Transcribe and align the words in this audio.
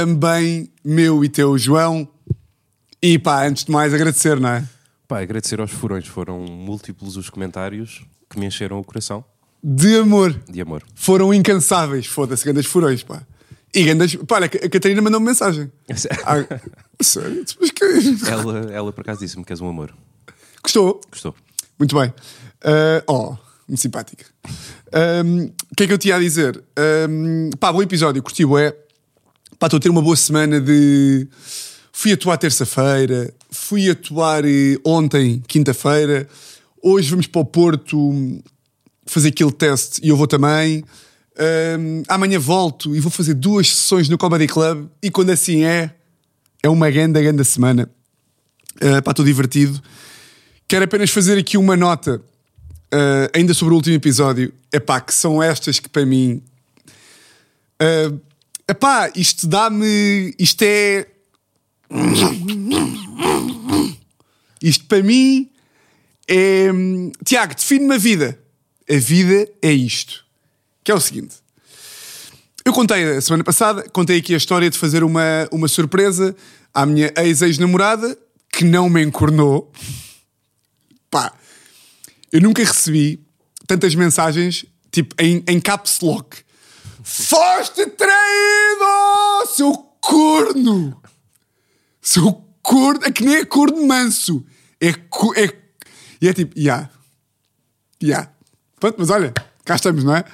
também 0.00 0.70
meu 0.82 1.22
e 1.22 1.28
teu 1.28 1.58
João. 1.58 2.08
E 3.02 3.18
pá, 3.18 3.46
antes 3.46 3.64
de 3.64 3.70
mais 3.70 3.92
agradecer, 3.92 4.40
não 4.40 4.48
é? 4.48 4.64
Pá, 5.06 5.20
agradecer 5.20 5.60
aos 5.60 5.70
furões. 5.70 6.06
Foram 6.06 6.40
múltiplos 6.40 7.16
os 7.18 7.28
comentários 7.28 8.02
que 8.30 8.38
me 8.38 8.46
encheram 8.46 8.78
o 8.78 8.84
coração 8.84 9.22
De 9.62 9.96
amor. 9.98 10.32
de 10.48 10.60
amor. 10.60 10.82
Foram 10.94 11.34
incansáveis. 11.34 12.06
Foda-se, 12.06 12.44
grandes 12.44 12.64
furões, 12.66 13.02
pá. 13.02 13.22
E 13.74 13.82
grandes. 13.84 14.16
Pá, 14.26 14.36
olha, 14.36 14.46
a 14.46 14.68
Catarina 14.70 15.02
mandou-me 15.02 15.26
mensagem. 15.26 15.70
Ah, 16.24 17.04
sério? 17.04 17.44
Mas 17.60 17.70
que... 17.70 17.84
ela, 18.30 18.58
ela, 18.72 18.92
por 18.92 19.02
acaso, 19.02 19.20
disse-me 19.20 19.44
que 19.44 19.52
és 19.52 19.60
um 19.60 19.68
amor. 19.68 19.94
Gostou? 20.62 21.00
Gostou? 21.10 21.34
Muito 21.78 21.98
bem. 21.98 22.12
Ah, 22.64 23.02
oh, 23.06 23.36
muito 23.68 23.80
simpática. 23.80 24.24
Ahm, 24.92 25.50
O 25.72 25.76
que 25.76 25.84
é 25.84 25.86
que 25.86 25.92
eu 25.92 25.98
tinha 25.98 26.16
a 26.16 26.18
dizer? 26.18 26.62
Ahm, 26.76 27.50
pá, 27.58 27.72
bom 27.72 27.82
episódio, 27.82 28.22
curti 28.22 28.44
é. 28.58 28.76
Pá, 29.60 29.66
estou 29.66 29.76
a 29.76 29.80
ter 29.80 29.90
uma 29.90 30.00
boa 30.00 30.16
semana 30.16 30.58
de. 30.58 31.28
Fui 31.92 32.10
atuar 32.12 32.38
terça-feira, 32.38 33.30
fui 33.50 33.90
atuar 33.90 34.42
eh, 34.42 34.78
ontem, 34.82 35.42
quinta-feira. 35.46 36.26
Hoje 36.82 37.10
vamos 37.10 37.26
para 37.26 37.42
o 37.42 37.44
Porto 37.44 38.42
fazer 39.04 39.28
aquele 39.28 39.52
teste 39.52 40.00
e 40.02 40.08
eu 40.08 40.16
vou 40.16 40.26
também. 40.26 40.82
Ahm, 41.38 42.02
amanhã 42.08 42.38
volto 42.38 42.96
e 42.96 43.00
vou 43.00 43.10
fazer 43.10 43.34
duas 43.34 43.68
sessões 43.68 44.08
no 44.08 44.16
Comedy 44.16 44.46
Club. 44.46 44.88
E 45.02 45.10
quando 45.10 45.28
assim 45.28 45.62
é, 45.62 45.94
é 46.62 46.68
uma 46.70 46.90
grande, 46.90 47.20
grande 47.20 47.44
semana. 47.44 47.86
Uh, 48.76 49.02
pá, 49.02 49.10
estou 49.10 49.26
divertido. 49.26 49.78
Quero 50.66 50.86
apenas 50.86 51.10
fazer 51.10 51.36
aqui 51.36 51.58
uma 51.58 51.76
nota, 51.76 52.16
uh, 52.16 53.28
ainda 53.36 53.52
sobre 53.52 53.74
o 53.74 53.76
último 53.76 53.96
episódio. 53.96 54.54
É 54.72 54.80
pá, 54.80 55.02
que 55.02 55.12
são 55.12 55.42
estas 55.42 55.78
que 55.78 55.88
para 55.90 56.06
mim. 56.06 56.42
Uh, 57.78 58.29
epá, 58.70 59.10
isto 59.14 59.46
dá-me. 59.46 60.34
Isto 60.38 60.62
é. 60.62 61.06
Isto 64.62 64.84
para 64.84 65.02
mim 65.02 65.50
é. 66.28 66.68
Tiago, 67.24 67.54
define-me 67.54 67.94
a 67.94 67.98
vida. 67.98 68.38
A 68.88 68.96
vida 68.96 69.48
é 69.62 69.72
isto. 69.72 70.24
Que 70.82 70.92
é 70.92 70.94
o 70.94 71.00
seguinte. 71.00 71.36
Eu 72.64 72.72
contei 72.72 73.16
a 73.16 73.20
semana 73.20 73.42
passada, 73.42 73.88
contei 73.90 74.18
aqui 74.18 74.34
a 74.34 74.36
história 74.36 74.68
de 74.68 74.76
fazer 74.76 75.02
uma, 75.02 75.48
uma 75.50 75.66
surpresa 75.66 76.36
à 76.74 76.84
minha 76.84 77.12
ex-ex-namorada 77.16 78.16
que 78.52 78.64
não 78.64 78.88
me 78.88 79.02
encornou. 79.02 79.72
Pá, 81.10 81.32
eu 82.30 82.40
nunca 82.40 82.62
recebi 82.62 83.20
tantas 83.66 83.94
mensagens 83.94 84.66
tipo 84.90 85.14
em, 85.18 85.42
em 85.46 85.60
caps 85.60 86.00
lock. 86.00 86.36
Foste 87.02 87.86
traído, 87.86 89.46
seu 89.54 89.72
corno! 90.00 91.00
Seu 92.00 92.32
corno, 92.62 93.00
é 93.04 93.10
que 93.12 93.24
nem 93.24 93.36
é 93.36 93.44
corno 93.44 93.86
manso. 93.86 94.44
É, 94.80 94.92
co- 94.92 95.34
é, 95.34 95.52
e 96.20 96.28
é 96.28 96.32
tipo, 96.32 96.58
ya. 96.58 96.88
Ya. 98.02 98.32
Pronto, 98.78 98.96
mas 98.98 99.10
olha, 99.10 99.32
cá 99.64 99.76
estamos, 99.76 100.02
não 100.04 100.16
é? 100.16 100.24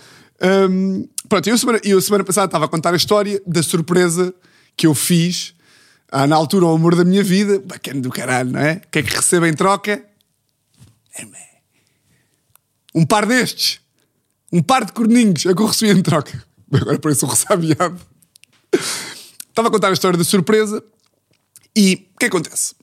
Hum, 0.70 1.08
pronto, 1.28 1.48
eu 1.48 1.58
semana, 1.58 1.80
eu 1.82 2.00
semana 2.00 2.22
passada 2.24 2.46
estava 2.46 2.64
a 2.66 2.68
contar 2.68 2.92
a 2.94 2.96
história 2.96 3.40
da 3.46 3.62
surpresa 3.62 4.32
que 4.76 4.86
eu 4.86 4.94
fiz 4.94 5.54
ah, 6.12 6.26
na 6.26 6.36
altura, 6.36 6.66
o 6.66 6.74
amor 6.74 6.94
da 6.94 7.04
minha 7.04 7.22
vida. 7.24 7.58
Bacana 7.58 8.00
do 8.00 8.10
caralho, 8.10 8.50
não 8.52 8.60
é? 8.60 8.80
O 8.86 8.88
que 8.90 8.98
é 9.00 9.02
que 9.02 9.14
recebo 9.16 9.46
em 9.46 9.54
troca? 9.54 10.04
Um 12.94 13.04
par 13.04 13.26
destes. 13.26 13.80
Um 14.52 14.62
par 14.62 14.84
de 14.84 14.92
corninhos 14.92 15.44
é 15.46 15.54
que 15.54 15.60
eu 15.60 15.66
recebi 15.66 15.90
em 15.98 16.02
troca. 16.02 16.44
Agora 16.72 16.98
parece 16.98 17.24
um 17.24 17.28
ressabiado. 17.28 18.00
Estava 19.48 19.68
a 19.68 19.70
contar 19.70 19.88
a 19.88 19.92
história 19.92 20.18
da 20.18 20.24
surpresa 20.24 20.82
e 21.74 22.08
o 22.14 22.18
que 22.18 22.26
acontece? 22.26 22.74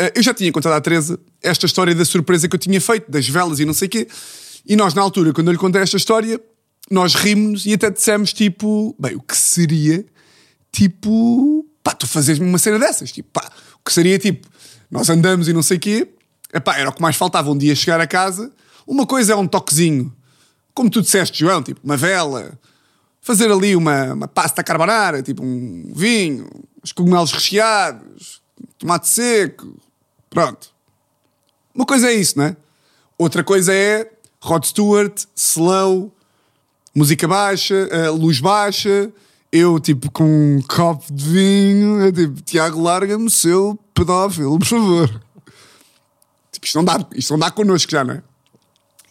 Uh, 0.00 0.12
eu 0.14 0.22
já 0.22 0.34
tinha 0.34 0.52
contado 0.52 0.74
à 0.74 0.80
Teresa 0.80 1.18
esta 1.42 1.66
história 1.66 1.94
da 1.94 2.04
surpresa 2.04 2.48
que 2.48 2.54
eu 2.54 2.60
tinha 2.60 2.80
feito, 2.80 3.10
das 3.10 3.28
velas 3.28 3.58
e 3.60 3.64
não 3.64 3.72
sei 3.72 3.86
o 3.86 3.90
quê. 3.90 4.08
E 4.66 4.76
nós, 4.76 4.94
na 4.94 5.02
altura, 5.02 5.32
quando 5.32 5.48
eu 5.48 5.52
lhe 5.52 5.58
contei 5.58 5.80
esta 5.80 5.96
história, 5.96 6.40
nós 6.90 7.14
rimos 7.14 7.66
e 7.66 7.72
até 7.72 7.90
dissemos 7.90 8.32
tipo, 8.32 8.94
bem, 8.98 9.16
o 9.16 9.20
que 9.20 9.36
seria 9.36 10.04
tipo, 10.70 11.66
pá, 11.82 11.92
tu 11.92 12.06
fazes 12.06 12.38
uma 12.38 12.58
cena 12.58 12.78
dessas, 12.78 13.10
tipo, 13.10 13.30
pá, 13.32 13.50
o 13.74 13.84
que 13.84 13.92
seria 13.92 14.18
tipo, 14.18 14.46
nós 14.90 15.08
andamos 15.08 15.48
e 15.48 15.52
não 15.52 15.62
sei 15.62 15.78
o 15.78 15.80
quê, 15.80 16.08
epá, 16.52 16.76
era 16.76 16.90
o 16.90 16.92
que 16.92 17.00
mais 17.00 17.16
faltava 17.16 17.50
um 17.50 17.56
dia 17.56 17.74
chegar 17.74 18.00
a 18.00 18.06
casa. 18.06 18.52
Uma 18.86 19.06
coisa 19.06 19.32
é 19.32 19.36
um 19.36 19.46
toquezinho, 19.48 20.14
como 20.74 20.90
tu 20.90 21.00
disseste, 21.00 21.40
João, 21.40 21.62
tipo, 21.62 21.80
uma 21.82 21.96
vela, 21.96 22.58
fazer 23.26 23.50
ali 23.50 23.74
uma, 23.74 24.12
uma 24.12 24.28
pasta 24.28 24.62
carbonara, 24.62 25.20
tipo 25.20 25.42
um 25.42 25.90
vinho, 25.92 26.48
os 26.80 26.92
cogumelos 26.92 27.32
recheados, 27.32 28.40
tomate 28.78 29.08
seco, 29.08 29.76
pronto. 30.30 30.68
Uma 31.74 31.84
coisa 31.84 32.08
é 32.08 32.14
isso, 32.14 32.38
não 32.38 32.44
é? 32.44 32.56
Outra 33.18 33.42
coisa 33.42 33.74
é 33.74 34.08
Rod 34.40 34.64
Stewart, 34.64 35.24
slow, 35.34 36.14
música 36.94 37.26
baixa, 37.26 37.74
eh, 37.90 38.08
luz 38.10 38.38
baixa, 38.38 39.10
eu 39.50 39.80
tipo 39.80 40.08
com 40.12 40.22
um 40.22 40.62
copo 40.62 41.12
de 41.12 41.24
vinho, 41.24 42.02
é 42.02 42.12
tipo, 42.12 42.40
Tiago, 42.42 42.80
larga-me, 42.80 43.28
seu 43.28 43.76
pedófilo, 43.92 44.56
por 44.56 44.68
favor. 44.68 45.22
Tipo, 46.52 46.64
isto 46.64 46.76
não 46.76 46.84
dá, 46.84 47.04
isto 47.16 47.32
não 47.32 47.40
dá 47.40 47.50
connosco 47.50 47.90
já, 47.90 48.04
não 48.04 48.14
é? 48.14 48.22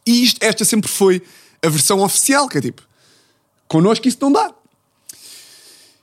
E 0.08 0.24
isto, 0.24 0.42
esta 0.42 0.64
sempre 0.64 0.90
foi 0.90 1.22
a 1.62 1.68
versão 1.68 2.00
oficial, 2.00 2.48
que 2.48 2.60
é 2.60 2.62
tipo, 2.62 2.82
connosco 3.68 4.08
isso 4.08 4.18
não 4.22 4.32
dá. 4.32 4.54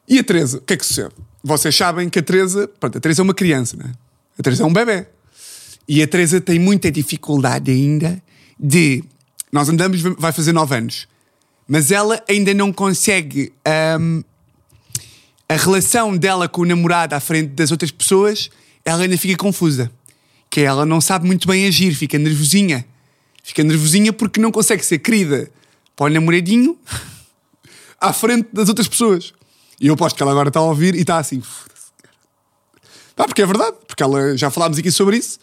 E 0.08 0.18
a 0.18 0.24
Teresa, 0.24 0.58
o 0.58 0.60
que 0.60 0.74
é 0.74 0.76
que 0.76 0.84
sucede? 0.84 1.14
Vocês 1.42 1.74
sabem 1.74 2.08
que 2.08 2.18
a 2.18 2.22
Teresa, 2.22 2.68
pronto, 2.68 2.98
a 2.98 3.00
Teresa 3.00 3.22
é 3.22 3.24
uma 3.24 3.34
criança, 3.34 3.76
não 3.76 3.86
é? 3.86 3.92
A 4.38 4.42
Teresa 4.42 4.62
é 4.62 4.66
um 4.66 4.72
bebê. 4.72 5.06
E 5.88 6.02
a 6.02 6.06
Teresa 6.06 6.40
tem 6.40 6.58
muita 6.58 6.90
dificuldade 6.90 7.70
ainda 7.70 8.22
de. 8.58 9.02
Nós 9.50 9.68
andamos, 9.68 10.00
vai 10.00 10.32
fazer 10.32 10.52
9 10.52 10.74
anos, 10.74 11.08
mas 11.68 11.90
ela 11.90 12.22
ainda 12.28 12.54
não 12.54 12.72
consegue. 12.72 13.52
hum, 14.00 14.22
a 15.48 15.56
relação 15.56 16.16
dela 16.16 16.48
com 16.48 16.62
o 16.62 16.64
namorado 16.64 17.14
à 17.14 17.20
frente 17.20 17.48
das 17.48 17.70
outras 17.70 17.90
pessoas, 17.90 18.50
ela 18.84 19.02
ainda 19.02 19.18
fica 19.18 19.36
confusa. 19.36 19.90
Que 20.48 20.60
ela 20.60 20.86
não 20.86 20.98
sabe 20.98 21.26
muito 21.26 21.46
bem 21.46 21.66
agir, 21.66 21.94
fica 21.94 22.18
nervosinha. 22.18 22.86
Fica 23.42 23.62
nervosinha 23.62 24.12
porque 24.12 24.40
não 24.40 24.50
consegue 24.50 24.84
ser 24.84 24.98
querida 24.98 25.50
para 25.94 26.06
o 26.06 26.08
namoradinho 26.08 26.78
à 28.02 28.12
frente 28.12 28.48
das 28.52 28.68
outras 28.68 28.88
pessoas. 28.88 29.32
E 29.80 29.86
eu 29.86 29.94
aposto 29.94 30.16
que 30.16 30.22
ela 30.22 30.32
agora 30.32 30.48
está 30.48 30.60
a 30.60 30.64
ouvir 30.64 30.94
e 30.94 31.00
está 31.00 31.18
assim. 31.18 31.42
Pá, 33.14 33.24
porque 33.24 33.42
é 33.42 33.46
verdade, 33.46 33.76
porque 33.86 34.02
ela 34.02 34.36
já 34.36 34.50
falámos 34.50 34.78
aqui 34.78 34.90
sobre 34.90 35.16
isso. 35.16 35.38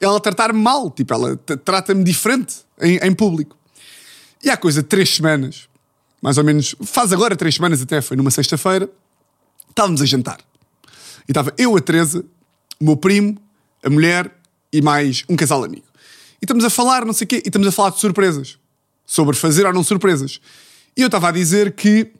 Ela 0.00 0.18
tratar-me 0.18 0.60
mal, 0.60 0.90
tipo, 0.90 1.12
ela 1.12 1.36
trata-me 1.36 2.02
diferente 2.02 2.56
em, 2.80 2.96
em 2.96 3.14
público. 3.14 3.56
E 4.42 4.50
há 4.50 4.56
coisa 4.56 4.82
de 4.82 4.88
três 4.88 5.14
semanas, 5.14 5.68
mais 6.20 6.38
ou 6.38 6.44
menos, 6.44 6.74
faz 6.82 7.12
agora 7.12 7.36
três 7.36 7.54
semanas 7.54 7.80
até, 7.80 8.00
foi 8.00 8.16
numa 8.16 8.30
sexta-feira, 8.30 8.90
estávamos 9.68 10.02
a 10.02 10.06
jantar. 10.06 10.38
E 11.28 11.30
estava 11.30 11.52
eu, 11.56 11.76
a 11.76 11.80
Teresa, 11.80 12.24
o 12.80 12.84
meu 12.84 12.96
primo, 12.96 13.38
a 13.84 13.90
mulher 13.90 14.34
e 14.72 14.82
mais 14.82 15.24
um 15.28 15.36
casal 15.36 15.62
amigo. 15.62 15.86
E 16.40 16.44
estamos 16.44 16.64
a 16.64 16.70
falar, 16.70 17.04
não 17.04 17.12
sei 17.12 17.24
o 17.26 17.28
quê, 17.28 17.36
e 17.44 17.48
estamos 17.48 17.68
a 17.68 17.72
falar 17.72 17.90
de 17.90 18.00
surpresas. 18.00 18.58
Sobre 19.06 19.36
fazer 19.36 19.66
ou 19.66 19.72
não 19.72 19.84
surpresas. 19.84 20.40
E 20.96 21.02
eu 21.02 21.06
estava 21.06 21.28
a 21.28 21.32
dizer 21.32 21.72
que. 21.72 22.12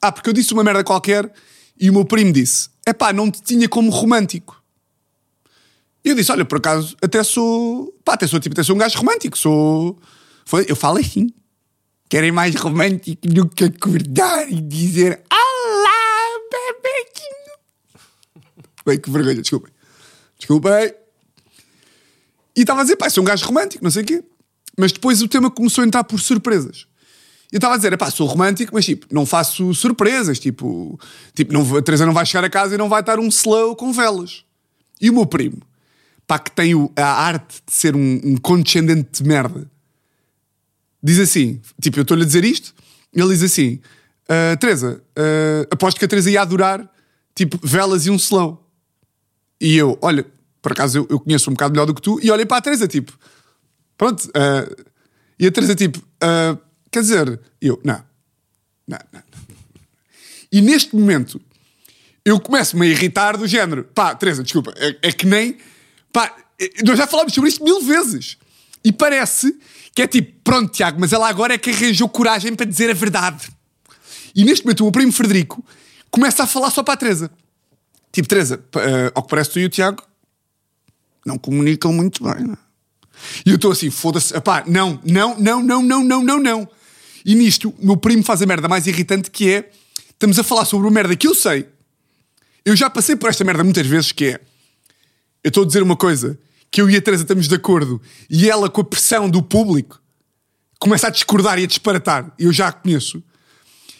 Ah, 0.00 0.10
porque 0.10 0.28
eu 0.28 0.32
disse 0.32 0.52
uma 0.52 0.64
merda 0.64 0.82
qualquer 0.82 1.30
e 1.78 1.88
o 1.90 1.92
meu 1.92 2.04
primo 2.04 2.32
disse: 2.32 2.68
é 2.86 2.92
pá, 2.92 3.12
não 3.12 3.30
te 3.30 3.42
tinha 3.42 3.68
como 3.68 3.90
romântico. 3.90 4.62
E 6.04 6.10
eu 6.10 6.14
disse: 6.14 6.32
olha, 6.32 6.44
por 6.44 6.58
acaso, 6.58 6.96
até 7.02 7.22
sou. 7.22 7.92
pá, 8.04 8.14
até 8.14 8.26
sou 8.26 8.40
tipo, 8.40 8.54
até 8.54 8.62
sou 8.62 8.74
um 8.74 8.78
gajo 8.78 8.98
romântico. 8.98 9.38
Sou. 9.38 9.98
Foi, 10.44 10.66
eu 10.68 10.76
falo 10.76 10.98
assim. 10.98 11.32
Querem 12.08 12.32
mais 12.32 12.54
romântico 12.56 13.26
do 13.28 13.48
que 13.48 13.64
acordar 13.64 14.50
e 14.50 14.60
dizer: 14.60 15.22
Olá, 15.32 16.40
bebequinho. 16.50 17.40
Bem, 18.84 18.98
que 18.98 19.10
vergonha, 19.10 19.40
desculpem. 19.40 19.72
Desculpem. 20.36 20.94
E 22.56 22.62
estava 22.62 22.80
a 22.80 22.82
dizer, 22.82 22.96
pá, 22.96 23.08
sou 23.08 23.22
um 23.22 23.26
gajo 23.26 23.46
romântico, 23.46 23.84
não 23.84 23.90
sei 23.90 24.02
o 24.02 24.06
quê. 24.06 24.24
Mas 24.76 24.92
depois 24.92 25.22
o 25.22 25.28
tema 25.28 25.50
começou 25.50 25.82
a 25.82 25.86
entrar 25.86 26.04
por 26.04 26.18
surpresas. 26.18 26.86
Eu 27.52 27.56
estava 27.56 27.74
a 27.74 27.76
dizer, 27.76 27.96
pá, 27.98 28.10
sou 28.10 28.28
romântico, 28.28 28.72
mas 28.74 28.84
tipo, 28.84 29.06
não 29.10 29.26
faço 29.26 29.74
surpresas. 29.74 30.38
Tipo, 30.38 30.98
tipo 31.34 31.52
não, 31.52 31.76
a 31.76 31.82
Teresa 31.82 32.06
não 32.06 32.12
vai 32.12 32.24
chegar 32.24 32.44
a 32.44 32.50
casa 32.50 32.74
e 32.74 32.78
não 32.78 32.88
vai 32.88 33.00
estar 33.00 33.18
um 33.18 33.26
slow 33.28 33.74
com 33.74 33.92
velas. 33.92 34.44
E 35.00 35.10
o 35.10 35.12
meu 35.12 35.26
primo, 35.26 35.60
pá, 36.26 36.38
que 36.38 36.52
tem 36.52 36.72
a 36.96 37.04
arte 37.04 37.60
de 37.66 37.74
ser 37.74 37.96
um, 37.96 38.20
um 38.22 38.36
condescendente 38.36 39.22
de 39.22 39.28
merda, 39.28 39.68
diz 41.02 41.18
assim: 41.18 41.60
tipo, 41.80 41.98
eu 41.98 42.02
estou-lhe 42.02 42.22
a 42.22 42.26
dizer 42.26 42.44
isto, 42.44 42.72
ele 43.12 43.28
diz 43.30 43.42
assim: 43.42 43.80
"Ah, 44.28 44.56
Teresa, 44.56 45.02
ah, 45.16 45.66
aposto 45.72 45.98
que 45.98 46.04
a 46.04 46.08
Teresa 46.08 46.30
ia 46.30 46.42
adorar, 46.42 46.88
tipo, 47.34 47.58
velas 47.62 48.06
e 48.06 48.10
um 48.10 48.16
slow. 48.16 48.64
E 49.60 49.76
eu, 49.76 49.98
olha, 50.00 50.24
por 50.62 50.72
acaso 50.72 50.98
eu, 50.98 51.06
eu 51.10 51.18
conheço 51.18 51.50
um 51.50 51.54
bocado 51.54 51.72
melhor 51.72 51.86
do 51.86 51.94
que 51.94 52.02
tu, 52.02 52.20
e 52.22 52.30
olhei 52.30 52.46
para 52.46 52.58
a 52.58 52.62
Teresa, 52.62 52.86
tipo, 52.86 53.12
pronto. 53.96 54.30
ah, 54.34 54.68
e 55.38 55.46
a 55.46 55.50
Teresa, 55.50 55.74
tipo, 55.74 55.98
quer 56.90 57.00
dizer, 57.00 57.40
eu, 57.60 57.80
não, 57.84 58.04
não, 58.86 58.98
não. 59.12 59.22
E 60.52 60.60
neste 60.60 60.94
momento, 60.96 61.40
eu 62.24 62.40
começo-me 62.40 62.86
a 62.86 62.90
irritar 62.90 63.36
do 63.36 63.46
género. 63.46 63.84
Pá, 63.84 64.14
Teresa, 64.14 64.42
desculpa, 64.42 64.72
é, 64.76 64.96
é 65.02 65.12
que 65.12 65.26
nem. 65.26 65.56
Pá, 66.12 66.34
é- 66.58 66.82
nós 66.84 66.98
já 66.98 67.06
falámos 67.06 67.32
sobre 67.32 67.48
isto 67.50 67.62
mil 67.62 67.80
vezes. 67.82 68.36
E 68.84 68.92
parece 68.92 69.56
que 69.94 70.02
é 70.02 70.06
tipo, 70.06 70.40
pronto, 70.42 70.72
Tiago, 70.72 70.98
mas 71.00 71.12
ela 71.12 71.28
agora 71.28 71.54
é 71.54 71.58
que 71.58 71.70
arranjou 71.70 72.08
coragem 72.08 72.54
para 72.54 72.66
dizer 72.66 72.90
a 72.90 72.94
verdade. 72.94 73.48
E 74.34 74.44
neste 74.44 74.64
momento, 74.64 74.80
o 74.80 74.84
meu 74.84 74.92
primo 74.92 75.12
Frederico 75.12 75.64
começa 76.10 76.42
a 76.44 76.46
falar 76.46 76.70
só 76.70 76.82
para 76.82 76.94
a 76.94 76.96
Teresa. 76.96 77.30
Tipo, 78.12 78.28
Teresa, 78.28 78.62
eh, 78.76 79.12
ao 79.14 79.22
que 79.22 79.28
parece, 79.30 79.50
tu 79.50 79.58
e 79.58 79.64
o 79.64 79.68
Tiago 79.68 80.02
não 81.24 81.38
comunicam 81.38 81.92
muito 81.92 82.24
bem, 82.24 82.44
não 82.44 82.54
é? 82.54 82.58
E 83.44 83.50
eu 83.50 83.56
estou 83.56 83.70
assim, 83.70 83.90
foda-se, 83.90 84.38
pá, 84.40 84.64
não, 84.66 85.00
não, 85.04 85.38
não, 85.38 85.62
não, 85.62 85.82
não, 85.82 86.02
não, 86.04 86.22
não, 86.22 86.38
não. 86.38 86.68
E 87.24 87.34
nisto, 87.34 87.74
meu 87.78 87.96
primo 87.96 88.22
faz 88.22 88.42
a 88.42 88.46
merda 88.46 88.68
mais 88.68 88.86
irritante 88.86 89.30
que 89.30 89.50
é, 89.50 89.70
estamos 90.10 90.38
a 90.38 90.44
falar 90.44 90.64
sobre 90.64 90.86
uma 90.86 90.92
merda 90.92 91.16
que 91.16 91.26
eu 91.26 91.34
sei. 91.34 91.66
Eu 92.64 92.76
já 92.76 92.90
passei 92.90 93.16
por 93.16 93.30
esta 93.30 93.44
merda 93.44 93.64
muitas 93.64 93.86
vezes, 93.86 94.12
que 94.12 94.26
é, 94.26 94.40
eu 95.42 95.48
estou 95.48 95.64
a 95.64 95.66
dizer 95.66 95.82
uma 95.82 95.96
coisa, 95.96 96.38
que 96.70 96.80
eu 96.80 96.88
e 96.88 96.96
a 96.96 97.02
Teresa 97.02 97.22
estamos 97.22 97.48
de 97.48 97.54
acordo, 97.54 98.00
e 98.28 98.48
ela 98.48 98.68
com 98.68 98.80
a 98.80 98.84
pressão 98.84 99.28
do 99.28 99.42
público, 99.42 100.00
começa 100.78 101.08
a 101.08 101.10
discordar 101.10 101.58
e 101.58 101.64
a 101.64 101.66
disparatar, 101.66 102.32
eu 102.38 102.52
já 102.52 102.68
a 102.68 102.72
conheço. 102.72 103.22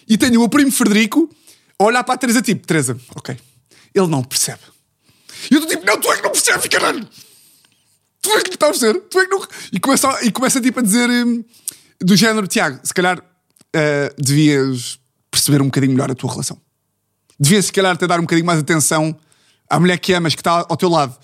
E 0.08 0.16
tenho 0.19 0.37
o 0.37 0.40
meu 0.40 0.49
primo 0.49 0.70
Frederico 0.70 1.28
a 1.78 1.84
olhar 1.84 2.05
para 2.05 2.14
a 2.14 2.19
Teresa 2.19 2.43
tipo, 2.43 2.66
Teresa, 2.66 2.99
ok, 3.14 3.37
ele 3.94 4.06
não 4.06 4.23
percebe. 4.23 4.61
E 5.50 5.55
eu 5.55 5.61
estou 5.61 5.76
tipo, 5.76 5.87
não, 5.87 5.99
tu 5.99 6.12
é 6.12 6.16
que 6.16 6.23
não 6.23 6.31
percebes, 6.31 6.69
caralho! 6.69 7.08
Tu 8.23 8.31
é 8.31 8.43
que 8.43 8.50
não 8.50 8.55
estás 8.55 8.76
a 8.76 8.81
perceber? 8.81 9.00
Tu 9.08 9.19
é 9.19 9.25
que 9.25 9.31
não... 9.31 9.49
E 9.73 9.81
começa, 9.81 10.25
e 10.25 10.31
começa 10.31 10.61
tipo 10.61 10.81
a 10.81 10.82
dizer 10.82 11.08
hum, 11.08 11.43
do 12.00 12.17
género, 12.17 12.47
Tiago, 12.47 12.81
se 12.82 12.94
calhar 12.94 13.23
eh, 13.73 14.14
devias 14.19 14.99
perceber 15.31 15.61
um 15.62 15.67
bocadinho 15.67 15.93
melhor 15.93 16.11
a 16.11 16.14
tua 16.14 16.31
relação. 16.31 16.61
Devias 17.38 17.67
se 17.67 17.73
calhar 17.73 17.97
te 17.97 18.06
dar 18.06 18.19
um 18.19 18.23
bocadinho 18.23 18.47
mais 18.47 18.58
atenção 18.58 19.17
à 19.69 19.79
mulher 19.79 19.99
que 19.99 20.12
amas, 20.12 20.35
que 20.35 20.41
está 20.41 20.67
ao 20.69 20.76
teu 20.76 20.88
lado. 20.88 21.17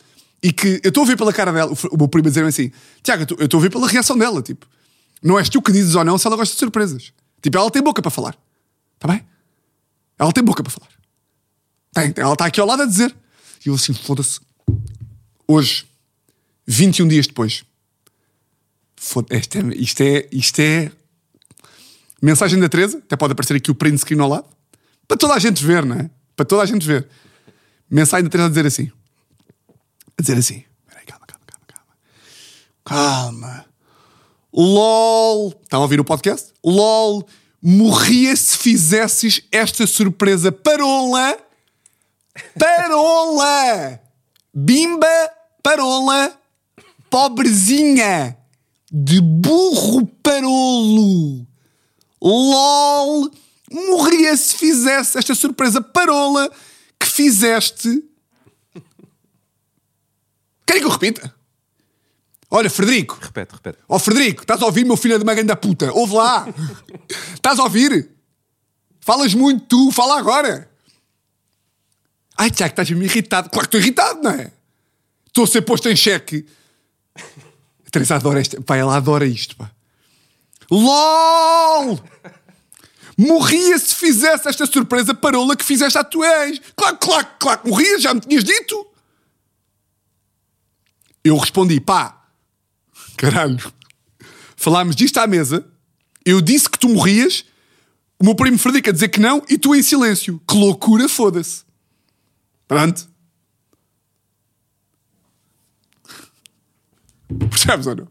E 0.43 0.52
que 0.52 0.81
eu 0.84 0.88
estou 0.88 1.02
a 1.02 1.06
ver 1.06 1.17
pela 1.17 1.32
cara 1.32 1.52
dela, 1.52 1.73
o, 1.90 1.96
meu 1.96 2.08
primo 2.08 2.28
a 2.28 2.31
dizer 2.31 2.44
assim, 2.44 2.70
Tiago, 3.02 3.26
eu 3.38 3.44
estou- 3.46 3.58
a 3.58 3.62
ver 3.62 3.70
pela 3.70 3.88
reação 3.88 4.17
dela, 4.17 4.43
tipo, 4.43 4.67
não 5.23 5.38
és 5.38 5.49
tu 5.49 5.61
que 5.61 5.73
dizes 5.73 5.94
ou 5.94 6.05
não 6.05 6.17
se 6.19 6.26
ela 6.26 6.37
gosta 6.37 6.55
de 6.55 6.58
surpresas. 6.58 7.12
Tipo, 7.43 7.58
ela 7.58 7.70
tem 7.70 7.82
boca 7.82 8.00
para 8.00 8.11
falar. 8.11 8.37
Está 8.94 9.08
bem? 9.08 9.25
Ela 10.19 10.32
tem 10.32 10.44
boca 10.44 10.62
para 10.62 10.73
falar. 10.73 10.88
Tem, 11.93 12.12
ela 12.23 12.34
está 12.34 12.46
aqui 12.46 12.61
ao 12.61 12.67
lado 12.67 12.82
a 12.82 12.87
dizer. 12.87 13.14
E 13.64 13.69
eu 13.69 13.75
assim, 13.75 13.93
foda-se. 13.93 14.40
Hoje, 15.49 15.87
21 16.67 17.08
dias 17.08 17.26
depois. 17.26 17.64
É, 19.31 19.76
isto, 19.76 20.00
é, 20.02 20.28
isto 20.32 20.60
é. 20.60 20.90
Mensagem 22.20 22.58
da 22.58 22.69
Teresa. 22.69 22.98
Até 22.98 23.16
pode 23.16 23.32
aparecer 23.32 23.56
aqui 23.56 23.70
o 23.70 23.75
print 23.75 23.98
screen 23.98 24.20
ao 24.20 24.28
lado. 24.28 24.46
Para 25.06 25.16
toda 25.16 25.34
a 25.34 25.38
gente 25.38 25.64
ver, 25.64 25.84
não 25.84 25.96
é? 25.96 26.10
Para 26.34 26.46
toda 26.46 26.62
a 26.62 26.66
gente 26.66 26.87
ver. 26.87 27.08
Mensagem 27.90 28.25
da 28.25 28.31
Teresa 28.31 28.46
a 28.46 28.50
dizer 28.50 28.66
assim. 28.66 28.90
A 30.19 30.22
dizer 30.22 30.38
assim. 30.38 30.64
Espera 30.87 31.00
aí, 31.00 31.06
calma, 31.06 31.26
calma, 31.26 31.44
calma, 31.46 31.66
calma. 31.66 31.94
Calma. 32.84 33.66
LOL. 34.52 35.60
Estava 35.62 35.82
a 35.82 35.84
ouvir 35.84 36.00
o 36.00 36.04
podcast? 36.04 36.52
LOL. 36.64 37.26
Morria 37.62 38.34
se 38.34 38.56
fizesses 38.58 39.42
esta 39.52 39.87
surpresa 39.87 40.50
parola. 40.50 41.38
Parola. 42.58 44.00
Bimba 44.54 45.06
parola. 45.62 46.38
Pobrezinha. 47.10 48.35
De 48.98 49.20
burro 49.20 50.06
parolo. 50.22 51.46
LOL. 52.19 53.31
Morria 53.70 54.34
se 54.37 54.56
fizesse 54.56 55.19
esta 55.19 55.34
surpresa 55.34 55.82
parola 55.82 56.50
que 56.98 57.06
fizeste. 57.06 58.02
Querem 60.66 60.81
que 60.81 60.88
eu 60.88 60.90
repita? 60.90 61.34
Olha, 62.50 62.70
Frederico. 62.70 63.19
Repete, 63.20 63.52
repete. 63.52 63.78
Ó 63.87 63.98
Frederico, 63.98 64.43
estás 64.43 64.62
a 64.62 64.64
ouvir, 64.64 64.87
meu 64.87 64.96
filho 64.96 65.19
de 65.19 65.25
uma 65.25 65.34
grande 65.34 65.54
puta? 65.56 65.92
Ouve 65.92 66.14
lá. 66.14 66.46
estás 67.34 67.58
a 67.58 67.64
ouvir? 67.64 68.08
Falas 69.00 69.34
muito 69.34 69.66
tu, 69.66 69.92
fala 69.92 70.19
agora. 70.19 70.70
Ai, 72.38 72.50
Tiago, 72.50 72.72
estás-me 72.72 73.04
irritado. 73.04 73.50
Claro 73.50 73.69
que 73.69 73.76
estou 73.76 73.81
irritado, 73.81 74.22
não 74.22 74.31
é? 74.31 74.50
Estou 75.26 75.44
a 75.44 75.46
ser 75.46 75.62
posto 75.62 75.87
em 75.90 75.96
xeque. 75.96 76.46
Teresa 77.96 78.16
adora. 78.16 78.43
Pá, 78.66 78.76
ela 78.76 78.94
adora 78.94 79.25
isto, 79.25 79.56
pá. 79.56 79.70
LOL! 80.70 81.98
Morria 83.16 83.78
se 83.78 83.94
fizesse 83.94 84.46
esta 84.46 84.66
surpresa 84.66 85.14
parola 85.14 85.56
que 85.56 85.64
fizeste 85.64 85.96
à 85.96 86.04
tua 86.04 86.46
ex. 86.46 86.60
Claro, 86.76 86.98
claro, 86.98 87.26
claro 87.38 87.60
morria, 87.64 87.98
já 87.98 88.12
me 88.12 88.20
tinhas 88.20 88.44
dito. 88.44 88.87
Eu 91.25 91.38
respondi, 91.38 91.81
pá, 91.81 92.22
caralho, 93.16 93.72
falámos 94.54 94.94
disto 94.94 95.16
à 95.16 95.26
mesa, 95.26 95.66
eu 96.25 96.42
disse 96.42 96.69
que 96.69 96.78
tu 96.78 96.90
morrias, 96.90 97.46
o 98.19 98.25
meu 98.25 98.34
primo 98.34 98.58
Frederico 98.58 98.90
a 98.90 98.92
dizer 98.92 99.08
que 99.08 99.19
não 99.19 99.42
e 99.49 99.56
tu 99.56 99.75
em 99.75 99.82
silêncio. 99.82 100.38
Que 100.46 100.54
loucura, 100.54 101.08
foda-se. 101.08 101.64
Pronto. 102.69 103.08
Percebes 107.50 107.87
ou 107.87 107.96
não? 107.96 108.08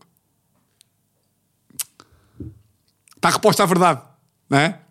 Está 3.15 3.29
reposta 3.29 3.63
à 3.63 3.65
verdade, 3.65 4.01
não 4.49 4.57
é? 4.57 4.81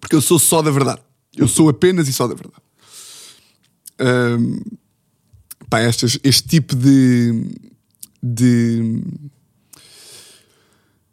Porque 0.00 0.14
eu 0.14 0.20
sou 0.20 0.38
só 0.38 0.62
da 0.62 0.70
verdade. 0.70 1.00
Eu 1.36 1.48
sou 1.48 1.68
apenas 1.68 2.08
e 2.08 2.12
só 2.12 2.26
da 2.26 2.34
verdade. 2.34 2.62
Hum, 4.00 4.60
pá, 5.68 5.80
estas, 5.80 6.18
este 6.22 6.48
tipo 6.48 6.74
de, 6.74 7.46
de. 8.22 9.02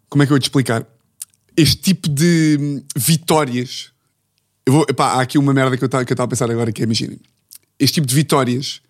Como 0.09 0.23
é 0.23 0.25
que 0.25 0.31
eu 0.31 0.35
vou 0.35 0.39
te 0.39 0.43
explicar? 0.43 0.85
Este 1.55 1.77
tipo 1.77 2.09
de 2.09 2.83
vitórias. 2.95 3.91
Eu 4.65 4.73
vou, 4.73 4.85
epá, 4.89 5.13
há 5.13 5.21
aqui 5.21 5.37
uma 5.37 5.53
merda 5.53 5.77
que 5.77 5.83
eu 5.83 5.87
estava 5.87 6.03
a 6.23 6.27
pensar 6.27 6.49
agora 6.49 6.71
que 6.71 6.81
é, 6.81 6.85
imaginem. 6.85 7.19
Este 7.79 7.95
tipo 7.95 8.07
de 8.07 8.15
vitórias, 8.15 8.81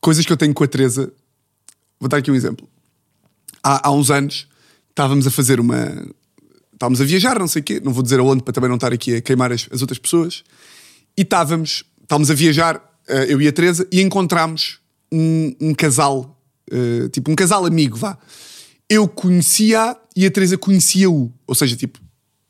coisas 0.00 0.24
que 0.24 0.32
eu 0.32 0.36
tenho 0.36 0.54
com 0.54 0.64
a 0.64 0.68
Teresa. 0.68 1.12
Vou 1.98 2.08
dar 2.08 2.18
aqui 2.18 2.30
um 2.30 2.34
exemplo. 2.34 2.68
Há, 3.62 3.88
há 3.88 3.92
uns 3.92 4.10
anos 4.10 4.46
estávamos 4.90 5.26
a 5.26 5.30
fazer 5.30 5.60
uma. 5.60 6.06
Estávamos 6.72 7.00
a 7.00 7.04
viajar, 7.04 7.38
não 7.38 7.48
sei 7.48 7.60
o 7.60 7.64
quê, 7.64 7.80
não 7.82 7.92
vou 7.92 8.02
dizer 8.02 8.20
aonde 8.20 8.42
para 8.42 8.52
também 8.52 8.68
não 8.68 8.76
estar 8.76 8.92
aqui 8.92 9.16
a 9.16 9.20
queimar 9.20 9.52
as, 9.52 9.68
as 9.70 9.80
outras 9.80 9.98
pessoas. 9.98 10.42
E 11.16 11.22
estávamos, 11.22 11.84
estávamos 12.02 12.30
a 12.30 12.34
viajar, 12.34 12.82
eh, 13.08 13.26
eu 13.28 13.40
e 13.40 13.46
a 13.46 13.52
Teresa, 13.52 13.86
e 13.92 14.00
encontramos 14.00 14.80
um, 15.12 15.54
um 15.60 15.74
casal, 15.74 16.42
eh, 16.70 17.08
tipo 17.10 17.30
um 17.30 17.34
casal 17.34 17.64
amigo, 17.64 17.96
vá. 17.96 18.18
Eu 18.90 19.08
conhecia 19.08 19.96
e 20.16 20.26
a 20.26 20.30
Teresa 20.30 20.58
conhecia-o. 20.58 21.32
Ou 21.46 21.54
seja, 21.54 21.76
tipo, 21.76 22.00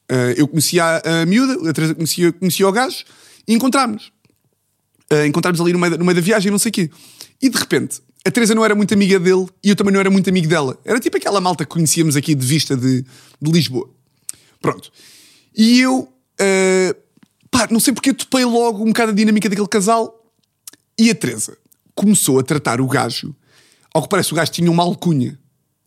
eh, 0.08 0.34
eu 0.38 0.48
conhecia 0.48 1.02
a, 1.04 1.26
miúda, 1.26 1.70
a 1.70 1.72
Teresa 1.72 1.94
conhecia, 1.94 2.32
conhecia 2.32 2.66
o 2.66 2.72
gajo, 2.72 3.04
e 3.46 3.54
encontrámos. 3.54 4.12
Uh, 5.12 5.26
encontrarmos 5.26 5.60
ali 5.60 5.72
no 5.72 5.78
meio, 5.78 5.92
da, 5.92 5.98
no 5.98 6.04
meio 6.04 6.14
da 6.16 6.22
viagem, 6.22 6.50
não 6.50 6.58
sei 6.58 6.70
o 6.70 6.72
quê. 6.72 6.90
E 7.40 7.50
de 7.50 7.58
repente, 7.58 8.00
a 8.26 8.30
Teresa 8.30 8.54
não 8.54 8.64
era 8.64 8.74
muito 8.74 8.94
amiga 8.94 9.20
dele 9.20 9.46
e 9.62 9.68
eu 9.68 9.76
também 9.76 9.92
não 9.92 10.00
era 10.00 10.10
muito 10.10 10.30
amigo 10.30 10.48
dela. 10.48 10.78
Era 10.84 10.98
tipo 10.98 11.16
aquela 11.16 11.40
malta 11.40 11.64
que 11.64 11.70
conhecíamos 11.70 12.16
aqui 12.16 12.34
de 12.34 12.46
vista 12.46 12.74
de, 12.74 13.04
de 13.40 13.52
Lisboa. 13.52 13.90
Pronto. 14.60 14.90
E 15.54 15.80
eu, 15.80 16.00
uh, 16.00 16.94
pá, 17.50 17.68
não 17.70 17.78
sei 17.78 17.92
porque 17.92 18.14
topei 18.14 18.44
logo 18.44 18.82
um 18.82 18.86
bocado 18.86 19.12
a 19.12 19.14
dinâmica 19.14 19.48
daquele 19.48 19.68
casal 19.68 20.24
e 20.98 21.10
a 21.10 21.14
Teresa 21.14 21.58
começou 21.94 22.38
a 22.38 22.42
tratar 22.42 22.80
o 22.80 22.86
gajo. 22.88 23.34
Ao 23.92 24.02
que 24.02 24.08
parece, 24.08 24.32
o 24.32 24.36
gajo 24.36 24.50
tinha 24.50 24.70
uma 24.70 24.82
alcunha. 24.82 25.38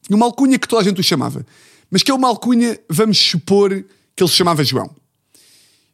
Tinha 0.04 0.16
uma 0.16 0.26
alcunha 0.26 0.60
que 0.60 0.68
toda 0.68 0.82
a 0.82 0.86
gente 0.86 1.02
o 1.02 1.04
chamava. 1.04 1.46
Mas 1.90 2.04
que 2.04 2.12
é 2.12 2.14
uma 2.14 2.28
alcunha, 2.28 2.80
vamos 2.88 3.18
supor, 3.18 3.84
que 4.16 4.24
ele 4.24 4.30
se 4.30 4.36
chamava 4.36 4.64
João. 4.64 4.96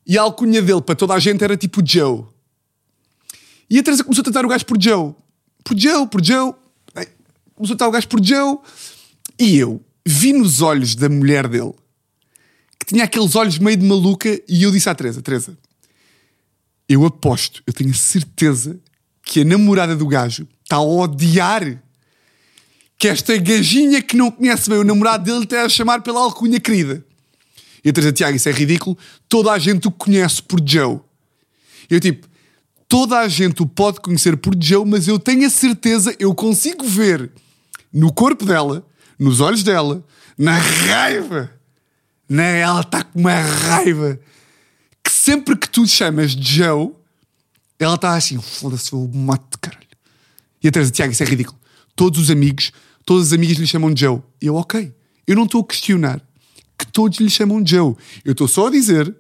E 0.06 0.18
a 0.18 0.22
alcunha 0.22 0.62
dele 0.62 0.82
para 0.82 0.96
toda 0.96 1.14
a 1.14 1.20
gente 1.20 1.44
era 1.44 1.56
tipo 1.56 1.82
Joe. 1.86 2.26
E 3.70 3.80
a 3.80 3.84
Teresa 3.84 4.04
começou 4.04 4.22
a 4.22 4.26
tratar 4.26 4.46
o 4.46 4.50
gajo 4.50 4.66
por 4.66 4.80
Joe. 4.80 5.16
Por 5.64 5.78
Joe, 5.78 6.08
por 6.08 6.24
Joe. 6.24 6.54
A 6.96 7.68
tratar 7.68 7.88
o 7.88 7.92
gajo 7.92 8.08
por 8.08 8.24
Joe. 8.24 8.58
E 9.40 9.58
eu 9.58 9.84
vi 10.06 10.34
nos 10.34 10.62
olhos 10.62 10.96
da 10.96 11.10
mulher 11.10 11.48
dele 11.48 11.74
que 12.84 12.94
tinha 12.94 13.06
aqueles 13.06 13.36
olhos 13.36 13.58
meio 13.58 13.78
de 13.78 13.86
maluca 13.86 14.30
e 14.48 14.64
eu 14.64 14.72
disse 14.72 14.90
à 14.90 14.96
Teresa, 14.96 15.22
Teresa, 15.22 15.58
eu 16.88 17.06
aposto, 17.06 17.64
eu 17.66 17.72
tenho 17.72 17.94
certeza 17.94 18.78
que 19.24 19.42
a 19.42 19.46
namorada 19.46 19.96
do 19.96 20.06
gajo 20.06 20.46
está 20.64 20.76
a 20.76 20.82
odiar 20.82 21.82
que 22.98 23.08
esta 23.08 23.38
gajinha 23.38 24.02
que 24.02 24.18
não 24.18 24.30
conhece 24.30 24.70
bem 24.70 24.80
o 24.80 24.84
namorado 24.84 25.24
dele 25.24 25.46
está 25.46 25.64
a 25.64 25.70
chamar 25.70 26.02
pela 26.02 26.20
alcunha 26.20 26.60
querida. 26.60 27.04
E 27.84 27.90
a 27.90 27.94
Teresa, 27.94 28.14
Tiago, 28.14 28.36
isso 28.36 28.50
é 28.50 28.52
ridículo, 28.52 28.98
toda 29.28 29.52
a 29.52 29.60
gente 29.60 29.88
o 29.88 29.92
conhece 29.92 30.42
por 30.42 30.60
Joe. 30.66 31.00
Eu 31.90 32.00
tipo, 32.00 32.28
toda 32.94 33.18
a 33.18 33.28
gente 33.28 33.64
o 33.64 33.66
pode 33.66 34.00
conhecer 34.00 34.38
por 34.38 34.54
Joe, 34.56 34.86
mas 34.86 35.08
eu 35.08 35.18
tenho 35.18 35.48
a 35.48 35.50
certeza, 35.50 36.16
eu 36.20 36.36
consigo 36.36 36.88
ver 36.88 37.32
no 37.92 38.14
corpo 38.14 38.46
dela, 38.46 38.86
nos 39.18 39.42
olhos 39.42 39.64
dela, 39.64 40.06
na 40.38 40.60
raiva. 40.60 41.50
Na, 42.30 42.44
ela 42.44 42.82
está 42.82 43.04
com 43.04 43.20
uma 43.20 43.34
raiva 43.34 44.20
que 45.04 45.10
sempre 45.10 45.56
que 45.56 45.68
tu 45.68 45.88
chamas 45.88 46.34
Joe, 46.34 46.92
ela 47.80 47.96
está 47.96 48.14
assim, 48.14 48.40
foda-se, 48.40 48.94
eu 48.94 49.10
mato 49.12 49.58
caralho. 49.58 49.88
E 50.64 50.68
a 50.68 50.72
Teresa, 50.72 50.92
Tiago, 50.92 51.14
isso 51.14 51.24
é 51.24 51.26
ridículo. 51.26 51.58
Todos 51.96 52.20
os 52.20 52.30
amigos, 52.30 52.72
todas 53.04 53.30
as 53.30 53.34
amigas 53.34 53.58
lhe 53.58 53.66
chamam 53.66 53.92
Joe. 53.98 54.22
Eu, 54.40 54.54
ok. 54.54 54.94
Eu 55.26 55.36
não 55.36 55.46
estou 55.46 55.62
a 55.62 55.66
questionar 55.66 56.22
que 56.78 56.86
todos 56.86 57.20
lhe 57.20 57.30
chamam 57.32 57.66
Joe. 57.66 57.96
Eu 58.24 58.34
estou 58.34 58.48
só 58.48 58.68
a 58.68 58.70
dizer 58.70 59.16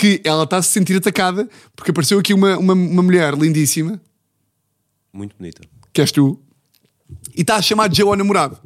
que 0.00 0.18
ela 0.24 0.44
está 0.44 0.56
a 0.56 0.62
se 0.62 0.70
sentir 0.70 0.96
atacada 0.96 1.46
porque 1.76 1.90
apareceu 1.90 2.18
aqui 2.18 2.32
uma, 2.32 2.56
uma, 2.56 2.72
uma 2.72 3.02
mulher 3.02 3.34
lindíssima, 3.34 4.00
Muito 5.12 5.36
bonita. 5.36 5.60
que 5.92 6.00
és 6.00 6.10
tu, 6.10 6.40
e 7.36 7.42
está 7.42 7.56
a 7.56 7.62
chamar 7.62 7.94
Joe 7.94 8.08
ao 8.08 8.16
namorado. 8.16 8.58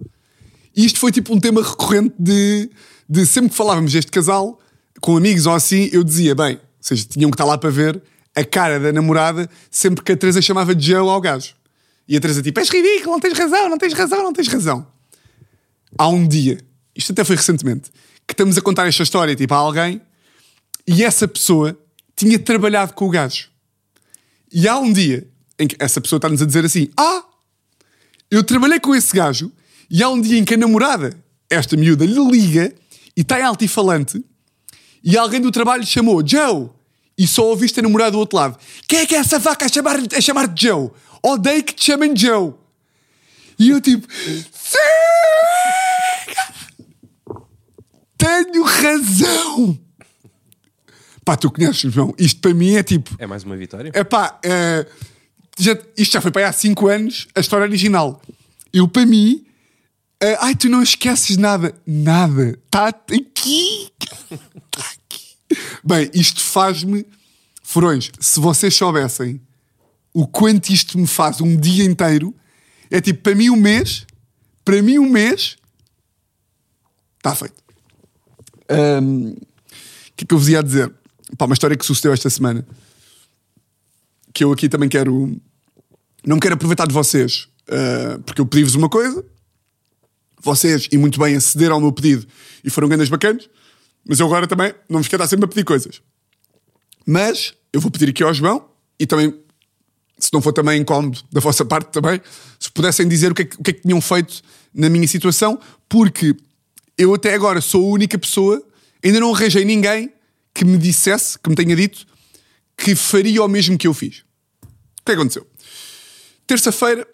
E 0.77 0.85
isto 0.87 1.01
foi 1.01 1.11
tipo 1.11 1.35
um 1.35 1.41
tema 1.41 1.61
recorrente 1.61 2.15
de, 2.17 2.71
de 3.09 3.27
sempre 3.27 3.51
que 3.51 3.57
falávamos 3.57 3.93
deste 3.93 4.13
casal, 4.13 4.61
com 5.01 5.17
amigos 5.17 5.45
ou 5.47 5.55
assim, 5.55 5.89
eu 5.93 6.05
dizia, 6.05 6.37
bem, 6.37 6.55
ou 6.55 6.61
seja, 6.81 7.05
tinham 7.05 7.31
que 7.33 7.35
estar 7.35 7.45
lá 7.45 7.59
para 7.59 7.69
ver 7.71 8.01
a 8.37 8.45
cara 8.45 8.79
da 8.79 8.93
namorada 8.93 9.51
sempre 9.73 10.05
que 10.05 10.13
a 10.13 10.17
Teresa 10.17 10.41
chamava 10.41 10.79
Joe 10.79 11.09
ao 11.09 11.21
gajo. 11.21 11.53
E 12.07 12.17
a 12.17 12.21
Teresa 12.21 12.43
tipo, 12.43 12.61
és 12.61 12.69
ridículo, 12.69 13.11
não 13.11 13.21
tens 13.21 13.37
razão, 13.37 13.69
não 13.69 13.79
tens 13.79 13.93
razão, 13.93 14.23
não 14.23 14.33
tens 14.33 14.47
razão. 14.47 14.87
Há 15.99 16.07
um 16.07 16.29
dia, 16.29 16.59
isto 16.95 17.11
até 17.11 17.25
foi 17.25 17.35
recentemente, 17.35 17.91
que 18.25 18.35
estamos 18.35 18.57
a 18.57 18.61
contar 18.61 18.87
esta 18.87 19.03
história 19.03 19.35
tipo 19.35 19.53
a 19.53 19.57
alguém 19.57 20.01
e 20.87 21.03
essa 21.03 21.27
pessoa 21.27 21.79
tinha 22.17 22.39
trabalhado 22.39 22.95
com 22.95 23.07
o 23.07 23.11
gajo. 23.11 23.49
E 24.53 24.69
há 24.69 24.79
um 24.79 24.93
dia 24.93 25.29
em 25.59 25.67
que 25.67 25.77
essa 25.79 26.01
pessoa 26.01 26.19
está-nos 26.19 26.43
a 26.43 26.47
dizer 26.47 26.65
assim: 26.65 26.89
Ah, 26.97 27.25
eu 28.31 28.43
trabalhei 28.45 28.81
com 28.81 28.95
esse 28.95 29.15
gajo 29.15 29.53
e 29.91 30.03
há 30.03 30.09
um 30.09 30.21
dia 30.21 30.39
em 30.39 30.45
que 30.45 30.55
a 30.55 30.57
namorada, 30.57 31.17
esta 31.51 31.77
miúda, 31.77 32.05
lhe 32.05 32.31
liga 32.31 32.75
e 33.17 33.21
está 33.21 33.39
em 33.39 33.43
altifalante 33.43 34.25
e 35.03 35.19
alguém 35.19 35.41
do 35.41 35.51
trabalho 35.51 35.81
lhe 35.81 35.87
chamou 35.87 36.27
Joe 36.27 36.71
e 37.17 37.27
só 37.27 37.47
ouviste 37.47 37.79
a 37.79 37.83
namorada 37.83 38.13
do 38.13 38.19
outro 38.19 38.39
lado. 38.39 38.59
Quem 38.89 39.01
é 39.01 39.07
que 39.07 39.15
é 39.15 39.19
essa 39.19 39.39
vaca 39.39 39.67
a 39.67 39.69
chamar, 39.69 39.97
a 39.97 40.21
chamar 40.21 40.53
Joe? 40.57 40.91
Odeio 41.23 41.63
que 41.63 41.75
te 41.75 41.85
chamem 41.85 42.17
Joe. 42.17 42.55
E 43.59 43.71
eu 43.71 43.81
tipo, 43.81 44.07
sim! 44.53 44.79
Tenho 48.17 48.63
razão! 48.65 49.84
Pá, 51.25 51.37
tu 51.37 51.51
conheces, 51.51 51.93
João? 51.93 52.15
Isto 52.19 52.41
para 52.41 52.53
mim 52.53 52.75
é 52.75 52.83
tipo. 52.83 53.15
É 53.19 53.27
mais 53.27 53.45
uma 53.45 53.57
vitória? 53.57 53.91
É 53.95 54.05
pá, 54.05 54.39
eh, 54.45 54.87
já, 55.59 55.79
isto 55.97 56.13
já 56.13 56.21
foi 56.21 56.31
para 56.31 56.43
aí 56.43 56.49
há 56.49 56.53
5 56.53 56.87
anos, 56.89 57.29
a 57.35 57.41
história 57.41 57.65
original. 57.65 58.21
Eu, 58.73 58.87
para 58.87 59.07
mim, 59.07 59.45
eh, 60.21 60.37
ai, 60.41 60.55
tu 60.55 60.69
não 60.69 60.83
esqueces 60.83 61.37
nada. 61.37 61.75
Nada. 61.87 62.59
Está 62.67 62.89
aqui. 62.89 63.91
Está 64.31 64.91
aqui. 64.93 65.59
Bem, 65.83 66.11
isto 66.13 66.41
faz-me. 66.41 67.07
Furões, 67.63 68.11
se 68.21 68.39
vocês 68.39 68.75
soubessem 68.75 69.41
o 70.13 70.27
quanto 70.27 70.69
isto 70.69 70.99
me 70.99 71.07
faz 71.07 71.41
um 71.41 71.57
dia 71.57 71.85
inteiro, 71.85 72.35
é 72.91 73.01
tipo, 73.01 73.23
para 73.23 73.35
mim, 73.35 73.49
um 73.49 73.57
mês, 73.57 74.07
para 74.65 74.83
mim, 74.83 74.99
um 74.99 75.09
mês, 75.09 75.57
está 77.17 77.35
feito. 77.35 77.55
O 78.69 79.37
que 80.15 80.25
é 80.25 80.27
que 80.27 80.35
eu 80.35 80.39
vos 80.39 80.49
ia 80.49 80.63
dizer? 80.63 80.93
Pá, 81.37 81.47
uma 81.47 81.55
história 81.55 81.77
que 81.77 81.85
sucedeu 81.85 82.13
esta 82.13 82.31
semana 82.31 82.67
que 84.35 84.43
eu 84.43 84.53
aqui 84.53 84.69
também 84.69 84.89
quero. 84.89 85.41
Não 86.27 86.41
quero 86.41 86.55
aproveitar 86.55 86.87
de 86.87 86.93
vocês, 86.93 87.49
uh, 87.69 88.21
porque 88.23 88.41
eu 88.41 88.47
pedi-vos 88.47 88.75
uma 88.75 88.89
coisa, 88.89 89.25
vocês, 90.43 90.89
e 90.91 90.99
muito 90.99 91.21
bem, 91.21 91.37
acederam 91.37 91.77
ao 91.77 91.81
meu 91.81 91.93
pedido 91.93 92.27
e 92.65 92.71
foram 92.71 92.89
grandes 92.89 93.09
bacanas, 93.09 93.49
mas 94.07 94.19
eu 94.19 94.27
agora 94.27 94.47
também 94.47 94.75
não 94.89 95.01
vos 95.01 95.09
quero 95.09 95.23
estar 95.23 95.31
sempre 95.31 95.45
a 95.45 95.49
pedir 95.49 95.65
coisas. 95.65 96.01
Mas 97.07 97.55
eu 97.73 97.81
vou 97.81 97.91
pedir 97.91 98.09
aqui 98.09 98.23
ao 98.23 98.33
João 98.33 98.67
e 98.99 99.07
também, 99.07 99.35
se 100.19 100.31
não 100.33 100.41
for 100.41 100.53
também 100.53 100.81
incómodo 100.81 101.21
da 101.31 101.41
vossa 101.41 101.65
parte 101.65 101.93
também, 101.93 102.21
se 102.59 102.71
pudessem 102.71 103.07
dizer 103.07 103.33
o 103.33 103.35
que, 103.35 103.43
é 103.43 103.45
que, 103.45 103.57
o 103.57 103.63
que 103.63 103.71
é 103.71 103.75
que 103.75 103.83
tinham 103.83 104.01
feito 104.01 104.43
na 104.73 104.89
minha 104.89 105.07
situação, 105.07 105.61
porque 105.89 106.35
eu 106.97 107.15
até 107.15 107.35
agora 107.35 107.61
sou 107.61 107.85
a 107.85 107.93
única 107.93 108.19
pessoa, 108.19 108.63
ainda 109.05 109.21
não 109.21 109.35
arranjei 109.35 109.65
ninguém 109.65 110.11
que 110.55 110.65
me 110.65 110.79
dissesse, 110.79 111.39
que 111.39 111.51
me 111.51 111.57
tenha 111.57 111.75
dito, 111.75 112.07
que 112.77 112.95
faria 112.95 113.43
o 113.43 113.49
mesmo 113.49 113.77
que 113.77 113.87
eu 113.87 113.95
fiz. 113.95 114.19
O 115.01 115.05
que 115.05 115.13
é 115.13 115.15
aconteceu? 115.15 115.47
Terça-feira, 116.47 117.07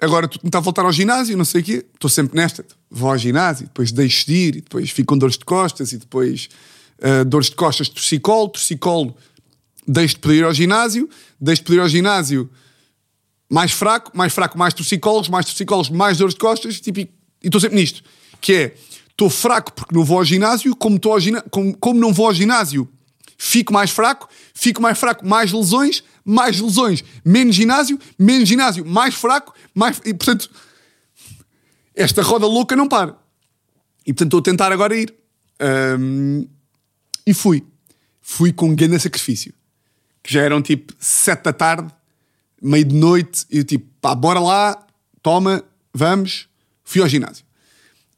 agora 0.00 0.28
tu 0.28 0.38
está 0.44 0.58
a 0.58 0.60
voltar 0.60 0.84
ao 0.84 0.92
ginásio, 0.92 1.36
não 1.36 1.44
sei 1.44 1.60
o 1.60 1.64
quê, 1.64 1.86
estou 1.92 2.08
sempre 2.08 2.36
nesta. 2.36 2.64
Vou 2.90 3.10
ao 3.10 3.18
ginásio, 3.18 3.66
depois 3.66 3.90
deixo 3.90 4.26
de 4.26 4.34
ir, 4.34 4.52
depois 4.52 4.90
fico 4.90 5.12
com 5.12 5.18
dores 5.18 5.36
de 5.36 5.44
costas, 5.44 5.92
e 5.92 5.98
depois 5.98 6.48
uh, 7.00 7.24
dores 7.24 7.50
de 7.50 7.56
costas, 7.56 7.88
torcicolo, 7.88 8.48
torcicolo, 8.48 9.16
deixo 9.86 10.16
de 10.18 10.32
ir 10.34 10.44
ao 10.44 10.54
ginásio, 10.54 11.08
deixo 11.40 11.64
de 11.64 11.74
ir 11.74 11.80
ao 11.80 11.88
ginásio 11.88 12.48
mais 13.50 13.72
fraco, 13.72 14.12
mais 14.14 14.32
fraco, 14.32 14.58
mais 14.58 14.74
torcicolos, 14.74 15.28
mais 15.28 15.46
torcicolos, 15.46 15.88
mais 15.88 16.18
dores 16.18 16.34
de 16.34 16.40
costas, 16.40 16.80
tipo, 16.80 17.00
e 17.00 17.08
estou 17.42 17.60
sempre 17.60 17.76
nisto. 17.76 18.02
Que 18.40 18.52
é, 18.52 18.76
estou 19.18 19.28
fraco 19.28 19.72
porque 19.72 19.92
não 19.92 20.04
vou 20.04 20.18
ao 20.18 20.24
ginásio, 20.24 20.76
como, 20.76 20.96
ao 21.04 21.18
gina- 21.18 21.42
como, 21.50 21.76
como 21.76 21.98
não 21.98 22.12
vou 22.12 22.26
ao 22.26 22.32
ginásio, 22.34 22.88
fico 23.36 23.72
mais 23.72 23.90
fraco, 23.90 24.28
fico 24.54 24.80
mais 24.80 24.96
fraco, 24.96 25.26
mais 25.26 25.50
lesões, 25.52 26.04
mais 26.24 26.60
lesões, 26.60 27.02
menos 27.24 27.56
ginásio, 27.56 27.98
menos 28.16 28.48
ginásio, 28.48 28.86
mais 28.86 29.16
fraco, 29.16 29.52
mais. 29.74 30.00
E 30.04 30.14
portanto, 30.14 30.48
esta 31.96 32.22
roda 32.22 32.46
louca 32.46 32.76
não 32.76 32.86
para. 32.86 33.16
E 34.06 34.12
portanto 34.12 34.28
estou 34.28 34.38
a 34.38 34.42
tentar 34.42 34.70
agora 34.72 34.96
ir. 34.96 35.12
Ahm, 35.58 36.44
e 37.26 37.34
fui. 37.34 37.66
Fui 38.20 38.52
com 38.52 38.68
um 38.68 38.74
grande 38.76 39.00
sacrifício. 39.00 39.52
Que 40.22 40.32
já 40.32 40.42
eram 40.42 40.62
tipo 40.62 40.94
sete 40.98 41.42
da 41.42 41.52
tarde, 41.52 41.92
meio 42.62 42.84
de 42.84 42.94
noite, 42.94 43.44
e 43.50 43.58
eu 43.58 43.64
tipo, 43.64 43.86
pá, 44.00 44.14
bora 44.14 44.38
lá, 44.38 44.86
toma, 45.22 45.64
vamos. 45.92 46.46
Fui 46.84 47.00
ao 47.02 47.08
ginásio. 47.08 47.47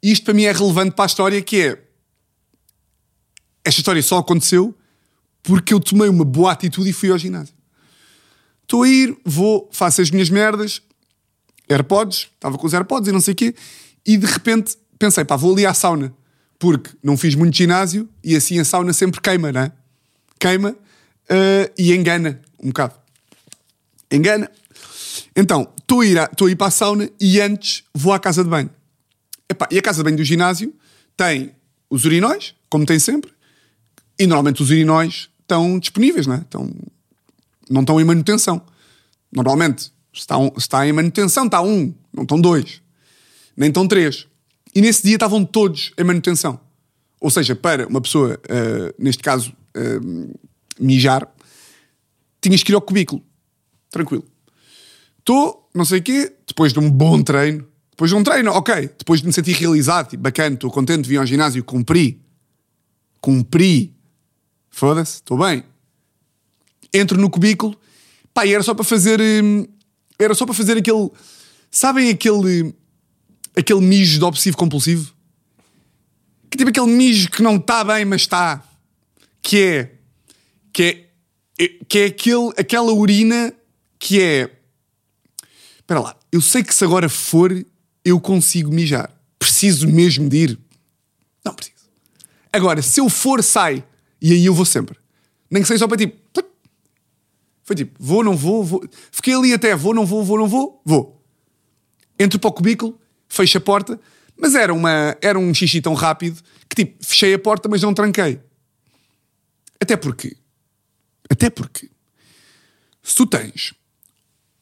Isto 0.03 0.25
para 0.25 0.35
mim 0.35 0.45
é 0.45 0.53
relevante 0.53 0.93
para 0.93 1.05
a 1.05 1.07
história 1.07 1.41
que 1.43 1.61
é. 1.61 1.83
Esta 3.65 3.81
história 3.81 4.03
só 4.03 4.19
aconteceu 4.19 4.75
porque 5.43 5.73
eu 5.75 5.81
tomei 5.81 6.09
uma 6.09 6.25
boa 6.25 6.53
atitude 6.53 6.91
e 6.91 6.93
fui 6.93 7.11
ao 7.11 7.19
ginásio. 7.19 7.55
Estou 8.63 8.83
a 8.83 8.89
ir, 8.89 9.17
vou, 9.25 9.69
faço 9.73 10.01
as 10.01 10.11
minhas 10.11 10.31
merdas, 10.31 10.81
AirPods, 11.69 12.29
estava 12.35 12.57
com 12.57 12.67
os 12.67 12.75
AirPods 12.75 13.09
e 13.09 13.13
não 13.13 13.21
sei 13.21 13.33
o 13.33 13.37
quê, 13.37 13.55
e 14.07 14.17
de 14.17 14.27
repente 14.27 14.77
pensei, 14.99 15.25
pá, 15.25 15.37
vou 15.37 15.53
ali 15.53 15.67
à 15.67 15.75
sauna, 15.75 16.15
porque 16.59 16.91
não 17.03 17.17
fiz 17.17 17.35
muito 17.35 17.57
ginásio 17.57 18.09
e 18.23 18.37
assim 18.37 18.59
a 18.59 18.65
sauna 18.65 18.93
sempre 18.93 19.21
queima, 19.21 19.51
não 19.51 19.63
é? 19.63 19.73
Queima 20.39 20.77
eh, 21.29 21.73
e 21.77 21.93
engana 21.95 22.41
um 22.63 22.69
bocado. 22.69 22.95
Engana. 24.11 24.51
Então, 25.35 25.73
estou 25.79 26.01
a, 26.01 26.07
ir 26.07 26.19
a- 26.19 26.31
a 26.31 26.51
ir 26.51 26.57
para 26.57 26.67
a 26.67 26.71
sauna 26.71 27.09
e 27.21 27.41
antes 27.41 27.85
vou 27.95 28.13
à 28.13 28.19
casa 28.19 28.43
de 28.45 28.51
banho. 28.51 28.71
Epá, 29.51 29.67
e 29.71 29.79
a 29.79 29.83
casa 29.83 29.99
de 29.99 30.05
banho 30.05 30.17
do 30.17 30.25
ginásio 30.25 30.73
tem 31.17 31.53
os 31.91 32.05
urinóis, 32.05 32.55
como 32.71 32.87
tem 32.87 32.99
sempre, 33.01 33.33
e 34.19 34.27
normalmente 34.27 34.63
os 34.63 34.71
urinóis 34.71 35.29
estão 35.43 35.79
disponíveis, 35.79 36.27
não 36.27 36.35
é? 36.37 36.39
Estão, 36.39 36.71
não 37.69 37.81
estão 37.81 38.01
em 38.01 38.05
manutenção. 38.05 38.63
Normalmente, 39.33 39.93
está, 40.13 40.39
um- 40.39 40.53
está 40.57 40.87
em 40.87 40.93
manutenção, 40.93 41.47
está 41.47 41.61
um, 41.61 41.93
não 42.13 42.23
estão 42.23 42.41
dois, 42.41 42.81
nem 43.57 43.69
estão 43.69 43.89
três. 43.89 44.27
E 44.75 44.81
nesse 44.81 45.03
dia 45.03 45.15
estavam 45.17 45.45
todos 45.45 45.93
em 45.99 46.05
manutenção. 46.05 46.61
Ou 47.21 47.29
seja, 47.29 47.57
para 47.57 47.87
uma 47.89 48.01
pessoa, 48.01 48.39
eh, 48.49 48.95
neste 48.99 49.23
caso, 49.23 49.53
eh, 49.75 49.99
mijar, 50.79 51.29
tinhas 52.41 52.63
que 52.63 52.71
ir 52.71 52.75
ao 52.77 52.81
cubículo. 52.81 53.23
Tranquilo. 53.91 54.25
Estou, 55.19 55.69
não 55.75 55.85
sei 55.85 55.99
o 55.99 56.03
quê, 56.03 56.33
depois 56.47 56.73
de 56.73 56.79
um 56.79 56.89
bom 56.91 57.21
treino. 57.23 57.67
Depois 58.01 58.13
de 58.13 58.17
um 58.17 58.23
treino, 58.25 58.51
ok. 58.53 58.89
Depois 58.99 59.21
de 59.21 59.27
me 59.27 59.33
sentir 59.33 59.53
realizado, 59.53 60.09
tipo, 60.09 60.23
bacana, 60.23 60.55
estou 60.55 60.71
contente, 60.71 61.07
vim 61.07 61.17
ao 61.17 61.27
ginásio, 61.27 61.63
cumpri. 61.63 62.19
Cumpri. 63.21 63.95
Foda-se, 64.71 65.17
estou 65.17 65.37
bem. 65.37 65.63
Entro 66.95 67.21
no 67.21 67.29
cubículo, 67.29 67.79
pá, 68.33 68.47
e 68.47 68.55
era 68.55 68.63
só 68.63 68.73
para 68.73 68.87
fazer. 68.87 69.21
hum, 69.21 69.67
Era 70.19 70.33
só 70.33 70.47
para 70.47 70.55
fazer 70.55 70.79
aquele. 70.79 71.11
Sabem 71.71 72.09
aquele. 72.09 72.75
Aquele 73.55 73.81
mijo 73.83 74.19
de 74.19 74.25
obsessivo 74.25 74.57
compulsivo? 74.57 75.13
Que 76.49 76.57
tipo 76.57 76.71
aquele 76.71 76.87
mijo 76.87 77.31
que 77.31 77.43
não 77.43 77.57
está 77.57 77.85
bem, 77.85 78.07
mas 78.07 78.23
está. 78.23 78.65
Que 79.43 79.63
é. 79.63 79.95
Que 80.73 80.83
é. 81.59 81.69
Que 81.87 81.99
é 81.99 82.05
aquele, 82.07 82.49
aquela 82.57 82.93
urina 82.95 83.53
que 83.99 84.23
é. 84.23 84.51
Espera 85.77 86.01
lá, 86.01 86.17
eu 86.33 86.41
sei 86.41 86.63
que 86.63 86.75
se 86.75 86.83
agora 86.83 87.09
for, 87.11 87.53
eu 88.05 88.21
consigo 88.21 88.73
mijar. 88.73 89.11
Preciso 89.39 89.89
mesmo 89.89 90.29
de 90.29 90.37
ir. 90.37 90.59
Não 91.45 91.55
preciso. 91.55 91.77
Agora, 92.53 92.83
se 92.83 93.01
eu 93.01 93.09
for, 93.09 93.43
sai. 93.43 93.85
E 94.21 94.33
aí 94.33 94.45
eu 94.45 94.55
vou 94.55 94.65
sempre. 94.65 94.99
Nem 95.51 95.63
que 95.63 95.69
seja 95.69 95.81
só 95.81 95.89
para 95.89 95.97
tipo. 95.97 96.19
Foi 97.63 97.77
tipo, 97.77 97.93
vou, 98.03 98.25
não 98.25 98.37
vou, 98.37 98.65
vou. 98.65 98.85
Fiquei 99.13 99.33
ali 99.33 99.55
até, 99.55 99.77
vou, 99.77 99.95
não 99.95 100.05
vou, 100.05 100.25
vou, 100.25 100.37
não 100.37 100.49
vou, 100.49 100.83
vou. 100.85 101.25
Entro 102.19 102.39
para 102.39 102.49
o 102.49 102.53
cubículo, 102.53 103.01
fecho 103.29 103.59
a 103.59 103.61
porta, 103.61 104.01
mas 104.37 104.57
era, 104.57 104.75
uma, 104.75 105.17
era 105.23 105.39
um 105.39 105.55
xixi 105.55 105.81
tão 105.81 105.95
rápido 105.95 106.43
que 106.69 106.77
tipo, 106.77 107.05
fechei 107.05 107.33
a 107.33 107.39
porta, 107.39 107.69
mas 107.69 107.83
não 107.83 107.95
tranquei. 107.95 108.41
Até 109.81 109.97
porque 109.97 110.37
Até 111.31 111.49
porque, 111.49 111.89
se 113.05 113.15
tu 113.15 113.25
tens 113.25 113.73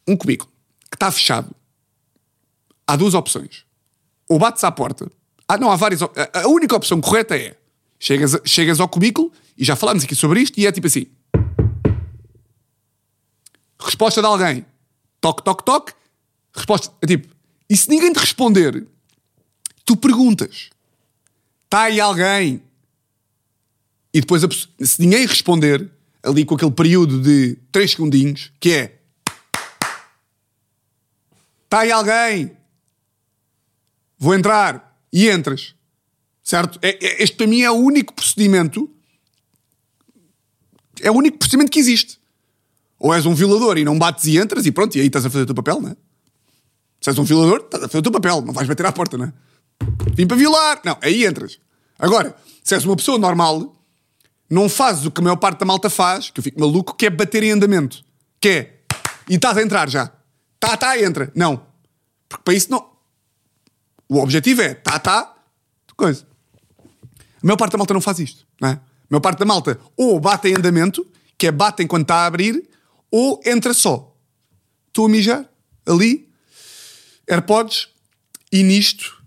um 0.07 0.14
cubículo 0.14 0.52
que 0.90 0.97
está 0.97 1.11
fechado, 1.11 1.57
há 2.88 2.97
duas 2.97 3.14
opções. 3.14 3.64
Ou 4.28 4.38
bates 4.38 4.64
à 4.64 4.73
porta. 4.73 5.11
Ah, 5.47 5.57
não, 5.57 5.71
há 5.71 5.76
várias. 5.76 6.02
op- 6.02 6.16
A 6.33 6.49
única 6.49 6.75
opção 6.75 7.00
correta 7.00 7.37
é 7.37 7.57
chegas, 8.00 8.37
chegas 8.45 8.80
ao 8.80 8.88
cubículo, 8.88 9.33
e 9.57 9.64
já 9.64 9.76
falámos 9.76 10.02
aqui 10.04 10.14
sobre 10.16 10.40
isto, 10.40 10.59
e 10.59 10.66
é 10.66 10.73
tipo 10.73 10.87
assim. 10.87 11.07
Resposta 13.80 14.21
de 14.21 14.26
alguém. 14.26 14.66
Toque, 15.21 15.42
toque, 15.42 15.64
toque. 15.64 15.92
Resposta. 16.54 16.92
É 17.00 17.07
tipo. 17.07 17.28
E 17.71 17.76
se 17.76 17.88
ninguém 17.88 18.12
te 18.12 18.18
responder, 18.18 18.87
tu 19.85 19.97
perguntas. 19.97 20.71
Está 21.64 21.83
aí 21.83 22.00
alguém? 22.00 22.62
E 24.12 24.21
depois, 24.21 24.42
se 24.80 25.00
ninguém 25.00 25.26
responder, 25.26 25.90
ali 26.23 26.45
com 26.45 26.54
aquele 26.54 26.71
período 26.71 27.21
de 27.21 27.57
3 27.71 27.90
segundinhos, 27.90 28.50
que 28.59 28.73
é. 28.73 28.99
Está 31.64 31.80
aí 31.80 31.92
alguém? 31.92 32.57
Vou 34.18 34.34
entrar. 34.34 34.98
E 35.12 35.28
entras. 35.28 35.75
Certo? 36.42 36.78
É- 36.82 36.98
é- 37.04 37.22
este 37.22 37.37
para 37.37 37.46
mim 37.46 37.60
é 37.62 37.70
o 37.70 37.75
único 37.75 38.12
procedimento. 38.12 38.90
É 41.00 41.10
o 41.10 41.14
único 41.14 41.38
procedimento 41.38 41.70
que 41.70 41.78
existe. 41.78 42.18
Ou 42.98 43.14
és 43.14 43.25
um 43.26 43.34
violador 43.34 43.78
e 43.78 43.84
não 43.84 43.98
bates 43.98 44.25
e 44.25 44.37
entras 44.38 44.66
e 44.66 44.72
pronto, 44.72 44.96
e 44.96 45.00
aí 45.00 45.06
estás 45.06 45.25
a 45.25 45.30
fazer 45.30 45.44
o 45.44 45.46
teu 45.46 45.54
papel, 45.54 45.80
não 45.80 45.90
é? 45.90 45.96
Se 47.00 47.10
és 47.10 47.18
um 47.18 47.22
violador, 47.22 47.60
estás 47.64 47.84
a 47.84 47.87
fazer 47.88 47.98
o 47.98 48.02
teu 48.02 48.12
papel, 48.12 48.42
não 48.42 48.52
vais 48.52 48.66
bater 48.66 48.84
à 48.87 48.90
porta, 48.92 49.16
não 49.16 49.26
é? 49.26 49.32
Vim 50.14 50.26
para 50.26 50.37
violar. 50.37 50.80
Não, 50.84 50.98
aí 51.00 51.25
entras. 51.25 51.60
Agora, 51.98 52.34
se 52.64 52.75
és 52.75 52.84
uma 52.84 52.96
pessoa 52.96 53.18
normal, 53.18 53.76
não 54.50 54.68
fazes 54.68 55.04
o 55.06 55.10
que 55.10 55.20
a 55.20 55.25
maior 55.25 55.37
parte 55.37 55.60
da 55.60 55.66
malta 55.66 55.88
faz, 55.88 56.30
que 56.30 56.40
eu 56.40 56.44
fico 56.44 56.58
maluco, 56.58 56.94
que 56.96 57.06
é 57.06 57.10
bater 57.10 57.42
em 57.44 57.52
andamento. 57.52 58.04
Que 58.40 58.48
é. 58.48 58.80
E 59.28 59.37
estás 59.37 59.56
a 59.56 59.62
entrar 59.62 59.88
já. 59.88 60.10
Tá, 60.58 60.76
tá, 60.76 61.00
entra. 61.00 61.30
Não. 61.34 61.62
Porque 62.28 62.42
para 62.42 62.54
isso 62.54 62.70
não. 62.70 62.84
O 64.09 64.19
objetivo 64.19 64.62
é 64.62 64.75
tá, 64.75 64.99
tá, 64.99 65.35
coisa. 65.97 66.27
A 67.43 67.47
maior 67.47 67.57
parte 67.57 67.73
da 67.73 67.79
malta 67.79 67.95
não 67.95 68.00
faz 68.00 68.19
isto, 68.19 68.47
não 68.61 68.71
é? 68.71 68.73
A 68.73 68.81
maior 69.11 69.21
parte 69.21 69.38
da 69.38 69.45
malta 69.45 69.79
ou 69.97 70.19
bate 70.19 70.49
em 70.49 70.55
andamento, 70.55 71.07
que 71.37 71.47
é 71.47 71.53
bate 71.53 71.83
enquanto 71.83 72.03
está 72.03 72.17
a 72.17 72.27
abrir, 72.27 72.69
ou 73.11 73.41
entra 73.45 73.75
só. 73.75 74.17
Estou 74.88 75.07
a 75.07 75.09
mijar, 75.09 75.49
ali, 75.87 76.29
AirPods, 77.29 77.88
e 78.50 78.62
nisto 78.62 79.23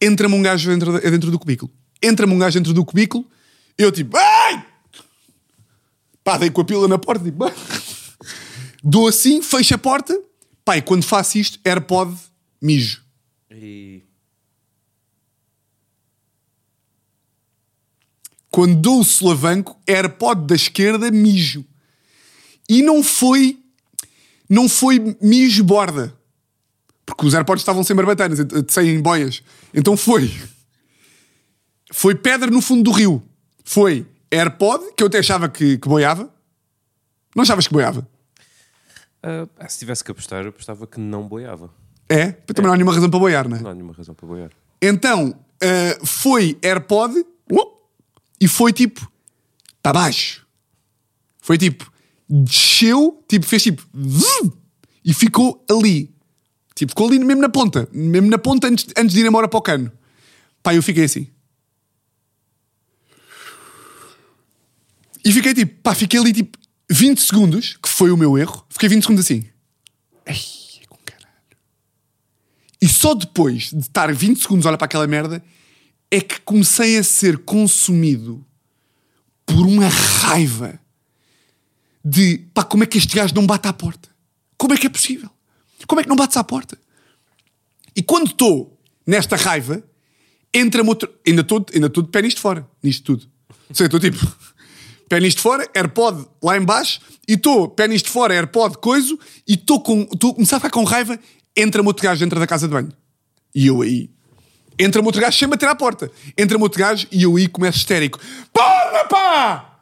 entra-me 0.00 0.34
um 0.34 0.42
gajo 0.42 0.70
dentro, 0.70 1.00
dentro 1.00 1.30
do 1.30 1.38
cubículo. 1.38 1.72
Entra-me 2.02 2.32
um 2.32 2.38
gajo 2.38 2.58
dentro 2.58 2.72
do 2.72 2.84
cubículo, 2.84 3.26
eu 3.76 3.90
tipo, 3.90 4.16
ai! 4.16 4.66
Pá, 6.22 6.36
dei 6.36 6.50
com 6.50 6.60
a 6.60 6.64
pila 6.64 6.86
na 6.86 6.98
porta, 6.98 7.24
tipo, 7.24 7.44
dou 8.82 9.08
assim, 9.08 9.42
fecho 9.42 9.74
a 9.74 9.78
porta, 9.78 10.20
e 10.76 10.82
quando 10.82 11.02
faço 11.02 11.38
isto, 11.38 11.58
AirPod, 11.64 12.14
mijo. 12.60 13.07
E... 13.50 14.02
Quando 18.50 18.76
dou 18.76 19.00
o 19.00 19.04
solavanco, 19.04 19.78
AirPod 19.86 20.46
da 20.46 20.54
esquerda, 20.54 21.10
mijo. 21.10 21.64
E 22.68 22.82
não 22.82 23.02
foi. 23.02 23.58
Não 24.48 24.68
foi 24.68 25.16
mijo 25.20 25.62
borda. 25.64 26.16
Porque 27.04 27.26
os 27.26 27.34
AirPods 27.34 27.62
estavam 27.62 27.84
sem 27.84 27.96
barbatanas, 27.96 28.38
sem 28.68 29.00
boias. 29.00 29.42
Então 29.72 29.96
foi. 29.96 30.30
Foi 31.92 32.14
pedra 32.14 32.50
no 32.50 32.60
fundo 32.60 32.82
do 32.82 32.90
rio. 32.90 33.22
Foi 33.64 34.06
AirPod, 34.30 34.92
que 34.94 35.02
eu 35.02 35.06
até 35.06 35.18
achava 35.18 35.48
que, 35.48 35.78
que 35.78 35.88
boiava. 35.88 36.32
Não 37.34 37.42
achavas 37.42 37.66
que 37.66 37.72
boiava? 37.72 38.06
Ah, 39.22 39.68
se 39.68 39.78
tivesse 39.78 40.04
que 40.04 40.10
apostar, 40.10 40.42
eu 40.42 40.50
apostava 40.50 40.86
que 40.86 41.00
não 41.00 41.26
boiava. 41.26 41.70
É? 42.08 42.32
Também 42.32 42.66
não 42.66 42.72
há 42.72 42.76
nenhuma 42.76 42.94
razão 42.94 43.10
para 43.10 43.18
boiar, 43.18 43.48
não 43.48 43.56
é? 43.56 43.60
Não 43.60 43.70
há 43.70 43.74
nenhuma 43.74 43.92
razão 43.92 44.14
para 44.14 44.26
boiar. 44.26 44.50
Então, 44.80 45.34
ah, 45.62 45.98
foi 46.04 46.58
AirPod 46.62 47.18
uh, 47.18 47.78
e 48.40 48.46
foi 48.46 48.72
tipo 48.72 49.10
para 49.82 49.92
baixo. 49.92 50.46
Foi 51.40 51.58
tipo, 51.58 51.90
desceu, 52.28 53.24
tipo, 53.28 53.46
fez 53.46 53.62
tipo 53.62 53.82
e 55.04 55.14
ficou 55.14 55.64
ali. 55.70 56.14
Tipo, 56.74 56.92
ficou 56.92 57.08
ali 57.08 57.18
mesmo 57.18 57.42
na 57.42 57.48
ponta. 57.48 57.88
Mesmo 57.92 58.28
na 58.28 58.38
ponta 58.38 58.68
antes, 58.68 58.86
antes 58.96 59.14
de 59.14 59.20
ir 59.20 59.26
embora 59.26 59.48
para 59.48 59.58
o 59.58 59.62
cano. 59.62 59.90
Pá, 60.62 60.74
eu 60.74 60.82
fiquei 60.82 61.04
assim. 61.04 61.28
E 65.24 65.32
fiquei 65.32 65.54
tipo, 65.54 65.82
pá, 65.82 65.94
fiquei 65.94 66.20
ali 66.20 66.32
tipo 66.32 66.56
20 66.90 67.20
segundos, 67.20 67.78
que 67.82 67.88
foi 67.88 68.10
o 68.10 68.16
meu 68.16 68.38
erro. 68.38 68.64
Fiquei 68.68 68.88
20 68.88 69.02
segundos 69.02 69.24
assim. 69.24 69.44
Ai. 70.26 70.57
E 72.80 72.88
só 72.88 73.14
depois 73.14 73.70
de 73.70 73.80
estar 73.80 74.12
20 74.12 74.40
segundos 74.40 74.66
a 74.66 74.70
olhar 74.70 74.78
para 74.78 74.86
aquela 74.86 75.06
merda 75.06 75.42
é 76.10 76.20
que 76.20 76.40
comecei 76.40 76.96
a 76.96 77.02
ser 77.02 77.38
consumido 77.38 78.44
por 79.44 79.66
uma 79.66 79.88
raiva 79.88 80.78
de 82.04 82.38
pá, 82.54 82.64
como 82.64 82.84
é 82.84 82.86
que 82.86 82.98
este 82.98 83.14
gajo 83.14 83.34
não 83.34 83.46
bate 83.46 83.68
à 83.68 83.72
porta? 83.72 84.08
Como 84.56 84.72
é 84.74 84.76
que 84.76 84.86
é 84.86 84.90
possível? 84.90 85.30
Como 85.86 86.00
é 86.00 86.04
que 86.04 86.08
não 86.08 86.16
bates 86.16 86.36
à 86.36 86.44
porta? 86.44 86.78
E 87.94 88.02
quando 88.02 88.26
estou 88.28 88.78
nesta 89.06 89.36
raiva, 89.36 89.82
entra-me 90.52 90.88
outro. 90.88 91.12
Ainda 91.26 91.42
estou 91.42 91.64
ainda 91.72 91.88
de 91.88 92.02
pé 92.04 92.22
nisto 92.22 92.40
fora, 92.40 92.68
nisto 92.82 93.04
tudo. 93.04 93.30
Seja, 93.72 93.86
estou 93.86 94.00
tipo. 94.00 94.18
Pé 95.08 95.20
nisto 95.20 95.40
fora, 95.40 95.66
AirPod 95.74 96.26
lá 96.42 96.58
em 96.58 96.62
baixo, 96.62 97.00
e 97.26 97.32
estou 97.32 97.66
pé 97.66 97.88
nisto 97.88 98.10
fora, 98.10 98.34
AirPod 98.34 98.76
coiso, 98.76 99.18
e 99.48 99.54
estou 99.54 99.80
com. 99.80 100.02
Estou 100.12 100.32
a 100.32 100.34
começar 100.34 100.56
a 100.56 100.60
ficar 100.60 100.70
com 100.70 100.84
raiva, 100.84 101.18
entra-me 101.58 101.88
outro 101.88 102.04
gajo 102.04 102.20
dentro 102.20 102.38
da 102.38 102.46
casa 102.46 102.68
de 102.68 102.72
banho. 102.72 102.92
E 103.54 103.66
eu 103.66 103.82
aí. 103.82 104.10
Entra-me 104.78 105.06
outro 105.06 105.20
gajo 105.20 105.36
sem 105.36 105.48
bater 105.48 105.68
à 105.68 105.74
porta. 105.74 106.10
Entra-me 106.36 106.62
outro 106.62 106.78
gajo 106.78 107.06
e 107.10 107.24
eu 107.24 107.36
aí 107.36 107.48
começo 107.48 107.78
histérico. 107.78 108.20
Porra, 108.52 109.04
pá! 109.08 109.80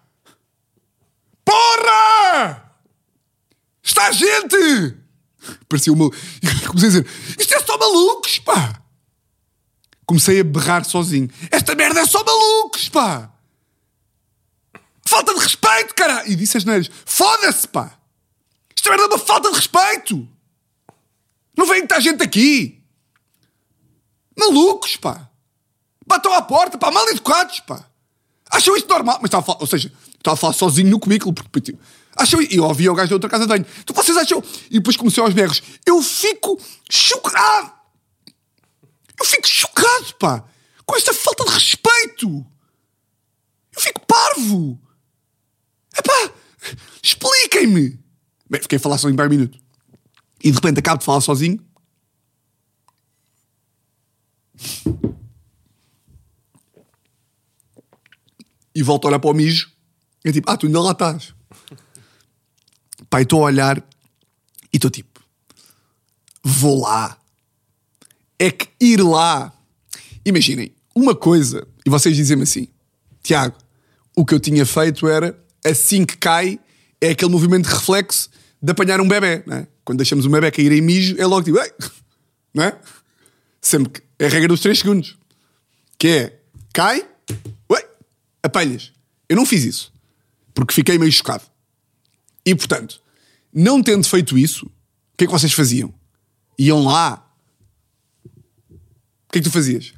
Porra! 1.45 2.73
Está 3.83 4.11
gente! 4.11 4.97
Parecia 5.69 5.93
uma. 5.93 6.11
Comecei 6.67 6.89
a 6.89 7.03
dizer: 7.03 7.07
Isto 7.39 7.55
é 7.55 7.61
só 7.61 7.79
malucos, 7.79 8.39
pá! 8.39 8.83
Comecei 10.07 10.41
a 10.41 10.45
berrar 10.45 10.85
sozinho. 10.85 11.29
Esta 11.51 11.75
merda 11.75 12.01
é 12.01 12.07
só 12.07 12.25
malucos, 12.25 12.89
pá! 12.89 13.31
Falta 15.05 15.35
de 15.35 15.41
respeito, 15.41 15.95
cara! 15.95 16.27
E 16.27 16.35
disse 16.35 16.57
as 16.57 16.65
neiras: 16.65 16.91
Foda-se, 17.05 17.69
pá! 17.69 17.97
Esta 18.75 18.91
merda 18.91 19.05
é 19.05 19.07
uma 19.09 19.19
falta 19.19 19.51
de 19.51 19.57
respeito! 19.57 20.36
Não 21.57 21.67
vem 21.67 21.85
está 21.85 21.99
gente 21.99 22.23
aqui! 22.23 22.83
Malucos, 24.39 24.97
pá! 24.97 25.31
Batam 26.07 26.33
à 26.35 26.43
porta, 26.43 26.77
pá! 26.77 26.91
Mal 26.91 27.09
educados, 27.09 27.61
pá! 27.61 27.85
Acham 28.51 28.77
isto 28.77 28.89
normal? 28.89 29.19
Mas 29.21 29.29
estava 29.29 29.43
a 29.43 29.47
falar, 29.47 29.61
ou 29.61 29.67
seja, 29.67 29.93
estava 30.17 30.35
a 30.35 30.37
falar 30.37 30.53
sozinho 30.53 30.91
no 30.91 31.01
cubículo, 31.01 31.33
porque 31.33 31.61
tipo, 31.61 31.83
acham 32.15 32.41
E 32.43 32.57
eu 32.57 32.65
ouvia 32.65 32.93
o 32.93 32.95
gajo 32.95 33.09
da 33.09 33.17
outra 33.17 33.31
casa 33.31 33.45
de 33.45 33.49
banho. 33.49 33.67
Então 33.81 33.97
vocês 33.97 34.17
acham? 34.17 34.43
E 34.71 34.75
depois 34.75 34.97
comecei 34.97 35.23
aos 35.23 35.33
berros. 35.33 35.63
Eu 35.85 36.03
fico 36.03 36.61
chocado! 36.91 37.73
Eu 39.19 39.25
fico 39.25 39.49
chocado, 39.49 40.15
pá! 40.19 40.45
Com 40.85 40.95
esta 40.95 41.15
falta 41.15 41.45
de 41.45 41.53
respeito! 41.53 42.47
Eu 43.75 43.81
fico 43.81 44.01
parvo! 44.07 44.79
Epá! 45.97 46.33
Expliquem-me! 47.03 47.99
Bem, 48.49 48.61
fiquei 48.61 48.77
a 48.77 48.81
falar 48.81 48.99
sozinho 48.99 49.17
para 49.17 49.27
um 49.27 49.31
minuto. 49.31 49.66
E 50.47 50.51
de 50.53 50.55
repente 50.55 50.79
acabo 50.79 51.01
de 51.01 51.05
falar 51.05 51.21
sozinho. 51.21 51.59
E 58.73 58.81
volto 58.81 59.07
a 59.07 59.09
olhar 59.09 59.19
para 59.19 59.29
o 59.29 59.35
mijo. 59.35 59.73
É 60.25 60.31
tipo, 60.31 60.49
ah, 60.49 60.57
tu 60.57 60.67
ainda 60.67 60.81
lá 60.81 60.93
estás. 60.93 61.35
Pai, 63.11 63.23
estou 63.23 63.41
a 63.41 63.47
olhar 63.47 63.79
e 64.73 64.77
estou 64.77 64.89
tipo, 64.89 65.21
vou 66.45 66.83
lá. 66.83 67.21
É 68.39 68.49
que 68.53 68.69
ir 68.81 69.03
lá. 69.03 69.53
Imaginem, 70.25 70.73
uma 70.95 71.17
coisa, 71.17 71.67
e 71.85 71.91
vocês 71.91 72.15
dizem-me 72.15 72.45
assim, 72.45 72.69
Tiago, 73.21 73.57
o 74.15 74.25
que 74.25 74.33
eu 74.33 74.39
tinha 74.39 74.65
feito 74.65 75.09
era, 75.09 75.37
assim 75.65 76.07
que 76.07 76.17
cai, 76.17 76.61
é 77.01 77.11
aquele 77.11 77.33
movimento 77.33 77.69
de 77.69 77.75
reflexo 77.75 78.31
de 78.63 78.71
apanhar 78.71 79.01
um 79.01 79.09
bebê, 79.09 79.43
não 79.45 79.57
é? 79.57 79.69
Quando 79.87 79.99
deixamos 79.99 80.27
um 80.27 80.31
bebê 80.31 80.51
cair 80.51 80.73
em 80.73 80.83
mijo, 80.83 81.17
é 81.17 81.25
logo 81.25 81.45
tipo, 81.45 81.59
ei, 81.59 81.73
não 82.53 82.65
é? 82.65 82.79
Sempre 83.61 83.93
que 83.93 84.03
é 84.19 84.27
a 84.27 84.29
regra 84.29 84.49
dos 84.49 84.61
3 84.61 84.79
segundos. 84.79 85.17
Que 85.97 86.09
é, 86.09 86.41
cai, 86.75 87.09
ué, 87.71 87.89
apanhas. 88.43 88.93
Eu 89.29 89.37
não 89.37 89.47
fiz 89.47 89.65
isso, 89.65 89.93
porque 90.53 90.75
fiquei 90.75 90.99
meio 90.99 91.11
chocado. 91.11 91.45
E 92.45 92.55
portanto, 92.55 93.01
não 93.53 93.83
tendo 93.83 94.07
feito 94.07 94.37
isso, 94.37 94.67
o 94.67 95.17
que 95.17 95.25
é 95.25 95.27
que 95.27 95.33
vocês 95.33 95.53
faziam? 95.53 95.95
Iam 96.59 96.85
lá. 96.85 97.25
O 98.69 99.33
que 99.33 99.39
é 99.39 99.41
que 99.41 99.49
tu 99.49 99.51
fazias? 99.51 99.95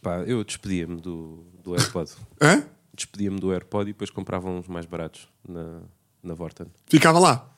Pá, 0.00 0.18
eu 0.18 0.44
despedia-me 0.44 1.00
do, 1.00 1.44
do 1.64 1.74
AirPod. 1.74 2.10
Hã? 2.40 2.64
despedia-me 2.94 3.40
do 3.40 3.52
AirPod 3.52 3.88
e 3.88 3.92
depois 3.92 4.10
comprava 4.10 4.48
uns 4.50 4.68
mais 4.68 4.84
baratos 4.84 5.28
na, 5.48 5.80
na 6.22 6.34
Vorten. 6.34 6.66
Ficava 6.86 7.18
lá. 7.18 7.51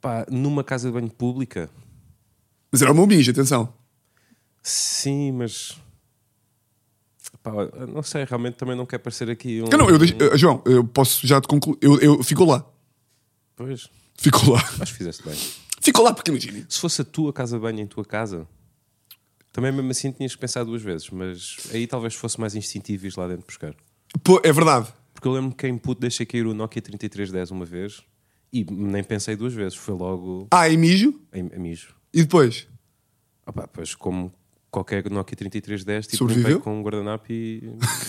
Pá, 0.00 0.26
numa 0.30 0.62
casa 0.62 0.88
de 0.88 0.94
banho 0.94 1.10
pública, 1.10 1.68
Mas 2.70 2.82
era 2.82 2.92
o 2.92 2.94
meu 2.94 3.06
mijo, 3.06 3.30
atenção. 3.30 3.72
sim, 4.62 5.32
mas. 5.32 5.76
Pá, 7.42 7.52
não 7.88 8.02
sei, 8.02 8.24
realmente 8.24 8.56
também 8.56 8.76
não 8.76 8.86
quer 8.86 8.98
parecer 8.98 9.30
aqui 9.30 9.62
um. 9.62 9.66
Ah, 9.72 9.76
não, 9.76 9.88
eu 9.90 9.98
deixo- 9.98 10.14
eh, 10.20 10.36
João, 10.36 10.62
eu 10.66 10.84
posso 10.84 11.26
já 11.26 11.40
te 11.40 11.48
concluir. 11.48 11.78
Eu, 11.80 11.98
eu 12.00 12.22
fico 12.22 12.44
lá. 12.44 12.64
Pois, 13.56 13.88
Fico 14.16 14.50
lá. 14.50 14.62
que 14.62 14.92
fizeste 14.92 15.22
bem. 15.24 15.36
Fico 15.80 16.02
lá 16.02 16.12
porque 16.12 16.30
imagina. 16.30 16.64
Se 16.68 16.78
fosse 16.80 17.02
a 17.02 17.04
tua 17.04 17.32
casa 17.32 17.56
de 17.56 17.62
banho 17.62 17.80
em 17.80 17.86
tua 17.86 18.04
casa, 18.04 18.46
também 19.52 19.72
mesmo 19.72 19.90
assim 19.90 20.10
tinhas 20.12 20.34
que 20.34 20.40
pensar 20.40 20.64
duas 20.64 20.82
vezes, 20.82 21.08
mas 21.10 21.56
aí 21.72 21.86
talvez 21.86 22.14
fosse 22.14 22.38
mais 22.40 22.54
instintivo 22.54 23.06
ir 23.06 23.12
lá 23.16 23.26
dentro 23.28 23.46
buscar. 23.46 23.74
Pô, 24.22 24.40
é 24.44 24.52
verdade. 24.52 24.92
Porque 25.14 25.26
eu 25.26 25.32
lembro 25.32 25.54
que 25.56 25.66
em 25.66 25.76
puto 25.78 26.00
deixei 26.00 26.24
cair 26.26 26.46
o 26.46 26.54
Nokia 26.54 26.80
3310 26.82 27.50
uma 27.50 27.64
vez 27.64 28.02
e 28.52 28.64
nem 28.64 29.02
pensei 29.04 29.36
duas 29.36 29.52
vezes, 29.54 29.76
foi 29.76 29.94
logo 29.94 30.46
Ah, 30.50 30.68
e 30.68 30.76
mijo. 30.76 31.14
em, 31.32 31.46
em 31.54 31.58
mijo. 31.58 31.94
E 32.12 32.22
depois? 32.22 32.66
Opa, 33.46 33.68
pois 33.68 33.94
como 33.94 34.32
qualquer 34.70 35.08
Nokia 35.10 35.36
3310, 35.36 36.06
tipo, 36.06 36.16
Sobreviveu? 36.18 36.60
com 36.60 36.78
um 36.78 36.82
guardanapo 36.82 37.32
e, 37.32 37.62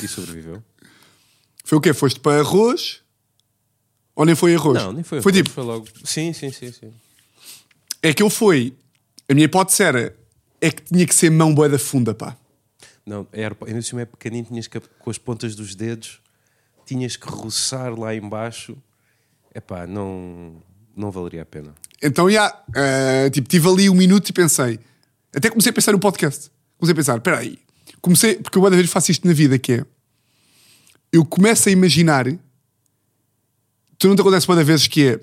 e 0.04 0.08
sobreviveu. 0.08 0.64
Foi 1.64 1.78
o 1.78 1.82
quê? 1.82 1.94
Foste 1.94 2.20
para 2.20 2.40
arroz? 2.42 3.02
Ou 4.16 4.26
nem 4.26 4.34
foi 4.36 4.56
arroz? 4.56 4.82
Não, 4.82 4.92
nem 4.92 5.04
foi. 5.04 5.22
Foi 5.22 5.32
arroz, 5.32 5.44
tipo, 5.44 5.50
Foi 5.54 5.64
logo. 5.64 5.88
Sim, 6.04 6.34
sim, 6.34 6.52
sim, 6.52 6.72
sim. 6.72 6.92
é 8.02 8.12
que 8.14 8.24
eu 8.24 8.30
fui. 8.30 8.76
A 9.30 9.34
minha 9.36 9.46
hipótese 9.46 9.84
era. 9.84 10.16
É 10.60 10.72
que 10.72 10.82
tinha 10.82 11.06
que 11.06 11.14
ser 11.14 11.30
mão 11.30 11.54
boeda 11.54 11.78
funda, 11.78 12.14
pá. 12.16 12.36
Não, 13.06 13.28
era, 13.32 13.56
ainda 13.68 13.80
assim 13.80 13.98
é 14.00 14.06
pequenino, 14.06 14.48
tinhas 14.48 14.68
que, 14.68 14.80
com 14.80 15.10
as 15.12 15.18
pontas 15.20 15.56
dos 15.56 15.74
dedos, 15.76 16.20
tinhas 16.86 17.16
que 17.16 17.28
roçar 17.30 17.98
lá 17.98 18.14
embaixo. 18.16 18.76
Epá, 19.54 19.88
não, 19.88 20.62
não 20.96 21.12
valeria 21.12 21.42
a 21.42 21.46
pena. 21.46 21.74
Então, 22.02 22.30
já, 22.30 22.64
eh, 22.76 23.30
tipo, 23.30 23.48
tive 23.48 23.68
ali 23.68 23.90
um 23.90 23.96
minuto 23.96 24.30
e 24.30 24.34
pensei. 24.34 24.80
Até 25.36 25.50
comecei 25.50 25.70
a 25.72 25.74
pensar 25.74 25.92
no 25.92 26.00
podcast. 26.00 26.52
Comecei 26.78 26.94
a 26.94 26.96
pensar, 26.96 27.18
espera 27.18 27.40
aí. 27.40 27.60
Comecei, 28.02 28.36
porque 28.36 28.58
eu 28.58 28.64
cada 28.64 28.76
vez 28.76 28.90
faço 28.90 29.12
isto 29.12 29.28
na 29.28 29.34
vida, 29.34 29.60
que 29.60 29.74
é. 29.74 29.86
Eu 31.12 31.26
começo 31.26 31.68
a 31.68 31.72
imaginar. 31.72 32.26
Tu 33.98 34.08
não 34.08 34.16
te 34.16 34.22
acontece 34.22 34.48
uma 34.48 34.64
vezes 34.64 34.88
que 34.88 35.08
é. 35.08 35.20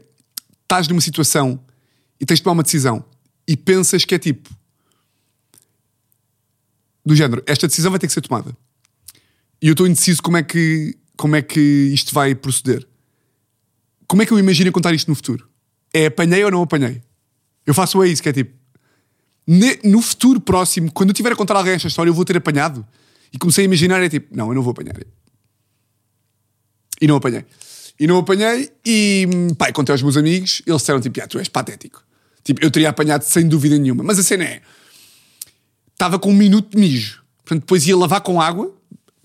Estás 0.63 0.89
numa 0.89 1.01
situação 1.01 1.61
e 2.21 2.27
tens 2.27 2.39
de 2.39 2.43
tomar 2.43 2.55
uma 2.55 2.63
decisão 2.63 3.05
e 3.47 3.57
pensas 3.57 4.05
que 4.05 4.15
é 4.15 4.19
tipo. 4.19 4.51
Do 7.05 7.15
género, 7.15 7.43
esta 7.47 7.69
decisão 7.69 7.91
vai 7.91 8.01
ter 8.01 8.09
que 8.09 8.13
ser 8.13 8.21
tomada. 8.21 8.57
E 9.63 9.69
eu 9.69 9.73
estou 9.73 9.87
indeciso 9.87 10.21
como 10.21 10.37
é 10.37 10.43
que, 10.43 10.99
como 11.17 11.37
é 11.37 11.43
que 11.43 11.61
isto 11.61 12.13
vai 12.13 12.35
proceder. 12.35 12.87
Como 14.07 14.23
é 14.23 14.27
que 14.27 14.33
eu 14.33 14.39
imagino 14.39 14.71
contar 14.73 14.95
isto 14.95 15.09
no 15.09 15.15
futuro? 15.15 15.49
É 15.93 16.07
apanhei 16.07 16.45
ou 16.45 16.51
não 16.51 16.63
apanhei? 16.63 17.03
Eu 17.67 17.75
faço 17.75 18.03
é 18.03 18.09
isso, 18.09 18.23
que 18.23 18.29
é 18.29 18.33
tipo. 18.33 18.53
ne- 19.47 19.79
No 19.85 20.01
futuro 20.01 20.41
próximo, 20.41 20.91
quando 20.93 21.11
eu 21.11 21.15
tiver 21.15 21.33
a 21.33 21.37
contar 21.37 21.55
a 21.55 21.59
alguém 21.59 21.75
esta 21.75 21.89
história, 21.89 22.11
eu 22.11 22.15
vou 22.15 22.25
ter 22.25 22.37
apanhado. 22.37 22.87
E 23.33 23.39
comecei 23.39 23.65
a 23.65 23.67
imaginar, 23.67 24.03
é 24.03 24.09
tipo, 24.09 24.35
não, 24.37 24.49
eu 24.49 24.55
não 24.55 24.63
vou 24.63 24.71
apanhar. 24.71 24.95
E 27.01 27.07
não 27.07 27.17
apanhei. 27.17 27.45
E 27.99 28.07
não 28.07 28.19
apanhei, 28.19 28.71
e 28.85 29.27
pá, 29.59 29.73
contei 29.73 29.93
aos 29.93 30.03
meus 30.03 30.17
amigos, 30.17 30.63
eles 30.67 30.81
disseram 30.83 31.01
tipo, 31.01 31.21
ah, 31.23 31.27
tu 31.27 31.39
és 31.39 31.49
patético. 31.49 32.03
Tipo, 32.45 32.63
eu 32.65 32.71
teria 32.71 32.91
apanhado 32.91 33.23
sem 33.23 33.49
dúvida 33.49 33.77
nenhuma. 33.79 34.05
Mas 34.05 34.19
a 34.19 34.23
cena 34.23 34.45
é. 34.45 34.61
Estava 35.93 36.19
com 36.19 36.31
um 36.31 36.35
minuto 36.37 36.77
de 36.77 36.79
mijo. 36.81 37.23
Portanto, 37.39 37.61
depois 37.63 37.87
ia 37.87 37.97
lavar 37.97 38.21
com 38.21 38.41
água. 38.41 38.73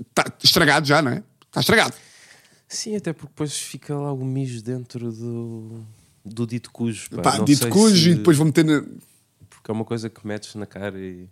Está 0.10 0.26
estragado 0.44 0.88
já, 0.88 1.02
não 1.02 1.12
é? 1.12 1.24
Está 1.48 1.60
estragado. 1.60 1.94
Sim, 2.74 2.96
até 2.96 3.12
porque 3.12 3.28
depois 3.30 3.58
fica 3.58 3.94
lá 3.96 4.14
o 4.14 4.24
mijo 4.24 4.62
dentro 4.64 5.12
do, 5.12 5.82
do 6.24 6.48
dito 6.48 6.72
cujo. 6.72 7.10
Pá, 7.10 7.22
Pá, 7.22 7.38
dito 7.40 7.68
cujo 7.70 7.96
se- 7.96 8.10
e 8.12 8.16
depois 8.16 8.38
vou 8.38 8.46
meter, 8.46 8.64
na- 8.64 8.82
Porque 9.50 9.70
é 9.70 9.74
uma 9.74 9.84
coisa 9.84 10.10
que 10.10 10.26
metes 10.26 10.56
na 10.56 10.66
cara 10.66 10.98
e. 11.00 11.28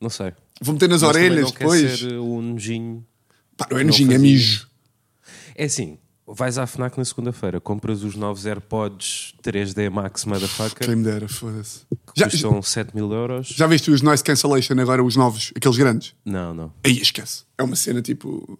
Não 0.00 0.08
sei. 0.08 0.32
vou 0.60 0.74
meter 0.74 0.88
nas 0.88 1.02
Mas 1.02 1.08
orelhas 1.16 1.44
não 1.46 1.50
quer 1.50 1.58
depois. 1.58 1.98
ser 1.98 2.12
um 2.18 2.40
nojinho. 2.42 3.04
Pá, 3.56 3.66
não 3.70 3.78
é 3.78 3.84
nojinho, 3.84 4.12
é 4.12 4.18
mijo. 4.18 4.68
É 5.56 5.64
assim, 5.64 5.98
vais 6.26 6.58
à 6.58 6.66
FNAC 6.66 6.96
na 6.98 7.04
segunda-feira, 7.04 7.60
compras 7.60 8.02
os 8.04 8.14
novos 8.14 8.46
AirPods 8.46 9.34
3D 9.42 9.90
Max 9.90 10.24
Motherfucker, 10.26 10.86
Quem 10.86 10.96
me 10.96 11.02
dera, 11.02 11.26
foda-se. 11.28 11.80
Já, 12.14 12.28
custam 12.30 12.60
7 12.62 12.94
mil 12.94 13.10
euros. 13.12 13.48
já 13.48 13.66
viste 13.66 13.90
os 13.90 14.00
noise 14.02 14.22
cancellation 14.22 14.74
agora, 14.78 15.02
os 15.02 15.16
novos, 15.16 15.52
aqueles 15.56 15.76
grandes? 15.78 16.14
Não, 16.24 16.54
não. 16.54 16.72
Aí 16.84 17.00
esquece. 17.00 17.44
É 17.58 17.62
uma 17.64 17.74
cena 17.74 18.00
tipo. 18.00 18.58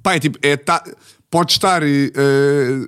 Pá, 0.00 0.14
é 0.14 0.20
tipo, 0.20 0.38
é, 0.42 0.56
tá, 0.56 0.82
pode 1.30 1.52
estar 1.52 1.82
eh, 1.82 2.08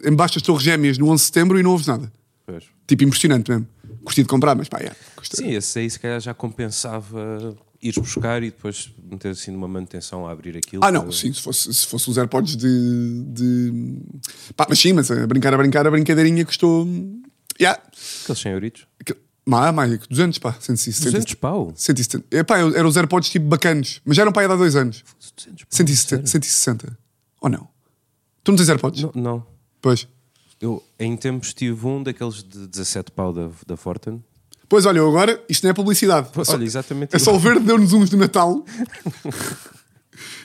embaixo 0.07 0.35
das 0.35 0.42
Torres 0.42 0.62
Gêmeas 0.62 0.98
no 0.98 1.09
11 1.09 1.20
de 1.22 1.26
setembro 1.26 1.59
e 1.59 1.62
não 1.62 1.70
ouves 1.70 1.87
nada. 1.87 2.11
Pois. 2.46 2.64
Tipo, 2.87 3.05
impressionante 3.05 3.50
mesmo. 3.50 3.66
Curti 4.05 4.22
de 4.22 4.29
comprar, 4.29 4.55
mas 4.55 4.68
pá, 4.68 4.79
é. 4.81 4.92
custa- 5.14 5.37
Sim, 5.37 5.50
esse 5.50 5.79
aí 5.79 5.90
se 5.90 5.98
calhar 6.00 6.18
já 6.20 6.33
compensava 6.33 7.55
ires 7.83 7.96
buscar 7.98 8.42
e 8.42 8.46
depois 8.50 8.90
meter 9.11 9.31
assim 9.31 9.50
numa 9.50 9.68
manutenção 9.68 10.26
a 10.26 10.33
abrir 10.33 10.57
aquilo. 10.57 10.83
Ah, 10.85 10.90
não, 10.90 11.03
para- 11.03 11.12
sim, 11.12 11.33
se 11.33 11.40
fosse, 11.40 11.72
se 11.72 11.87
fosse 11.87 12.09
os 12.11 12.16
AirPods 12.18 12.57
de, 12.57 13.24
de. 13.29 13.98
Pá, 14.57 14.66
mas 14.68 14.79
sim, 14.79 14.92
mas 14.92 15.11
a 15.11 15.26
brincar, 15.26 15.53
a 15.55 15.57
brincar, 15.59 15.87
a 15.87 15.90
brincadeirinha 15.90 16.44
custou. 16.44 16.87
Yeah. 17.61 17.81
Aqueles 18.22 18.40
100 18.40 18.53
euritos. 18.53 18.87
Que- 19.05 19.16
Mais, 19.46 19.74
mais, 19.74 19.98
200, 20.09 20.38
pá, 20.38 20.57
170. 20.59 21.11
200 21.11 21.35
pau. 21.35 21.72
170. 21.76 22.24
É, 22.31 22.42
pá, 22.42 22.59
eram 22.59 22.88
os 22.88 22.96
AirPods 22.96 23.29
tipo 23.31 23.46
bacanos, 23.46 24.00
mas 24.05 24.16
já 24.16 24.22
eram 24.22 24.33
pá, 24.33 24.42
há 24.44 24.57
dois 24.57 24.76
anos. 24.76 25.05
200 25.37 25.64
pau. 25.64 25.66
170, 25.70 26.26
160. 26.26 26.98
Ou 27.40 27.50
não? 27.50 27.68
Tu 28.44 28.53
não 28.53 28.57
tens 28.57 28.68
AirPods? 28.68 29.03
Não, 29.03 29.12
não. 29.14 29.46
Pois. 29.81 30.07
Eu 30.61 30.83
em 30.98 31.16
tempos 31.16 31.55
tive 31.55 31.87
um 31.87 32.03
daqueles 32.03 32.42
de 32.42 32.66
17 32.66 33.11
pau 33.12 33.33
da, 33.33 33.48
da 33.66 33.76
Forten. 33.76 34.22
Pois 34.68 34.87
olha, 34.87 34.98
eu 34.98 35.09
agora, 35.09 35.42
isto 35.48 35.64
não 35.64 35.70
é 35.70 35.74
publicidade. 35.74 36.29
Só- 36.44 36.53
Olha, 36.53 36.64
exatamente. 36.64 37.14
É 37.16 37.18
só 37.18 37.35
o 37.35 37.38
verde 37.38 37.61
deu-nos 37.64 37.92
uns 37.92 38.09
do 38.11 38.16
Natal. 38.16 38.64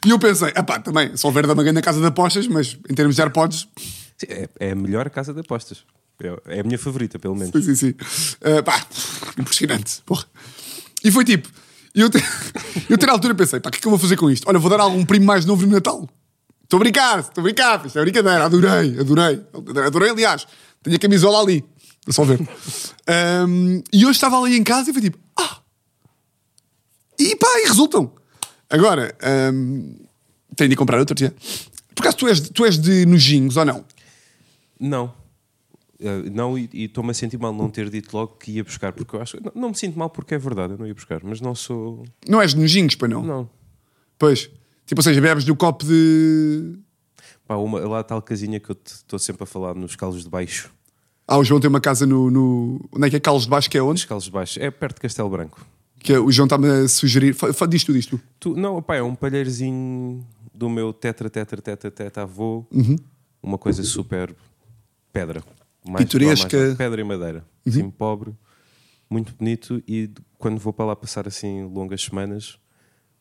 e 0.05 0.09
eu 0.09 0.17
pensei, 0.19 0.51
ah 0.55 0.63
pá, 0.63 0.79
também, 0.79 1.15
só 1.17 1.27
o 1.27 1.31
verde 1.31 1.49
é 1.49 1.53
uma 1.53 1.63
grande 1.63 1.81
casa 1.81 1.99
de 1.99 2.05
apostas, 2.07 2.47
mas 2.47 2.77
em 2.89 2.93
termos 2.95 3.15
de 3.15 3.21
AirPods, 3.21 3.67
Sim, 4.17 4.27
É, 4.29 4.49
é 4.59 4.71
a 4.71 4.75
melhor 4.75 5.09
casa 5.09 5.33
de 5.33 5.41
apostas. 5.41 5.83
É, 6.47 6.57
é 6.57 6.59
a 6.61 6.63
minha 6.63 6.79
favorita, 6.79 7.19
pelo 7.19 7.35
menos. 7.35 7.51
sim, 7.51 7.61
sim, 7.61 7.75
sim. 7.75 7.93
Ah, 8.41 8.63
pá, 8.63 8.85
impressionante. 9.37 10.01
Porra. 10.05 10.25
E 11.03 11.11
foi 11.11 11.25
tipo, 11.25 11.49
eu, 11.93 12.09
te, 12.09 12.17
eu 12.89 12.95
até 12.95 13.05
na 13.05 13.11
altura 13.11 13.35
pensei, 13.35 13.59
pá, 13.59 13.67
o 13.67 13.71
que 13.71 13.77
é 13.79 13.81
que 13.81 13.87
eu 13.87 13.91
vou 13.91 13.99
fazer 13.99 14.15
com 14.15 14.29
isto? 14.31 14.47
Olha, 14.47 14.57
vou 14.57 14.69
dar 14.69 14.79
a 14.79 14.83
algum 14.83 15.03
primo 15.05 15.25
mais 15.25 15.45
novo 15.45 15.65
no 15.65 15.73
Natal. 15.73 16.07
Estou 16.65 16.77
a 16.77 16.79
brincar, 16.79 17.19
estou 17.19 17.41
a 17.41 17.43
brincar, 17.43 17.85
isto 17.85 17.99
é 17.99 18.01
brincadeira, 18.01 18.45
adorei, 18.45 18.99
adorei. 18.99 19.45
Adorei, 19.85 20.09
aliás, 20.09 20.47
tenho 20.81 20.95
a 20.95 20.99
camisola 20.99 21.39
ali, 21.39 21.63
é 22.07 22.11
só 22.11 22.23
ver. 22.23 22.41
Ahm, 23.07 23.81
e 23.93 24.03
hoje 24.03 24.17
estava 24.17 24.39
ali 24.41 24.57
em 24.57 24.63
casa 24.63 24.89
e 24.89 24.93
foi 24.93 25.01
tipo, 25.03 25.19
ah, 25.39 25.59
e 27.19 27.35
pá, 27.35 27.47
e 27.63 27.67
resultam. 27.67 28.11
Agora, 28.67 29.15
ahm, 29.21 29.95
tenho 30.55 30.71
de 30.71 30.75
comprar 30.75 30.97
outro, 30.97 31.13
tia. 31.13 31.35
Por 31.93 32.01
acaso 32.01 32.17
tu 32.17 32.27
és, 32.27 32.39
tu 32.49 32.65
és 32.65 32.79
de 32.79 33.05
nojinhos 33.05 33.57
ou 33.57 33.65
não? 33.65 33.85
Não. 34.79 35.13
Eh, 35.99 36.29
não, 36.31 36.57
e 36.57 36.67
e 36.73 36.85
estou-me 36.85 37.11
a 37.11 37.13
sentir 37.13 37.37
mal 37.37 37.53
não 37.53 37.69
ter 37.69 37.89
dito 37.91 38.15
logo 38.17 38.37
que 38.37 38.53
ia 38.53 38.63
buscar, 38.63 38.91
porque 38.91 39.15
eu 39.15 39.21
acho. 39.21 39.37
Não, 39.41 39.51
não 39.55 39.69
me 39.69 39.75
sinto 39.75 39.97
mal 39.97 40.09
porque 40.09 40.33
é 40.33 40.37
verdade, 40.37 40.73
eu 40.73 40.79
não 40.79 40.87
ia 40.87 40.93
buscar, 40.95 41.21
mas 41.23 41.39
não 41.39 41.53
sou. 41.53 42.03
Não 42.27 42.41
és 42.41 42.53
de 42.53 42.59
nojinhos, 42.59 42.95
para 42.95 43.07
não? 43.07 43.23
Não. 43.23 43.49
Pois. 44.17 44.49
Tipo, 44.85 44.99
ou 44.99 45.03
seja, 45.03 45.19
bebes 45.21 45.43
do 45.43 45.55
copo 45.55 45.85
de. 45.85 46.77
Pá, 47.47 47.55
uma, 47.55 47.79
lá 47.79 47.99
a 47.99 48.03
tal 48.03 48.21
casinha 48.21 48.59
que 48.59 48.69
eu 48.69 48.77
estou 48.85 49.19
sempre 49.19 49.43
a 49.43 49.45
falar 49.45 49.73
nos 49.75 49.95
calos 49.95 50.23
de 50.23 50.29
baixo. 50.29 50.71
Ah, 51.27 51.37
o 51.37 51.43
João 51.43 51.59
tem 51.59 51.69
uma 51.69 51.81
casa 51.81 52.05
no. 52.05 52.29
no... 52.29 52.79
Onde 52.91 53.07
é 53.07 53.09
que 53.09 53.15
é? 53.15 53.19
Calos 53.19 53.43
de 53.43 53.49
Baixo, 53.49 53.69
que 53.69 53.77
é 53.77 53.81
Os 53.81 53.89
onde? 53.89 54.05
calos 54.07 54.25
de 54.25 54.31
baixo. 54.31 54.59
É 54.61 54.69
perto 54.69 54.95
de 54.95 55.01
Castelo 55.01 55.27
Branco. 55.29 55.65
Que 55.99 56.13
é- 56.13 56.19
o 56.19 56.31
João 56.31 56.45
está-me 56.45 56.67
a 56.67 56.87
sugerir. 56.87 57.33
Fa, 57.33 57.51
fa, 57.51 57.65
diz 57.65 57.83
tu, 57.83 57.91
diz 57.93 58.05
tu. 58.05 58.19
Tu, 58.39 58.55
não, 58.55 58.79
pá, 58.81 58.95
é 58.97 59.01
um 59.01 59.15
palheirozinho 59.15 60.23
do 60.53 60.69
meu 60.69 60.93
tetra, 60.93 61.27
tetra, 61.29 61.59
tetra, 61.61 61.89
tetra 61.89 62.23
avô. 62.23 62.63
Uma 63.41 63.57
coisa 63.57 63.81
super 63.83 64.35
pedra. 65.11 65.43
Mais, 65.87 66.05
Pitoresca. 66.05 66.57
mais- 66.59 66.75
pedra 66.77 67.01
e 67.01 67.03
madeira. 67.03 67.43
Assim, 67.65 67.89
pobre, 67.89 68.31
muito 69.09 69.33
bonito. 69.35 69.81
E 69.87 70.11
quando 70.37 70.59
vou 70.59 70.71
para 70.73 70.85
lá 70.85 70.95
passar 70.95 71.27
assim 71.27 71.63
longas 71.63 72.03
semanas, 72.03 72.59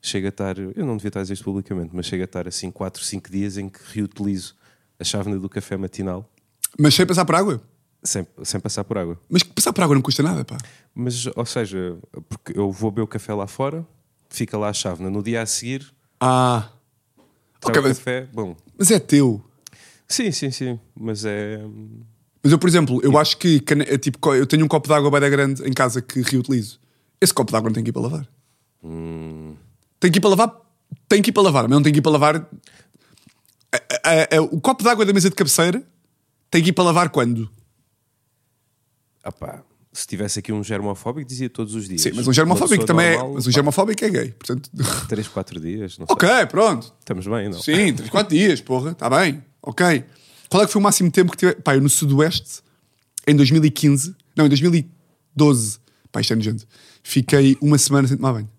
chega 0.07 0.29
a 0.29 0.31
estar. 0.31 0.59
Eu 0.59 0.85
não 0.87 0.97
devia 0.97 1.09
estar 1.09 1.21
a 1.21 1.23
dizer 1.23 1.35
isto 1.35 1.45
publicamente, 1.45 1.91
mas 1.95 2.07
chega 2.07 2.25
a 2.25 2.27
estar 2.27 2.47
assim 2.49 2.71
4, 2.71 3.03
5 3.03 3.31
dias 3.31 3.57
em 3.59 3.69
que 3.69 3.79
reutilizo 3.93 4.55
a 4.99 5.05
chávena 5.05 5.39
do 5.39 5.49
café 5.49 5.77
matinal 5.77 6.29
Mas 6.79 6.95
sem 6.95 7.05
passar 7.07 7.25
por 7.25 7.35
água. 7.35 7.61
sem, 8.03 8.27
sem 8.43 8.61
passar 8.61 8.85
por 8.85 8.97
água. 8.99 9.21
Mas 9.29 9.43
passar 9.43 9.73
por 9.73 9.83
água 9.83 9.95
não 9.95 10.03
custa 10.03 10.23
nada, 10.23 10.45
pá. 10.45 10.57
Mas, 10.95 11.27
ou 11.35 11.45
seja, 11.47 11.97
porque 12.29 12.59
eu 12.59 12.71
vou 12.71 12.91
beber 12.91 13.03
o 13.03 13.07
café 13.07 13.33
lá 13.35 13.47
fora, 13.47 13.85
fica 14.29 14.57
lá 14.59 14.69
a 14.69 14.73
chávena. 14.73 15.11
No 15.11 15.23
dia 15.23 15.43
a 15.43 15.47
seguir, 15.47 15.93
Ah. 16.21 16.69
trago 17.61 17.79
Ok, 17.79 17.81
o 17.81 17.89
mas, 17.89 17.99
café, 17.99 18.29
bom. 18.33 18.57
mas 18.79 18.91
é 18.91 18.99
teu. 19.01 19.43
Sim, 20.07 20.31
sim, 20.31 20.51
sim. 20.51 20.79
Mas 20.95 21.25
é. 21.25 21.61
Mas 22.43 22.53
eu, 22.53 22.59
por 22.59 22.69
exemplo, 22.69 23.01
eu 23.03 23.17
acho 23.17 23.39
que 23.39 23.63
é 23.89 23.97
tipo, 23.99 24.35
eu 24.35 24.47
tenho 24.47 24.65
um 24.65 24.69
copo 24.69 24.87
de 24.87 24.93
água 24.95 25.11
bem 25.19 25.31
grande 25.31 25.63
em 25.67 25.73
casa 25.73 26.03
que 26.03 26.21
reutilizo. 26.21 26.79
Esse 27.21 27.33
copo 27.33 27.51
de 27.51 27.57
água 27.57 27.71
não 27.71 27.75
tem 27.75 27.83
que 27.83 27.89
ir 27.89 27.93
para 27.93 28.03
lavar. 28.03 28.29
hum, 28.83 29.57
Tem 30.05 30.13
que 30.13 30.19
ir 30.19 30.21
para 30.21 30.29
lavar, 30.31 30.55
tem 31.09 31.23
que 31.23 31.31
ir 31.31 31.33
para 31.33 31.43
lavar, 31.45 31.63
mas 31.63 31.71
não 31.71 31.83
tem 31.83 31.91
que 31.91 31.99
ir 31.99 32.03
para 32.03 32.13
lavar 32.13 32.37
A- 33.73 33.79
a- 34.05 34.37
a- 34.37 34.43
o 34.43 34.61
copo 34.61 34.83
de 34.83 34.89
água 34.91 35.03
da 35.07 35.15
mesa 35.15 35.31
de 35.31 35.35
cabeceira 35.35 35.83
tem 36.51 36.63
que 36.63 36.69
ir 36.69 36.73
para 36.75 36.85
lavar 36.85 37.09
quando? 37.09 37.51
Ah 39.23 39.33
pá, 39.33 39.63
se 39.93 40.07
tivesse 40.07 40.39
aqui 40.41 40.53
um 40.53 40.63
germofóbico, 40.63 41.27
dizia 41.27 41.49
todos 41.49 41.75
os 41.75 41.89
dias. 41.89 42.03
Sim, 42.03 42.13
mas 42.15 42.29
um 42.29 42.33
germofóbico 42.35 42.85
também 42.85 43.07
é. 43.07 43.11
normal, 43.17 43.33
Mas 43.35 43.47
um 43.47 43.51
germofóbico 43.51 44.05
é 44.05 44.11
gay. 44.11 44.31
Portanto. 44.33 44.69
3, 45.09 45.27
4 45.27 45.59
dias, 45.59 45.97
não 45.97 46.07
sei. 46.07 46.13
ok, 46.15 46.29
pronto. 46.51 46.93
Estamos 47.01 47.27
bem, 47.27 47.49
não? 47.49 47.59
Sim, 47.63 47.95
3, 47.95 48.11
4 48.11 48.37
dias, 48.37 48.61
porra, 48.61 48.91
está 48.91 49.09
bem, 49.09 49.43
ok. 49.63 50.05
Qual 50.51 50.63
é 50.63 50.67
que 50.67 50.73
foi 50.73 50.81
o 50.81 50.83
máximo 50.83 51.11
tempo 51.11 51.33
que 51.33 51.39
tive? 51.39 51.55
Pá, 51.55 51.75
eu 51.75 51.81
no 51.81 51.89
Sudoeste, 51.89 52.61
em 53.27 53.35
2015, 53.35 54.15
não, 54.37 54.45
em 54.45 54.49
2012, 54.51 55.79
pá, 56.13 56.21
isto 56.21 56.35
é 56.35 56.37
nojento, 56.37 56.67
fiquei 57.03 57.57
uma 57.63 57.79
semana 57.79 58.07
sem 58.07 58.19
tomar 58.19 58.35
banho. 58.35 58.51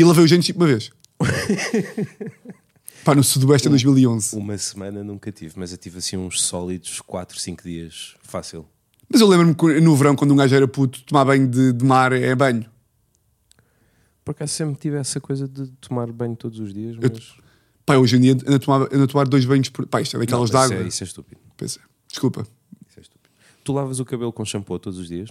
E 0.00 0.04
lavei 0.04 0.24
os 0.24 0.30
dentes 0.30 0.46
tipo 0.46 0.58
uma 0.58 0.66
vez. 0.66 0.90
pá, 3.04 3.14
no 3.14 3.22
Sudoeste 3.22 3.68
em 3.68 3.70
2011. 3.70 4.34
Uma 4.34 4.56
semana 4.56 5.04
nunca 5.04 5.30
tive, 5.30 5.52
mas 5.58 5.72
eu 5.72 5.76
tive 5.76 5.98
assim 5.98 6.16
uns 6.16 6.40
sólidos 6.40 7.02
4, 7.02 7.38
5 7.38 7.62
dias. 7.62 8.14
Fácil. 8.22 8.66
Mas 9.10 9.20
eu 9.20 9.26
lembro-me 9.28 9.54
que 9.54 9.78
no 9.78 9.94
verão, 9.94 10.16
quando 10.16 10.32
um 10.32 10.36
gajo 10.36 10.56
era 10.56 10.66
puto, 10.66 11.02
tomar 11.02 11.26
banho 11.26 11.46
de, 11.46 11.74
de 11.74 11.84
mar 11.84 12.14
é 12.14 12.34
banho. 12.34 12.64
Por 14.24 14.30
acaso 14.30 14.54
sempre 14.54 14.80
tive 14.80 14.96
essa 14.96 15.20
coisa 15.20 15.46
de 15.46 15.66
tomar 15.72 16.10
banho 16.10 16.34
todos 16.34 16.58
os 16.60 16.72
dias, 16.72 16.96
mas. 16.96 17.34
Pá, 17.84 17.96
hoje 17.98 18.16
em 18.16 18.20
dia 18.22 18.32
ando 18.32 18.54
a 18.54 18.58
tomar, 18.58 18.82
ando 18.90 19.04
a 19.04 19.06
tomar 19.06 19.28
dois 19.28 19.44
banhos 19.44 19.68
por. 19.68 19.86
Pá, 19.86 20.00
isto 20.00 20.16
é 20.16 20.20
daquelas 20.20 20.50
Não, 20.50 20.60
de 20.60 20.64
isso, 20.64 20.72
água. 20.74 20.84
é, 20.86 20.88
isso 20.88 21.04
é 21.04 21.06
estúpido. 21.06 21.40
Pois 21.58 21.76
é. 21.76 21.80
Desculpa. 22.08 22.46
Isso 22.88 22.98
é 22.98 23.02
estúpido. 23.02 23.34
Tu 23.62 23.70
lavas 23.70 24.00
o 24.00 24.04
cabelo 24.06 24.32
com 24.32 24.46
shampoo 24.46 24.78
todos 24.78 24.98
os 24.98 25.08
dias? 25.08 25.28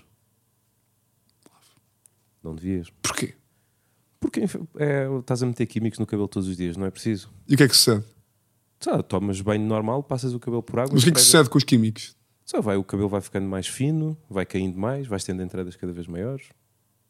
Não 2.43 2.53
devias. 2.53 2.87
Porquê? 3.01 3.33
Porque 4.19 4.41
é, 4.77 5.07
estás 5.19 5.41
a 5.41 5.45
meter 5.45 5.65
químicos 5.65 5.97
no 5.99 6.05
cabelo 6.05 6.27
todos 6.27 6.47
os 6.49 6.57
dias, 6.57 6.75
não 6.75 6.85
é 6.85 6.91
preciso. 6.91 7.29
E 7.47 7.53
o 7.53 7.57
que 7.57 7.63
é 7.63 7.67
que 7.67 7.75
sucede? 7.75 8.03
Só, 8.81 9.01
tomas 9.01 9.39
banho 9.41 9.65
normal, 9.65 10.03
passas 10.03 10.33
o 10.33 10.39
cabelo 10.39 10.61
por 10.63 10.79
água. 10.79 10.93
Mas 10.93 11.01
o 11.03 11.05
que 11.05 11.09
é 11.11 11.13
que 11.13 11.21
sucede 11.21 11.49
com 11.49 11.57
os 11.57 11.63
químicos? 11.63 12.15
Só 12.45 12.61
vai, 12.61 12.75
o 12.77 12.83
cabelo 12.83 13.07
vai 13.09 13.21
ficando 13.21 13.47
mais 13.47 13.67
fino, 13.67 14.17
vai 14.29 14.45
caindo 14.45 14.77
mais, 14.77 15.05
vais 15.07 15.23
tendo 15.23 15.41
entradas 15.43 15.75
cada 15.75 15.93
vez 15.93 16.07
maiores. 16.07 16.47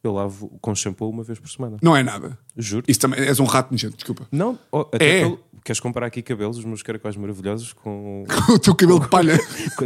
Eu 0.04 0.14
lavo 0.14 0.50
com 0.62 0.74
shampoo 0.76 1.10
uma 1.10 1.24
vez 1.24 1.40
por 1.40 1.50
semana. 1.50 1.78
Não 1.82 1.96
é 1.96 2.02
nada. 2.04 2.38
Juro. 2.56 2.86
Isso 2.88 3.00
também 3.00 3.20
és 3.22 3.40
um 3.40 3.44
rato 3.46 3.72
nojento, 3.72 3.96
desculpa. 3.98 4.28
Não, 4.32 4.58
oh, 4.72 4.82
até 4.82 5.20
É. 5.20 5.22
pelo- 5.24 5.40
queres 5.64 5.80
comparar 5.80 6.08
aqui 6.08 6.22
cabelos, 6.22 6.58
os 6.58 6.66
meus 6.66 6.82
caracóis 6.82 7.16
maravilhosos 7.18 7.74
com. 7.74 8.24
o 8.50 8.60
teu 8.60 8.74
cabelo 8.76 9.00
de 9.00 9.08
palha. 9.10 9.38
com- 9.78 9.86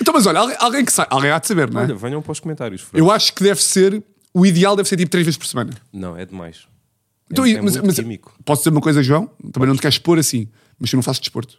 então, 0.00 0.12
mas 0.14 0.26
olha, 0.26 0.40
alguém, 0.40 0.56
alguém 0.58 0.84
que 0.84 0.92
sabe, 0.92 1.08
alguém 1.10 1.30
há 1.30 1.38
de 1.38 1.46
saber, 1.46 1.70
não 1.70 1.80
é? 1.80 1.84
Olha, 1.84 1.94
venham 1.94 2.20
para 2.22 2.32
os 2.32 2.40
comentários. 2.40 2.82
Fran. 2.82 2.98
Eu 2.98 3.10
acho 3.10 3.32
que 3.34 3.42
deve 3.42 3.62
ser, 3.62 4.02
o 4.34 4.44
ideal 4.46 4.74
deve 4.76 4.88
ser 4.88 4.96
tipo 4.96 5.10
três 5.10 5.24
vezes 5.24 5.38
por 5.38 5.46
semana. 5.46 5.72
Não, 5.92 6.16
é 6.16 6.24
demais. 6.24 6.56
É, 6.58 7.32
Então, 7.32 7.44
é 7.44 7.50
e- 7.50 7.60
mas, 7.62 7.76
mas 7.76 7.96
posso 8.44 8.60
dizer 8.62 8.70
uma 8.70 8.80
coisa, 8.80 9.02
João? 9.02 9.30
Também 9.52 9.68
não 9.68 9.74
te 9.76 9.80
queres 9.82 9.94
expor 9.96 10.18
assim, 10.18 10.48
mas 10.78 10.92
eu 10.92 10.96
não 10.96 11.02
faço 11.02 11.20
desporto. 11.20 11.58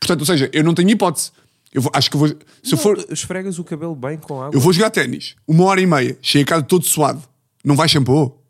Portanto, 0.00 0.20
ou 0.20 0.26
seja, 0.26 0.48
eu 0.52 0.62
não 0.64 0.74
tenho 0.74 0.90
hipótese. 0.90 1.32
Eu 1.72 1.82
vou- 1.82 1.92
acho 1.94 2.10
que 2.10 2.16
vou. 2.16 2.28
Se 2.28 2.34
eu 2.34 2.72
Não, 2.72 2.78
for. 2.78 3.04
Esfregas 3.10 3.58
o 3.58 3.64
cabelo 3.64 3.94
bem 3.94 4.16
com 4.16 4.40
água. 4.40 4.56
Eu 4.56 4.60
vou 4.60 4.72
jogar 4.72 4.90
ténis, 4.90 5.36
uma 5.46 5.64
hora 5.64 5.80
e 5.80 5.86
meia, 5.86 6.16
chego 6.22 6.44
a 6.44 6.46
casa 6.46 6.62
todo 6.62 6.84
suado. 6.84 7.22
Não 7.64 7.76
vai 7.76 7.88
shampoo? 7.88 8.40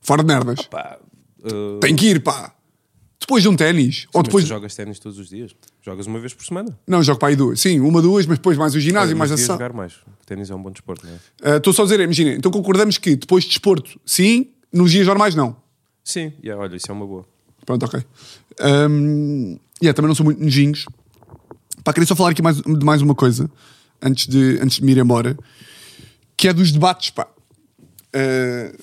Fora 0.00 0.22
de 0.22 0.28
merdas. 0.28 0.62
Pá, 0.66 0.98
uh, 1.44 1.78
Tem 1.80 1.94
que 1.94 2.06
ir, 2.06 2.22
pá. 2.22 2.54
Depois 3.20 3.42
de 3.42 3.48
um 3.48 3.56
ténis. 3.56 4.06
Ou 4.14 4.22
depois. 4.22 4.44
tu 4.44 4.48
jogas 4.48 4.74
ténis 4.74 4.98
todos 4.98 5.18
os 5.18 5.28
dias? 5.28 5.54
Jogas 5.84 6.06
uma 6.06 6.20
vez 6.20 6.32
por 6.32 6.44
semana? 6.44 6.78
Não, 6.86 7.02
jogo 7.02 7.18
para 7.18 7.28
aí 7.30 7.36
duas. 7.36 7.60
Sim, 7.60 7.80
uma, 7.80 8.00
duas, 8.00 8.24
mas 8.24 8.38
depois 8.38 8.56
mais 8.56 8.74
o 8.74 8.80
ginásio, 8.80 9.08
Olha, 9.10 9.16
mais 9.18 9.32
a 9.32 9.36
sessão. 9.36 9.56
jogar 9.56 9.72
mais. 9.72 9.94
O 9.94 10.24
ténis 10.24 10.48
é 10.48 10.54
um 10.54 10.62
bom 10.62 10.70
desporto, 10.70 11.04
não 11.04 11.12
é? 11.12 11.18
Ah, 11.42 11.56
Estou 11.56 11.72
só 11.72 11.82
a 11.82 11.84
dizer, 11.86 11.98
imagina, 12.00 12.30
então 12.32 12.52
concordamos 12.52 12.98
que 12.98 13.16
depois 13.16 13.42
de 13.42 13.50
desporto, 13.50 13.98
sim, 14.06 14.46
nos 14.72 14.92
dias 14.92 15.06
normais, 15.06 15.34
não. 15.34 15.56
Sim, 16.04 16.32
yeah, 16.42 16.60
olha, 16.62 16.76
isso 16.76 16.86
é 16.88 16.94
uma 16.94 17.06
boa. 17.06 17.24
Pronto, 17.66 17.84
ok. 17.84 18.00
Um, 18.60 19.58
yeah, 19.82 19.94
também 19.94 20.08
não 20.08 20.14
sou 20.14 20.24
muito 20.24 20.42
nojinhos. 20.42 20.86
Pá, 21.82 21.92
queria 21.92 22.06
só 22.06 22.14
falar 22.14 22.30
aqui 22.30 22.42
mais, 22.42 22.58
de 22.58 22.84
mais 22.84 23.02
uma 23.02 23.14
coisa 23.14 23.50
antes 24.00 24.26
de, 24.28 24.58
antes 24.60 24.76
de 24.76 24.84
me 24.84 24.92
ir 24.92 24.98
embora, 24.98 25.36
que 26.36 26.46
é 26.46 26.52
dos 26.52 26.70
debates, 26.70 27.10
pá. 27.10 27.26
Uh, 28.14 28.76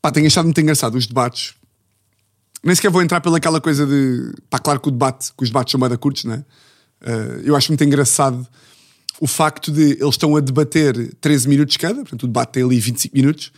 pá, 0.00 0.12
tenho 0.12 0.26
achado 0.26 0.44
muito 0.44 0.60
engraçado 0.60 0.94
os 0.96 1.06
debates. 1.06 1.54
Nem 2.68 2.74
sequer 2.74 2.90
vou 2.90 3.00
entrar 3.00 3.22
pelaquela 3.22 3.62
coisa 3.62 3.86
de. 3.86 4.30
Pá, 4.50 4.58
claro 4.58 4.78
que 4.78 4.88
o 4.88 4.90
debate, 4.90 5.32
que 5.34 5.42
os 5.42 5.48
debates 5.48 5.72
são 5.72 5.80
bada 5.80 5.96
curtos, 5.96 6.24
não 6.24 6.34
é? 6.34 6.38
Uh, 6.38 7.40
eu 7.42 7.56
acho 7.56 7.70
muito 7.70 7.82
engraçado 7.82 8.46
o 9.18 9.26
facto 9.26 9.72
de 9.72 9.92
eles 9.92 10.10
estão 10.10 10.36
a 10.36 10.40
debater 10.40 11.14
13 11.14 11.48
minutos 11.48 11.78
cada, 11.78 11.94
portanto 11.94 12.24
o 12.24 12.26
debate 12.26 12.52
tem 12.52 12.62
ali 12.62 12.78
25 12.78 13.16
minutos, 13.16 13.52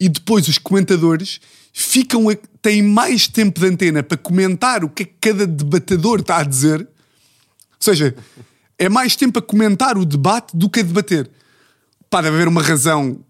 e 0.00 0.08
depois 0.08 0.48
os 0.48 0.58
comentadores 0.58 1.40
ficam 1.72 2.28
a, 2.28 2.34
têm 2.60 2.82
mais 2.82 3.28
tempo 3.28 3.60
de 3.60 3.66
antena 3.68 4.02
para 4.02 4.18
comentar 4.18 4.82
o 4.82 4.88
que 4.88 5.04
é 5.04 5.06
que 5.06 5.14
cada 5.20 5.46
debatedor 5.46 6.18
está 6.18 6.38
a 6.38 6.42
dizer. 6.42 6.80
Ou 6.80 6.86
seja, 7.78 8.16
é 8.76 8.88
mais 8.88 9.14
tempo 9.14 9.38
a 9.38 9.42
comentar 9.42 9.96
o 9.96 10.04
debate 10.04 10.56
do 10.56 10.68
que 10.68 10.80
a 10.80 10.82
debater. 10.82 11.30
Pá, 12.10 12.20
deve 12.20 12.34
haver 12.34 12.48
uma 12.48 12.62
razão 12.62 13.20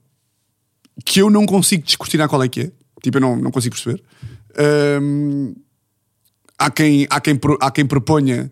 que 1.05 1.21
eu 1.21 1.29
não 1.29 1.45
consigo 1.45 1.85
descortinar 1.85 2.27
qual 2.27 2.43
é 2.43 2.49
que 2.49 2.61
é. 2.63 2.73
Tipo, 3.03 3.19
eu 3.19 3.21
não, 3.21 3.37
não 3.37 3.51
consigo 3.51 3.75
perceber. 3.75 4.03
Há, 6.59 6.71
quem, 6.71 7.07
há, 7.11 7.21
quem, 7.21 7.41
há 7.61 7.71
quem 7.71 7.87
proponha 7.87 8.51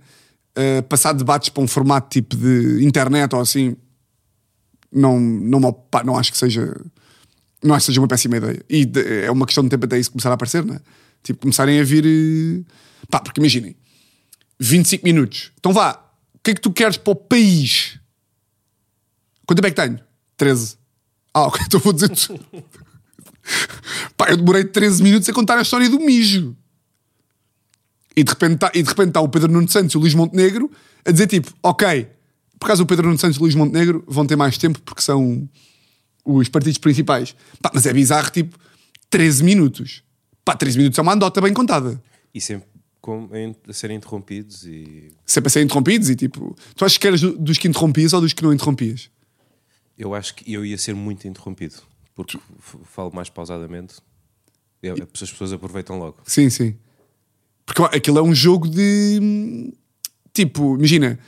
uh, 0.59 0.83
passar 0.85 1.13
debates 1.13 1.49
para 1.49 1.63
um 1.63 1.69
formato 1.69 2.09
tipo 2.11 2.37
de 2.37 2.85
internet 2.85 3.35
ou 3.35 3.41
assim. 3.41 3.77
Não, 4.91 5.19
não, 5.19 5.61
não 6.05 6.17
acho 6.19 6.31
que 6.33 6.37
seja 6.39 6.79
não 7.65 7.75
acho 7.77 7.87
que 7.87 7.93
seja 7.93 8.01
uma 8.01 8.09
péssima 8.09 8.37
ideia. 8.37 8.61
E 8.69 8.85
de- 8.85 9.25
é 9.25 9.31
uma 9.31 9.47
questão 9.47 9.63
de 9.63 9.71
tempo 9.71 9.85
até 9.87 9.97
isso 9.99 10.11
começar 10.11 10.31
a 10.31 10.35
aparecer, 10.35 10.65
não 10.65 10.75
é? 10.75 10.81
Tipo, 11.23 11.41
começarem 11.43 11.79
a 11.81 11.85
vir. 11.85 12.05
eh, 12.05 12.65
Pá, 13.09 13.21
porque 13.21 13.41
imaginem, 13.41 13.77
25 14.59 15.05
minutos. 15.05 15.53
Então 15.61 15.73
vá, 15.73 15.93
o 16.35 16.39
que 16.43 16.51
é 16.51 16.55
que 16.55 16.61
tu 16.61 16.73
queres 16.73 16.97
para 16.97 17.13
o 17.13 17.15
país? 17.17 17.99
Quanto 19.47 19.63
tempo 19.63 19.69
é 19.69 19.71
que 19.71 19.77
tenho? 19.81 20.01
13. 20.37 20.77
Ah, 21.33 21.43
ok, 21.43 21.61
então 21.67 21.79
vou 21.81 21.93
dizer. 21.93 22.11
Pá, 24.17 24.31
eu 24.31 24.37
demorei 24.37 24.65
13 24.65 25.03
minutos 25.03 25.29
a 25.29 25.33
contar 25.33 25.59
a 25.59 25.63
história 25.63 25.89
do 25.89 25.99
mijo. 26.01 26.57
E 28.17 28.23
de 28.23 28.31
repente 28.31 28.55
está 28.65 29.07
tá 29.13 29.21
o 29.21 29.29
Pedro 29.29 29.51
Nuno 29.51 29.69
Santos 29.69 29.95
e 29.95 29.97
o 29.97 30.01
Luís 30.01 30.15
Montenegro 30.15 30.71
a 31.05 31.11
dizer 31.11 31.27
tipo, 31.27 31.53
ok, 31.63 32.07
por 32.59 32.67
causa 32.67 32.83
do 32.83 32.87
Pedro 32.87 33.07
Nuno 33.07 33.19
Santos 33.19 33.37
e 33.37 33.41
o 33.41 33.43
Luís 33.43 33.55
Montenegro 33.55 34.05
vão 34.07 34.27
ter 34.27 34.37
mais 34.37 34.59
tempo 34.59 34.81
porque 34.83 35.03
são 35.03 35.49
os 36.25 36.49
partidos 36.49 36.79
principais. 36.79 37.35
Pá, 37.61 37.71
mas 37.75 37.87
é 37.87 37.93
bizarro, 37.93 38.31
tipo, 38.31 38.59
13 39.11 39.43
minutos. 39.43 40.03
Pá, 40.45 40.55
13 40.55 40.79
minutos 40.79 40.99
é 40.99 41.03
uma 41.03 41.15
andota 41.15 41.41
bem 41.41 41.53
contada. 41.55 42.01
E 42.35 42.41
sempre 42.41 42.69
com, 43.01 43.29
a 43.69 43.73
serem 43.73 43.97
interrompidos 43.97 44.65
e 44.65 45.09
Sempre 45.27 45.49
a 45.49 45.51
ser 45.51 45.63
interrompidos 45.63 46.09
e 46.09 46.15
tipo. 46.15 46.55
Tu 46.77 46.85
achas 46.85 46.99
que 46.99 47.07
eras 47.07 47.21
do- 47.21 47.37
dos 47.37 47.59
que 47.59 47.67
interrompias 47.67 48.13
ou 48.13 48.21
dos 48.21 48.33
que 48.33 48.43
não 48.43 48.53
interrompias? 48.53 49.11
eu 49.99 50.15
acho 50.15 50.35
que 50.35 50.53
eu 50.53 50.65
ia 50.65 50.77
ser 50.79 50.95
muito 50.95 51.29
interrompido 51.29 51.75
porque 52.15 52.39
falo 52.85 53.11
mais 53.15 53.29
pausadamente. 53.31 53.95
Eu- 54.83 54.97
as 55.15 55.31
pessoas 55.31 55.53
aproveitam 55.53 55.99
logo. 55.99 56.19
Sim, 56.25 56.51
sim. 56.51 56.75
Porque 57.65 57.83
aquilo 57.97 58.19
é 58.19 58.23
um 58.23 58.35
jogo 58.35 58.69
de. 58.69 59.73
Tipo, 60.33 60.77
imagina. 60.77 61.19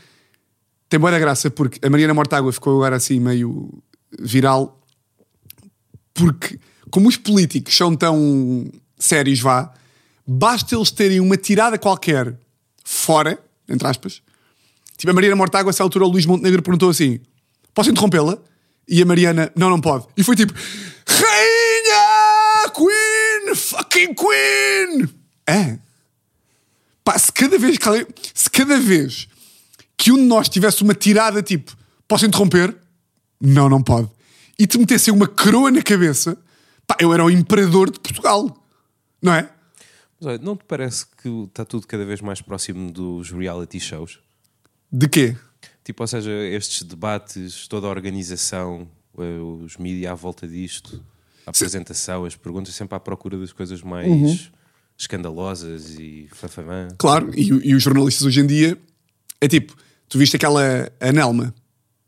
Tem 0.88 0.98
boa 1.00 1.16
graça 1.18 1.50
porque 1.50 1.84
a 1.84 1.90
Mariana 1.90 2.14
Mortágua 2.14 2.52
ficou 2.52 2.74
agora 2.76 2.96
assim 2.96 3.18
meio 3.18 3.82
viral. 4.20 4.80
Porque, 6.12 6.58
como 6.90 7.08
os 7.08 7.16
políticos 7.16 7.76
são 7.76 7.96
tão 7.96 8.70
sérios, 8.98 9.40
vá, 9.40 9.72
basta 10.26 10.74
eles 10.76 10.90
terem 10.90 11.20
uma 11.20 11.36
tirada 11.36 11.78
qualquer 11.78 12.38
fora, 12.84 13.42
entre 13.68 13.86
aspas. 13.88 14.22
Tipo, 14.96 15.10
a 15.10 15.14
Mariana 15.14 15.34
Mortágua, 15.36 15.70
a 15.70 15.72
essa 15.72 15.82
altura, 15.82 16.04
o 16.04 16.08
Luís 16.08 16.26
Montenegro 16.26 16.62
perguntou 16.62 16.90
assim: 16.90 17.18
Posso 17.72 17.90
interrompê-la? 17.90 18.38
E 18.88 19.02
a 19.02 19.06
Mariana, 19.06 19.50
não, 19.56 19.70
não 19.70 19.80
pode. 19.80 20.06
E 20.16 20.22
foi 20.22 20.36
tipo: 20.36 20.52
Rainha! 21.06 22.70
Queen! 22.74 23.54
Fucking 23.54 24.14
Queen! 24.14 25.08
É. 25.46 25.78
Pá, 27.02 27.18
se 27.18 27.32
cada 27.32 27.58
vez 27.58 27.76
que 27.78 27.88
alguém- 27.88 28.06
se 28.32 28.48
cada 28.50 28.78
vez 28.78 29.28
que 29.96 30.10
um 30.12 30.16
de 30.16 30.22
nós 30.22 30.48
tivesse 30.48 30.82
uma 30.82 30.94
tirada 30.94 31.42
tipo, 31.42 31.76
posso 32.08 32.26
interromper? 32.26 32.74
Não, 33.40 33.68
não 33.68 33.82
pode. 33.82 34.08
E 34.58 34.66
te 34.66 34.78
metessem 34.78 35.12
uma 35.12 35.26
coroa 35.26 35.70
na 35.70 35.82
cabeça, 35.82 36.36
pá, 36.86 36.96
eu 37.00 37.12
era 37.12 37.24
o 37.24 37.30
imperador 37.30 37.90
de 37.90 38.00
Portugal. 38.00 38.56
Não 39.20 39.34
é? 39.34 39.48
Mas 40.20 40.28
olha, 40.28 40.38
não 40.38 40.56
te 40.56 40.64
parece 40.64 41.04
que 41.22 41.28
está 41.44 41.64
tudo 41.64 41.86
cada 41.86 42.04
vez 42.04 42.20
mais 42.20 42.40
próximo 42.40 42.90
dos 42.90 43.30
reality 43.30 43.78
shows? 43.80 44.18
De 44.90 45.08
quê? 45.08 45.36
Tipo, 45.82 46.02
ou 46.02 46.06
seja, 46.06 46.30
estes 46.30 46.82
debates, 46.82 47.66
toda 47.68 47.86
a 47.86 47.90
organização, 47.90 48.88
eh, 49.18 49.38
os 49.64 49.76
mídias 49.76 50.10
à 50.12 50.14
volta 50.14 50.46
disto, 50.48 51.02
a 51.46 51.50
apresentação, 51.50 52.24
as 52.24 52.34
perguntas, 52.36 52.74
sempre 52.74 52.94
à 52.96 53.00
procura 53.00 53.38
das 53.38 53.52
coisas 53.52 53.82
mais 53.82 54.06
Uhum. 54.08 54.38
escandalosas 54.98 55.96
e 55.98 56.28
fafamã. 56.32 56.88
Claro, 56.98 57.30
e, 57.34 57.48
e 57.70 57.74
os 57.74 57.82
jornalistas 57.82 58.24
hoje 58.26 58.40
em 58.40 58.46
dia 58.46 58.78
é 59.40 59.48
tipo, 59.48 59.76
tu 60.08 60.18
viste 60.18 60.36
aquela 60.36 60.90
Anelma, 61.00 61.54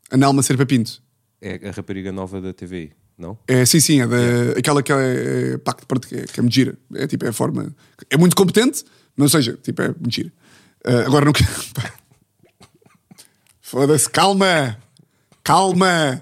Anelma 0.09 0.41
Serpa 0.41 0.65
Pinto. 0.65 1.01
É 1.41 1.67
a 1.67 1.71
rapariga 1.71 2.11
nova 2.11 2.41
da 2.41 2.53
TVI. 2.53 2.93
Não? 3.17 3.35
É, 3.47 3.65
sim, 3.65 3.79
sim, 3.79 3.99
é 4.01 4.05
da, 4.07 4.59
aquela 4.59 4.83
que 4.83 4.91
é, 4.93 5.53
é, 5.53 5.57
pá, 5.57 5.73
que, 5.73 6.15
é, 6.15 6.25
que 6.25 6.39
é 6.39 6.43
mentira. 6.43 6.77
É 6.93 7.07
tipo, 7.07 7.25
é 7.25 7.29
a 7.29 7.33
forma. 7.33 7.75
É 8.11 8.15
muito 8.17 8.35
competente, 8.35 8.83
mas 9.15 9.33
ou 9.33 9.39
seja, 9.41 9.57
tipo, 9.61 9.81
é 9.81 9.87
mentira. 9.99 10.31
Ah, 10.85 10.99
agora 11.07 11.25
não 11.25 11.33
quero. 11.33 11.49
Foda-se, 13.69 14.09
calma! 14.09 14.77
Calma! 15.43 16.21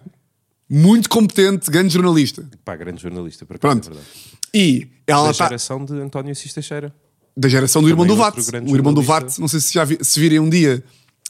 Muito 0.67 1.07
competente, 1.07 1.69
grande 1.69 1.93
jornalista. 1.93 2.43
Pá, 2.63 2.75
grande 2.75 2.99
jornalista, 3.03 3.45
para 3.45 3.59
Pronto. 3.59 3.91
é. 3.91 4.57
E 4.57 4.87
ela 5.05 5.25
Da 5.25 5.31
está. 5.31 5.45
geração 5.45 5.85
de 5.85 5.93
António 5.93 6.31
Assis 6.31 6.51
Teixeira. 6.51 6.91
Da 7.37 7.47
geração 7.47 7.83
do 7.83 7.87
irmão 7.89 8.03
do 8.07 8.13
Também 8.13 8.25
outro 8.25 8.41
Vate. 8.41 8.51
grande 8.51 8.71
O 8.71 8.75
irmão 8.75 8.91
do. 8.93 9.01
Vate, 9.03 9.39
não 9.39 9.47
sei 9.47 9.59
se 9.59 9.71
já 9.73 9.83
vi, 9.83 9.99
se 10.01 10.19
virem 10.19 10.39
um 10.39 10.49
dia 10.49 10.83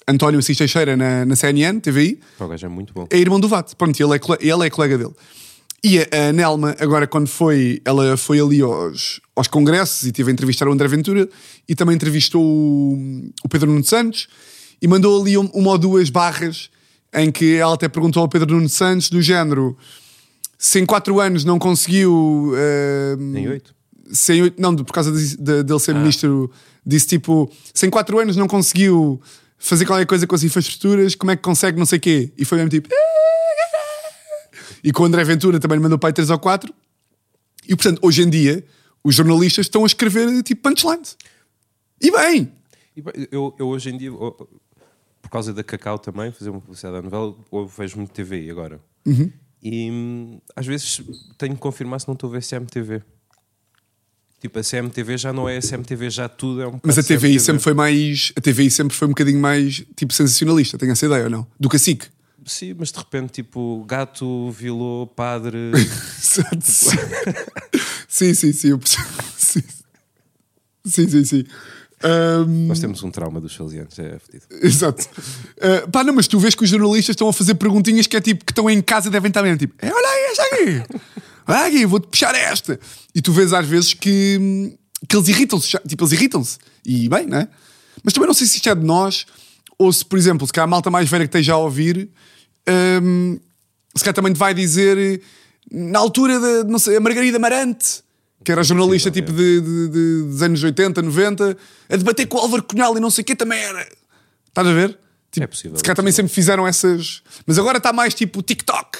António 0.07 0.39
Assis 0.39 0.57
Teixeira 0.57 0.95
na, 0.95 1.25
na 1.25 1.35
CNN, 1.35 1.81
TVI, 1.81 2.21
o 2.39 2.47
gajo 2.47 2.65
é 2.65 2.69
muito 2.69 2.93
bom. 2.93 3.07
é 3.09 3.17
irmão 3.17 3.37
do 3.39 3.49
Vate. 3.49 3.75
Pronto, 3.75 3.99
ele 4.01 4.13
é, 4.15 4.19
ele 4.39 4.67
é 4.67 4.69
colega 4.69 4.97
dele. 4.97 5.13
E 5.83 5.99
a, 5.99 6.29
a 6.29 6.31
Nelma, 6.31 6.77
agora 6.79 7.07
quando 7.07 7.27
foi, 7.27 7.81
ela 7.83 8.15
foi 8.15 8.39
ali 8.39 8.61
aos, 8.61 9.19
aos 9.35 9.49
congressos 9.49 10.03
e 10.07 10.13
teve 10.13 10.31
a 10.31 10.33
entrevistar 10.33 10.65
o 10.67 10.71
André 10.71 10.87
Ventura 10.87 11.27
e 11.67 11.75
também 11.75 11.93
entrevistou 11.95 12.41
o, 12.41 13.29
o 13.43 13.49
Pedro 13.49 13.69
Nuno 13.69 13.83
Santos 13.83 14.29
e 14.85 14.87
mandou 14.87 15.19
ali 15.19 15.35
um- 15.35 15.49
uma 15.53 15.71
ou 15.71 15.77
duas 15.79 16.11
barras 16.11 16.69
em 17.11 17.31
que 17.31 17.55
ela 17.55 17.73
até 17.73 17.87
perguntou 17.89 18.21
ao 18.21 18.29
Pedro 18.29 18.55
Nuno 18.55 18.69
Santos 18.69 19.09
do 19.09 19.19
género 19.21 19.75
se 20.59 20.79
em 20.79 20.85
quatro 20.85 21.19
anos 21.19 21.43
não 21.43 21.57
conseguiu 21.57 22.51
eh, 22.55 23.15
Em 23.19 23.47
oito. 23.49 23.73
se 24.11 24.33
em 24.33 24.41
oito- 24.43 24.61
não, 24.61 24.75
por 24.75 24.93
causa 24.93 25.11
de, 25.11 25.35
de- 25.37 25.63
dele 25.63 25.79
ser 25.79 25.95
ministro, 25.95 26.51
disse 26.85 27.07
tipo: 27.07 27.51
se 27.73 27.87
em 27.87 27.89
4 27.89 28.19
anos 28.19 28.35
não 28.35 28.47
conseguiu 28.47 29.19
fazer 29.57 29.85
qualquer 29.85 30.05
coisa 30.05 30.27
com 30.27 30.35
as 30.35 30.43
infraestruturas, 30.43 31.15
como 31.15 31.31
é 31.31 31.35
que 31.35 31.41
consegue 31.41 31.77
não 31.79 31.85
sei 31.85 31.97
o 31.97 32.01
quê? 32.01 32.31
E 32.37 32.45
foi 32.45 32.57
mesmo 32.59 32.69
tipo. 32.69 32.87
E 34.83 34.91
com 34.91 35.01
o 35.03 35.05
André 35.07 35.23
Ventura 35.23 35.59
também 35.59 35.77
lhe 35.77 35.83
mandou 35.83 35.97
para 35.97 36.09
aí 36.09 36.13
3 36.13 36.29
ou 36.29 36.37
4. 36.37 36.71
E 37.67 37.75
portanto, 37.75 37.99
hoje 38.03 38.21
em 38.21 38.29
dia, 38.29 38.63
os 39.03 39.15
jornalistas 39.15 39.65
estão 39.65 39.83
a 39.83 39.87
escrever 39.87 40.43
tipo 40.43 40.61
punchlines. 40.69 41.17
E 41.99 42.11
bem! 42.11 42.51
Eu, 43.31 43.53
eu 43.59 43.67
hoje 43.67 43.89
em 43.89 43.97
dia, 43.97 44.11
por 45.25 45.31
causa 45.31 45.51
da 45.51 45.63
Cacau 45.63 45.97
também, 45.97 46.31
fazer 46.31 46.51
uma 46.51 46.61
publicidade 46.61 46.97
à 46.97 47.01
novela, 47.01 47.35
eu 47.51 47.67
vejo 47.67 47.97
muito 47.97 48.11
TV 48.11 48.47
agora. 48.51 48.79
Uhum. 49.03 49.31
E 49.61 49.89
hum, 49.89 50.39
às 50.55 50.67
vezes 50.67 51.01
tenho 51.35 51.55
que 51.55 51.59
confirmar 51.59 51.99
se 51.99 52.07
não 52.07 52.13
estou 52.13 52.29
a 52.29 52.33
ver 52.33 52.43
CMTV. 52.43 53.01
Tipo, 54.39 54.59
a 54.59 54.61
CMTV 54.61 55.17
já 55.17 55.33
não 55.33 55.49
é 55.49 55.57
a 55.57 55.61
CMTV, 55.61 56.11
já 56.11 56.29
tudo 56.29 56.61
é 56.61 56.67
um 56.67 56.79
Mas 56.83 56.99
a 56.99 57.01
TVI 57.01 57.17
CMTV. 57.17 57.39
sempre 57.39 57.63
foi 57.63 57.73
mais. 57.73 58.31
A 58.35 58.41
TVI 58.41 58.69
sempre 58.69 58.95
foi 58.95 59.07
um 59.07 59.11
bocadinho 59.11 59.39
mais 59.39 59.83
tipo 59.95 60.13
sensacionalista, 60.13 60.77
tenho 60.77 60.91
essa 60.91 61.07
ideia 61.07 61.23
ou 61.23 61.29
não? 61.31 61.47
Do 61.59 61.69
cacique. 61.69 62.05
Sim, 62.45 62.75
mas 62.77 62.91
de 62.91 62.99
repente, 62.99 63.41
tipo, 63.41 63.83
gato, 63.87 64.51
vilô, 64.51 65.07
padre. 65.07 65.57
sim, 68.07 68.35
sim, 68.35 68.53
sim. 68.53 68.67
eu 68.69 68.77
percebo. 68.77 69.07
Sim, 70.85 71.09
sim, 71.09 71.25
sim. 71.25 71.43
Ahm, 72.05 72.67
Nós 72.67 72.79
temos 72.79 73.01
um 73.01 73.09
trauma 73.09 73.41
dos 73.41 73.55
salesianos, 73.55 73.97
é 73.97 74.19
fedido. 74.19 74.45
Exato. 74.61 75.07
Uh, 75.57 75.89
pá, 75.89 76.03
não, 76.03 76.13
mas 76.13 76.27
tu 76.27 76.37
vês 76.37 76.53
que 76.53 76.63
os 76.63 76.69
jornalistas 76.69 77.13
estão 77.13 77.27
a 77.27 77.33
fazer 77.33 77.55
perguntinhas 77.55 78.05
que 78.05 78.15
é 78.15 78.21
tipo 78.21 78.45
que 78.45 78.51
estão 78.51 78.69
em 78.69 78.79
casa 78.81 79.07
e 79.07 79.11
devem 79.11 79.29
estar 79.29 79.41
bem, 79.41 79.57
tipo, 79.57 79.73
"É, 79.83 79.91
olha 79.91 80.31
esta 80.31 80.43
aqui, 80.43 80.83
olha 81.47 81.65
aqui, 81.65 81.85
vou-te 81.87 82.07
puxar 82.07 82.35
esta. 82.35 82.79
E 83.13 83.21
tu 83.23 83.33
vês 83.33 83.53
às 83.53 83.65
vezes 83.65 83.93
que, 83.95 84.77
que 85.09 85.15
eles 85.17 85.27
irritam-se, 85.29 85.79
tipo, 85.87 86.03
eles 86.03 86.11
irritam-se. 86.13 86.59
E 86.85 87.09
bem, 87.09 87.25
não 87.25 87.39
é? 87.39 87.47
Mas 88.03 88.13
também 88.13 88.27
não 88.27 88.35
sei 88.35 88.45
se 88.45 88.57
isto 88.57 88.69
é 88.69 88.75
de 88.75 88.83
nós 88.85 89.25
ou 89.79 89.91
se, 89.91 90.05
por 90.05 90.19
exemplo, 90.19 90.45
se 90.45 90.53
calhar 90.53 90.65
a 90.65 90.69
malta 90.69 90.91
mais 90.91 91.09
velha 91.09 91.23
que 91.25 91.29
esteja 91.35 91.53
a 91.53 91.57
ouvir, 91.57 92.07
hum, 93.01 93.39
se 93.95 94.03
calhar 94.03 94.13
também 94.13 94.31
te 94.31 94.37
vai 94.37 94.53
dizer 94.53 95.21
na 95.71 95.97
altura 95.97 96.39
da, 96.39 96.63
não 96.65 96.77
sei, 96.77 96.97
a 96.97 96.99
Margarida 96.99 97.39
Marante. 97.39 98.04
Que 98.45 98.51
era 98.51 98.63
jornalista 98.63 99.09
tipo 99.11 99.33
de, 99.33 99.59
de- 99.59 99.87
de- 99.89 100.23
dos 100.29 100.41
anos 100.43 100.63
80, 100.63 101.01
90, 101.01 101.57
a 101.89 101.95
debater 101.97 102.27
com 102.27 102.37
o 102.37 102.41
Álvaro 102.41 102.63
Cunhal 102.63 102.95
e 102.95 102.99
não 102.99 103.09
sei 103.09 103.23
o 103.23 103.25
quê 103.25 103.35
também 103.35 103.59
era. 103.59 103.81
Estás 104.47 104.67
a 104.67 104.71
ver? 104.71 104.97
Tipo, 105.31 105.43
É 105.43 105.47
possível, 105.47 105.77
Se 105.77 105.83
calhar 105.83 105.95
é 105.95 105.97
também 105.97 106.13
sempre 106.13 106.31
fizeram 106.31 106.65
essas. 106.67 107.23
Mas 107.45 107.57
agora 107.59 107.79
está 107.79 107.91
mais 107.91 108.13
tipo 108.13 108.41
TikTok, 108.43 108.99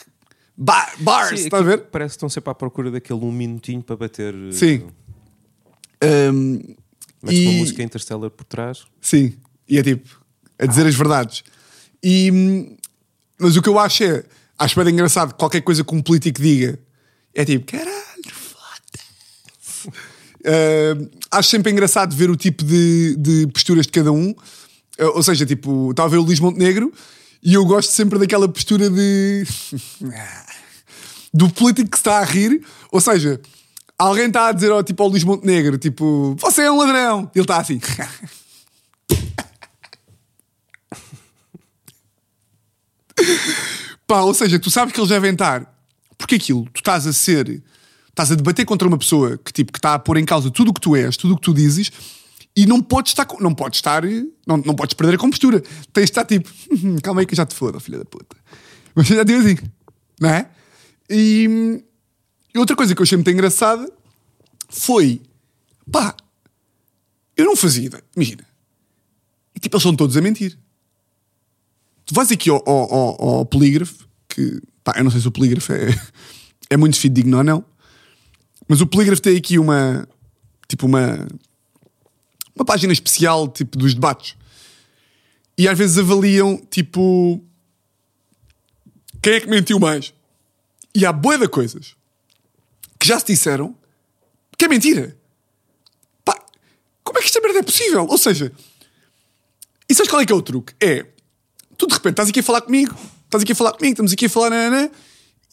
ba- 0.58 0.92
bars, 1.00 1.40
Sim, 1.40 1.46
estás 1.46 1.62
a 1.62 1.66
ver? 1.66 1.78
Parece 1.92 2.14
que 2.14 2.18
estão 2.18 2.28
sempre 2.28 2.50
à 2.50 2.56
procura 2.56 2.90
daquele 2.90 3.20
um 3.24 3.32
minutinho 3.32 3.82
para 3.84 3.96
bater. 3.96 4.34
eh, 4.34 4.52
Sim. 4.52 4.88
Um, 6.04 6.76
Metes 7.24 7.40
e- 7.40 7.48
uma 7.48 7.54
música 7.60 7.84
interstellar 7.84 8.30
por 8.32 8.44
trás. 8.46 8.84
Sim, 9.02 9.34
e 9.70 9.78
é 9.78 9.84
tipo, 9.84 10.10
a 10.60 10.66
dizer 10.66 10.86
as 10.86 10.96
verdades. 10.96 11.44
E, 12.04 12.32
hum, 12.32 12.76
mas 13.40 13.56
o 13.56 13.62
que 13.62 13.70
eu 13.70 13.80
acho 13.80 14.04
é, 14.04 14.24
acho 14.60 14.84
bem 14.84 14.94
engraçado, 14.94 15.34
qualquer 15.36 15.62
coisa 15.62 15.84
que 15.84 15.96
um 15.96 16.02
político 16.02 16.42
diga, 16.42 16.80
é 17.34 17.46
tipo, 17.46 17.66
caralho. 17.72 18.05
Uh, 20.46 21.10
acho 21.32 21.50
sempre 21.50 21.72
engraçado 21.72 22.16
ver 22.16 22.30
o 22.30 22.36
tipo 22.36 22.64
de, 22.64 23.16
de 23.18 23.48
posturas 23.48 23.88
de 23.88 23.92
cada 23.92 24.12
um. 24.12 24.30
Uh, 24.30 25.16
ou 25.16 25.24
seja, 25.24 25.44
tipo, 25.46 25.90
estava 25.90 26.08
a 26.08 26.12
ver 26.12 26.18
o 26.18 26.22
Luís 26.22 26.40
Montenegro 26.40 26.94
e 27.42 27.56
eu 27.56 27.66
gosto 27.66 27.92
sempre 27.92 28.20
daquela 28.20 28.48
postura 28.48 28.90
de. 28.90 29.44
do 31.34 31.50
político 31.50 31.90
que 31.90 31.98
está 31.98 32.20
a 32.20 32.24
rir. 32.24 32.64
Ou 32.92 33.02
seja, 33.02 33.42
alguém 33.98 34.28
está 34.28 34.48
a 34.48 34.52
dizer 34.52 34.72
ao, 34.72 34.84
tipo, 34.84 35.02
ao 35.02 35.10
Luís 35.10 35.24
Montenegro, 35.24 35.78
tipo, 35.78 36.36
você 36.40 36.62
é 36.62 36.72
um 36.72 36.78
ladrão. 36.78 37.30
Ele 37.34 37.44
está 37.44 37.58
assim. 37.58 37.80
Pá, 44.08 44.22
ou 44.22 44.34
seja, 44.34 44.60
tu 44.60 44.70
sabes 44.70 44.94
que 44.94 45.00
eles 45.00 45.10
devem 45.10 45.32
estar. 45.32 45.74
Porque 46.18 46.36
aquilo, 46.36 46.66
tu 46.74 46.78
estás 46.78 47.08
a 47.08 47.14
ser. 47.14 47.64
Estás 48.16 48.32
a 48.32 48.36
debater 48.36 48.66
contra 48.66 48.88
uma 48.88 48.98
pessoa 48.98 49.38
que, 49.38 49.52
tipo, 49.52 49.74
que 49.74 49.78
está 49.78 49.94
a 49.94 50.00
pôr 50.00 50.16
em 50.16 50.24
causa 50.24 50.50
tudo 50.50 50.72
o 50.72 50.74
que 50.74 50.80
tu 50.80 50.96
és, 50.96 51.18
tudo 51.18 51.34
o 51.34 51.36
que 51.36 51.42
tu 51.44 51.54
dizes, 51.54 51.92
e 52.56 52.66
não 52.66 52.82
podes 52.82 53.12
estar. 53.12 53.28
Não 53.42 53.54
podes 53.54 53.78
estar. 53.80 54.04
Não, 54.48 54.56
não 54.58 54.74
podes 54.74 54.94
perder 54.94 55.16
a 55.16 55.18
compostura. 55.18 55.60
Tens 55.92 56.06
de 56.06 56.12
estar 56.12 56.24
tipo. 56.24 56.50
"Hum, 56.72 56.96
Calma 57.04 57.20
aí 57.20 57.26
que 57.26 57.34
eu 57.34 57.38
já 57.38 57.46
te 57.46 57.54
foda, 57.54 57.78
filha 57.80 57.98
da 57.98 58.06
puta. 58.06 58.38
Mas 58.96 59.08
já 59.08 59.22
digo 59.24 59.40
assim. 59.42 59.58
Não 60.22 60.30
é? 60.30 60.50
E. 61.10 61.84
e 62.54 62.58
outra 62.58 62.74
coisa 62.76 62.96
que 62.96 63.02
eu 63.02 63.04
achei 63.04 63.18
muito 63.18 63.30
engraçada 63.30 63.92
foi. 64.70 65.22
Pá, 65.92 66.16
eu 67.36 67.44
não 67.46 67.56
fazia. 67.58 67.92
Imagina. 68.16 68.46
E 69.54 69.60
tipo, 69.60 69.76
eles 69.76 69.84
são 69.84 69.94
todos 69.94 70.16
a 70.16 70.22
mentir. 70.22 70.58
Tu 72.06 72.14
vais 72.16 72.32
aqui 72.32 72.50
ao, 72.50 72.64
ao, 72.66 72.94
ao- 72.94 73.22
ao 73.40 73.46
polígrafo, 73.46 74.08
que 74.30 74.62
pá, 74.86 74.94
eu 74.98 75.04
não 75.04 75.12
sei 75.12 75.20
se 75.20 75.28
o 75.28 75.32
polígrafo 75.32 75.74
é, 75.74 75.88
é 76.70 76.78
muito 76.78 76.98
fidedigno 76.98 77.38
ou 77.40 77.44
não, 77.44 77.66
mas 78.68 78.82
o 78.82 78.88
polígrafo 78.88 79.22
tem 79.22 79.38
aqui 79.38 79.60
uma 79.60 80.08
tipo 80.68 80.86
uma 80.86 81.28
uma 82.56 82.66
página 82.66 82.94
especial 82.94 83.48
tipo 83.48 83.78
dos 83.78 83.94
debates 83.94 84.36
e 85.58 85.68
às 85.68 85.78
vezes 85.78 85.98
avaliam 85.98 86.58
tipo 86.70 87.44
quem 89.22 89.34
é 89.34 89.40
que 89.40 89.48
mentiu 89.48 89.80
mais 89.80 90.14
e 90.94 91.06
há 91.06 91.12
boia 91.12 91.40
de 91.40 91.48
coisas 91.48 91.96
que 93.00 93.08
já 93.08 93.20
se 93.20 93.26
disseram 93.26 93.76
que 94.58 94.66
é 94.66 94.68
mentira 94.68 95.18
pá, 96.24 96.40
como 97.04 97.18
é 97.18 97.22
que 97.22 97.28
esta 97.28 97.42
merda 97.42 97.60
é 97.60 97.64
possível? 97.64 98.06
ou 98.08 98.18
seja 98.18 98.52
e 99.88 99.94
sabes 99.94 100.10
qual 100.10 100.22
é 100.22 100.26
que 100.26 100.34
é 100.34 100.36
o 100.36 100.42
truque? 100.42 100.74
É 100.80 101.06
tu 101.78 101.88
de 101.88 101.94
repente 101.94 102.14
estás 102.14 102.30
aqui 102.30 102.40
a 102.40 102.44
falar 102.44 102.62
comigo, 102.62 102.96
estás 103.26 103.44
aqui 103.44 103.52
a 103.52 103.56
falar 103.56 103.74
comigo, 103.74 103.94
estamos 103.94 104.14
aqui 104.14 104.26
a 104.26 104.30
falar, 104.30 104.50
nanana, 104.50 104.92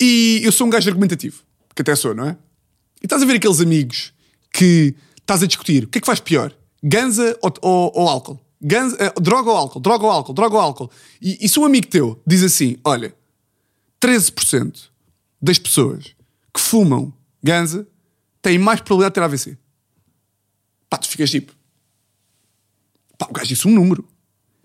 e 0.00 0.40
eu 0.42 0.52
sou 0.52 0.66
um 0.66 0.70
gajo 0.70 0.88
argumentativo, 0.88 1.42
que 1.74 1.82
até 1.82 1.94
sou, 1.94 2.14
não 2.14 2.28
é? 2.28 2.36
E 3.02 3.06
estás 3.06 3.20
a 3.22 3.26
ver 3.26 3.36
aqueles 3.36 3.60
amigos 3.60 4.12
que 4.52 4.94
estás 5.18 5.42
a 5.42 5.46
discutir, 5.46 5.84
o 5.84 5.88
que 5.88 5.98
é 5.98 6.00
que 6.00 6.06
faz 6.06 6.20
pior? 6.20 6.54
Ganza 6.82 7.36
ou, 7.42 7.52
ou, 7.60 7.92
ou 7.94 8.08
álcool? 8.08 8.40
Ganza, 8.60 8.96
eh, 9.00 9.12
droga 9.20 9.50
ou 9.50 9.56
álcool? 9.56 9.80
Droga 9.80 10.04
ou 10.04 10.10
álcool? 10.10 10.32
Droga 10.32 10.54
ou 10.54 10.60
álcool? 10.60 10.90
E, 11.20 11.38
e 11.44 11.48
se 11.48 11.58
um 11.58 11.64
amigo 11.64 11.88
teu 11.88 12.22
diz 12.24 12.44
assim, 12.44 12.76
olha, 12.84 13.12
13% 14.00 14.88
das 15.40 15.58
pessoas 15.58 16.14
que 16.54 16.60
fumam 16.60 17.12
ganza 17.42 17.86
têm 18.40 18.58
mais 18.58 18.80
probabilidade 18.80 19.12
de 19.12 19.14
ter 19.14 19.22
AVC. 19.24 19.58
Pá, 20.88 20.98
tu 20.98 21.08
ficas 21.08 21.30
tipo, 21.30 21.52
pá, 23.18 23.26
o 23.28 23.32
gajo 23.32 23.48
disse 23.48 23.66
um 23.66 23.72
número. 23.72 24.06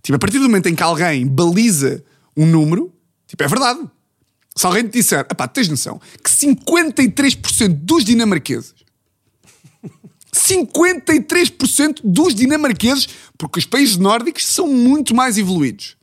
Tipo, 0.03 0.15
a 0.15 0.19
partir 0.19 0.37
do 0.37 0.43
momento 0.45 0.67
em 0.67 0.75
que 0.75 0.83
alguém 0.83 1.25
baliza 1.25 2.03
um 2.35 2.45
número, 2.45 2.93
tipo, 3.25 3.43
é 3.43 3.47
verdade. 3.47 3.79
Se 4.57 4.65
alguém 4.65 4.83
te 4.83 4.93
disser, 4.93 5.23
pá, 5.23 5.47
tens 5.47 5.69
noção 5.69 6.01
que 6.21 6.29
53% 6.29 7.69
dos 7.69 8.03
dinamarqueses 8.03 8.73
53% 10.37 12.01
dos 12.03 12.35
dinamarqueses, 12.35 13.07
porque 13.37 13.59
os 13.59 13.65
países 13.65 13.97
nórdicos 13.97 14.45
são 14.45 14.67
muito 14.67 15.15
mais 15.15 15.37
evoluídos. 15.37 15.97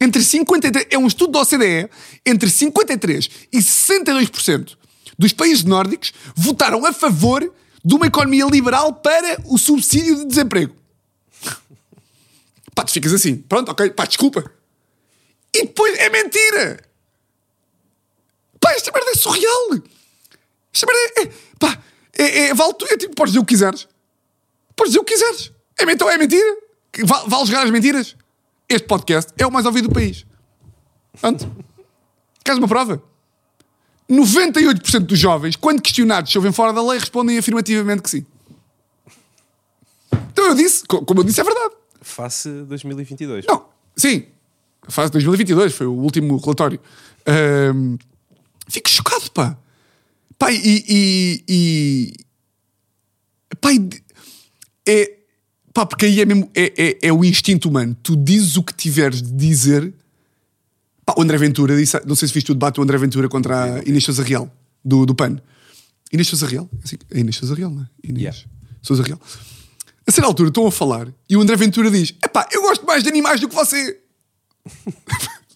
Entre 0.00 0.22
53, 0.22 0.86
é 0.90 0.98
um 0.98 1.06
estudo 1.06 1.32
da 1.32 1.40
OCDE, 1.40 1.88
entre 2.24 2.48
53 2.48 3.28
e 3.52 3.58
62% 3.58 4.76
dos 5.18 5.32
países 5.32 5.64
nórdicos 5.64 6.12
votaram 6.36 6.86
a 6.86 6.92
favor 6.92 7.52
de 7.84 7.94
uma 7.94 8.06
economia 8.06 8.46
liberal 8.46 8.92
para 8.92 9.40
o 9.46 9.58
subsídio 9.58 10.16
de 10.16 10.26
desemprego. 10.26 10.74
Pá, 12.74 12.84
tu 12.84 12.92
ficas 12.92 13.12
assim, 13.12 13.36
pronto, 13.36 13.70
ok, 13.70 13.90
pá, 13.90 14.06
desculpa. 14.06 14.50
E 15.52 15.62
depois 15.62 15.98
é 15.98 16.08
mentira. 16.08 16.87
Pá, 18.68 18.74
esta 18.74 18.92
merda 18.92 19.10
é 19.10 19.14
surreal. 19.14 19.82
Esta 20.74 20.86
merda 20.86 21.00
é. 21.16 21.22
é 21.22 21.32
pá, 21.58 21.78
é, 22.18 22.38
é, 22.48 22.54
vale. 22.54 22.74
É 22.90 22.96
tipo, 22.98 23.14
podes 23.14 23.32
dizer 23.32 23.40
o 23.42 23.44
que 23.46 23.54
quiseres. 23.54 23.88
Podes 24.76 24.92
dizer 24.92 25.00
o 25.00 25.04
que 25.04 25.14
quiseres. 25.14 25.52
É, 25.78 25.90
então 25.90 26.10
é 26.10 26.18
mentira? 26.18 26.56
Vale, 27.04 27.28
vale 27.30 27.46
jogar 27.46 27.62
as 27.64 27.70
mentiras? 27.70 28.14
Este 28.68 28.86
podcast 28.86 29.32
é 29.38 29.46
o 29.46 29.50
mais 29.50 29.64
ouvido 29.64 29.88
do 29.88 29.94
país. 29.94 30.26
Pronto. 31.18 31.50
Queres 32.44 32.58
uma 32.58 32.68
prova? 32.68 33.02
98% 34.10 35.00
dos 35.00 35.18
jovens, 35.18 35.56
quando 35.56 35.80
questionados 35.82 36.30
se 36.30 36.38
ouvem 36.38 36.52
fora 36.52 36.72
da 36.72 36.82
lei, 36.82 36.98
respondem 36.98 37.38
afirmativamente 37.38 38.02
que 38.02 38.10
sim. 38.10 38.26
Então 40.32 40.46
eu 40.46 40.54
disse, 40.54 40.84
co- 40.86 41.04
como 41.04 41.20
eu 41.20 41.24
disse, 41.24 41.40
é 41.40 41.44
verdade. 41.44 41.74
Face 42.00 42.48
2022. 42.64 43.46
Não, 43.46 43.66
sim. 43.96 44.26
De 44.88 45.10
2022 45.10 45.74
foi 45.74 45.86
o 45.86 45.92
último 45.92 46.38
relatório. 46.38 46.80
Ahm, 47.26 47.96
fico 48.68 48.88
chocado, 48.88 49.30
pá. 49.32 49.58
Pá, 50.38 50.52
e. 50.52 50.84
e, 50.88 51.44
e 51.48 52.12
pá, 53.60 53.70
é. 54.86 55.18
Pá, 55.74 55.86
porque 55.86 56.06
aí 56.06 56.20
é 56.20 56.24
mesmo. 56.24 56.50
É, 56.54 56.72
é, 56.76 56.98
é 57.08 57.12
o 57.12 57.24
instinto 57.24 57.68
humano. 57.68 57.96
Tu 58.02 58.16
dizes 58.16 58.56
o 58.56 58.62
que 58.62 58.72
tiveres 58.72 59.20
de 59.20 59.32
dizer. 59.32 59.92
Pá, 61.04 61.14
o 61.16 61.22
André 61.22 61.36
Ventura 61.38 61.76
disse. 61.76 62.00
Não 62.06 62.14
sei 62.14 62.28
se 62.28 62.34
viste 62.34 62.50
o 62.50 62.54
debate 62.54 62.76
do 62.76 62.82
André 62.82 62.96
Ventura 62.98 63.28
contra 63.28 63.76
a 63.76 63.78
Inês 63.80 64.04
Sousa 64.04 64.22
Real, 64.22 64.50
do, 64.84 65.04
do 65.04 65.14
PAN. 65.14 65.40
Inês 66.12 66.28
Sousa 66.28 66.46
Real? 66.46 66.68
Assim, 66.82 66.96
é 67.10 67.20
Inês 67.20 67.36
Sousa 67.36 67.54
Real, 67.54 67.70
não 67.70 67.82
é? 67.82 67.88
Inês 68.04 68.22
Yeah. 68.22 68.48
Sousa 68.82 69.02
Real. 69.02 69.20
A 70.06 70.10
certa 70.10 70.26
altura 70.26 70.48
estão 70.48 70.66
a 70.66 70.72
falar 70.72 71.12
e 71.28 71.36
o 71.36 71.40
André 71.40 71.56
Ventura 71.56 71.90
diz: 71.90 72.14
Epá, 72.24 72.48
eu 72.52 72.62
gosto 72.62 72.86
mais 72.86 73.02
de 73.02 73.08
animais 73.08 73.40
do 73.40 73.48
que 73.48 73.54
você. 73.54 74.00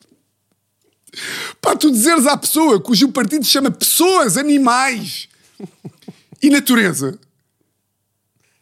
Pá, 1.60 1.76
tu 1.76 1.90
dizeres 1.90 2.26
à 2.26 2.36
pessoa 2.36 2.80
cujo 2.80 3.08
partido 3.08 3.44
se 3.44 3.50
chama 3.50 3.70
Pessoas, 3.70 4.36
Animais 4.36 5.28
e 6.42 6.50
Natureza. 6.50 7.18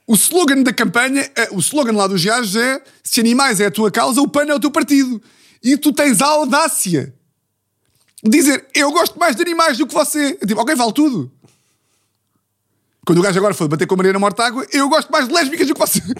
O 0.07 0.15
slogan 0.15 0.63
da 0.63 0.73
campanha, 0.73 1.31
eh, 1.37 1.49
o 1.53 1.61
slogan 1.61 1.93
lá 1.93 2.07
dos 2.07 2.25
gajos 2.25 2.57
é: 2.57 2.83
se 3.03 3.21
animais 3.21 3.61
é 3.61 3.67
a 3.67 3.71
tua 3.71 3.91
causa, 3.91 4.21
o 4.21 4.29
PAN 4.29 4.47
é 4.47 4.55
o 4.55 4.61
teu 4.61 4.71
partido. 4.71 5.23
E 5.63 5.77
tu 5.77 5.93
tens 5.93 6.21
a 6.21 6.27
audácia 6.27 7.15
de 8.23 8.31
dizer: 8.31 8.67
eu 8.75 8.91
gosto 8.91 9.19
mais 9.19 9.37
de 9.37 9.43
animais 9.43 9.79
do 9.79 9.87
que 9.87 9.95
você. 9.95 10.37
Ok, 10.57 10.75
vale 10.75 10.93
tudo. 10.93 11.31
Quando 13.07 13.19
o 13.19 13.23
gajo 13.23 13.39
agora 13.39 13.55
foi 13.55 13.69
bater 13.69 13.87
com 13.87 13.95
a 13.95 13.97
Mariana 13.97 14.19
Mortágua, 14.19 14.67
eu 14.73 14.89
gosto 14.89 15.11
mais 15.11 15.29
de 15.29 15.35
lésbicas 15.35 15.67
do 15.67 15.75
que 15.75 15.81
você. 15.81 16.01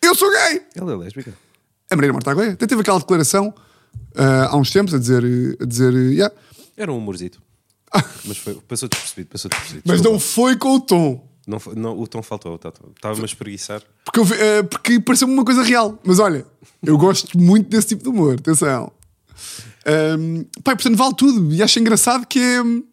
Eu 0.00 0.14
sou 0.14 0.30
gay. 0.30 0.62
Ela 0.76 0.92
é 0.92 0.96
lésbica. 0.96 1.34
A 1.90 1.96
Mariana 1.96 2.12
Mortágua 2.12 2.46
é. 2.46 2.50
Até 2.50 2.66
teve 2.68 2.80
aquela 2.80 3.00
declaração 3.00 3.52
há 4.50 4.56
uns 4.56 4.70
tempos 4.70 4.94
a 4.94 4.98
dizer, 4.98 5.22
a 5.60 5.64
dizer 5.64 5.92
yeah. 6.12 6.34
Era 6.76 6.92
um 6.92 6.98
humorzito. 6.98 7.40
Mas 8.24 8.36
foi, 8.38 8.54
passou 8.68 8.88
despercebido, 8.88 9.30
passou 9.30 9.48
despercebido. 9.48 9.82
mas 9.86 9.96
Desculpa. 10.00 10.12
não 10.12 10.20
foi 10.20 10.56
com 10.56 10.74
o 10.74 10.80
tom. 10.80 11.28
Não 11.46 11.58
foi- 11.58 11.74
não, 11.74 11.98
o 11.98 12.06
tom 12.06 12.22
faltou. 12.22 12.58
tá- 12.58 12.70
tá- 12.70 12.84
Estava-me 12.94 13.22
a 13.22 13.24
espreguiçar. 13.24 13.82
Porque, 14.04 14.20
eu 14.20 14.24
vi- 14.24 14.34
ah, 14.34 14.64
porque 14.64 15.00
pareceu-me 15.00 15.32
uma 15.32 15.44
coisa 15.44 15.62
real. 15.62 15.98
Mas 16.04 16.18
olha, 16.18 16.44
eu 16.82 16.98
gosto 16.98 17.38
muito 17.38 17.68
desse 17.70 17.88
tipo 17.88 18.02
de 18.02 18.08
humor. 18.10 18.34
Atenção. 18.38 18.92
Pai, 20.62 20.74
portanto, 20.74 20.96
vale 20.96 21.14
tudo. 21.16 21.54
E 21.54 21.62
acho 21.62 21.78
engraçado 21.78 22.26
que 22.26 22.38
é. 22.38 22.62
hum, 22.62 22.84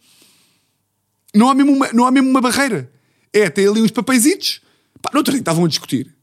Não 1.35 1.49
há 1.49 1.53
mesmo 1.53 1.73
uma, 1.73 1.91
não 1.91 2.05
há 2.05 2.11
mesmo 2.11 2.29
uma 2.29 2.39
barreira. 2.39 2.89
É, 3.33 3.49
tem 3.49 3.67
ali 3.67 3.81
uns 3.81 3.91
papeizitos. 3.91 4.61
Pá, 5.01 5.09
no 5.11 5.17
outro 5.17 5.33
dia 5.33 5.41
estavam 5.41 5.65
a 5.65 5.67
discutir. 5.67 6.15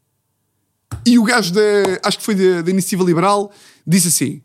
E 1.04 1.18
o 1.18 1.24
gajo 1.24 1.52
da. 1.52 1.60
Acho 2.02 2.18
que 2.18 2.24
foi 2.24 2.34
da, 2.34 2.62
da 2.62 2.70
Iniciativa 2.70 3.04
Liberal. 3.04 3.52
Disse 3.86 4.08
assim. 4.08 4.42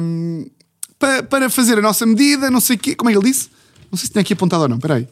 Hum, 0.00 0.50
pa- 0.98 1.22
para 1.22 1.48
fazer 1.50 1.78
a 1.78 1.82
nossa 1.82 2.04
medida, 2.06 2.50
não 2.50 2.60
sei 2.60 2.76
o 2.76 2.78
quê. 2.78 2.94
Como 2.94 3.10
é 3.10 3.12
que 3.12 3.18
ele 3.18 3.30
disse? 3.30 3.50
Não 3.90 3.98
sei 3.98 4.06
se 4.06 4.12
tem 4.12 4.20
aqui 4.20 4.32
apontado 4.32 4.62
ou 4.62 4.68
não. 4.68 4.76
Espera 4.76 4.96
aí. 4.96 5.08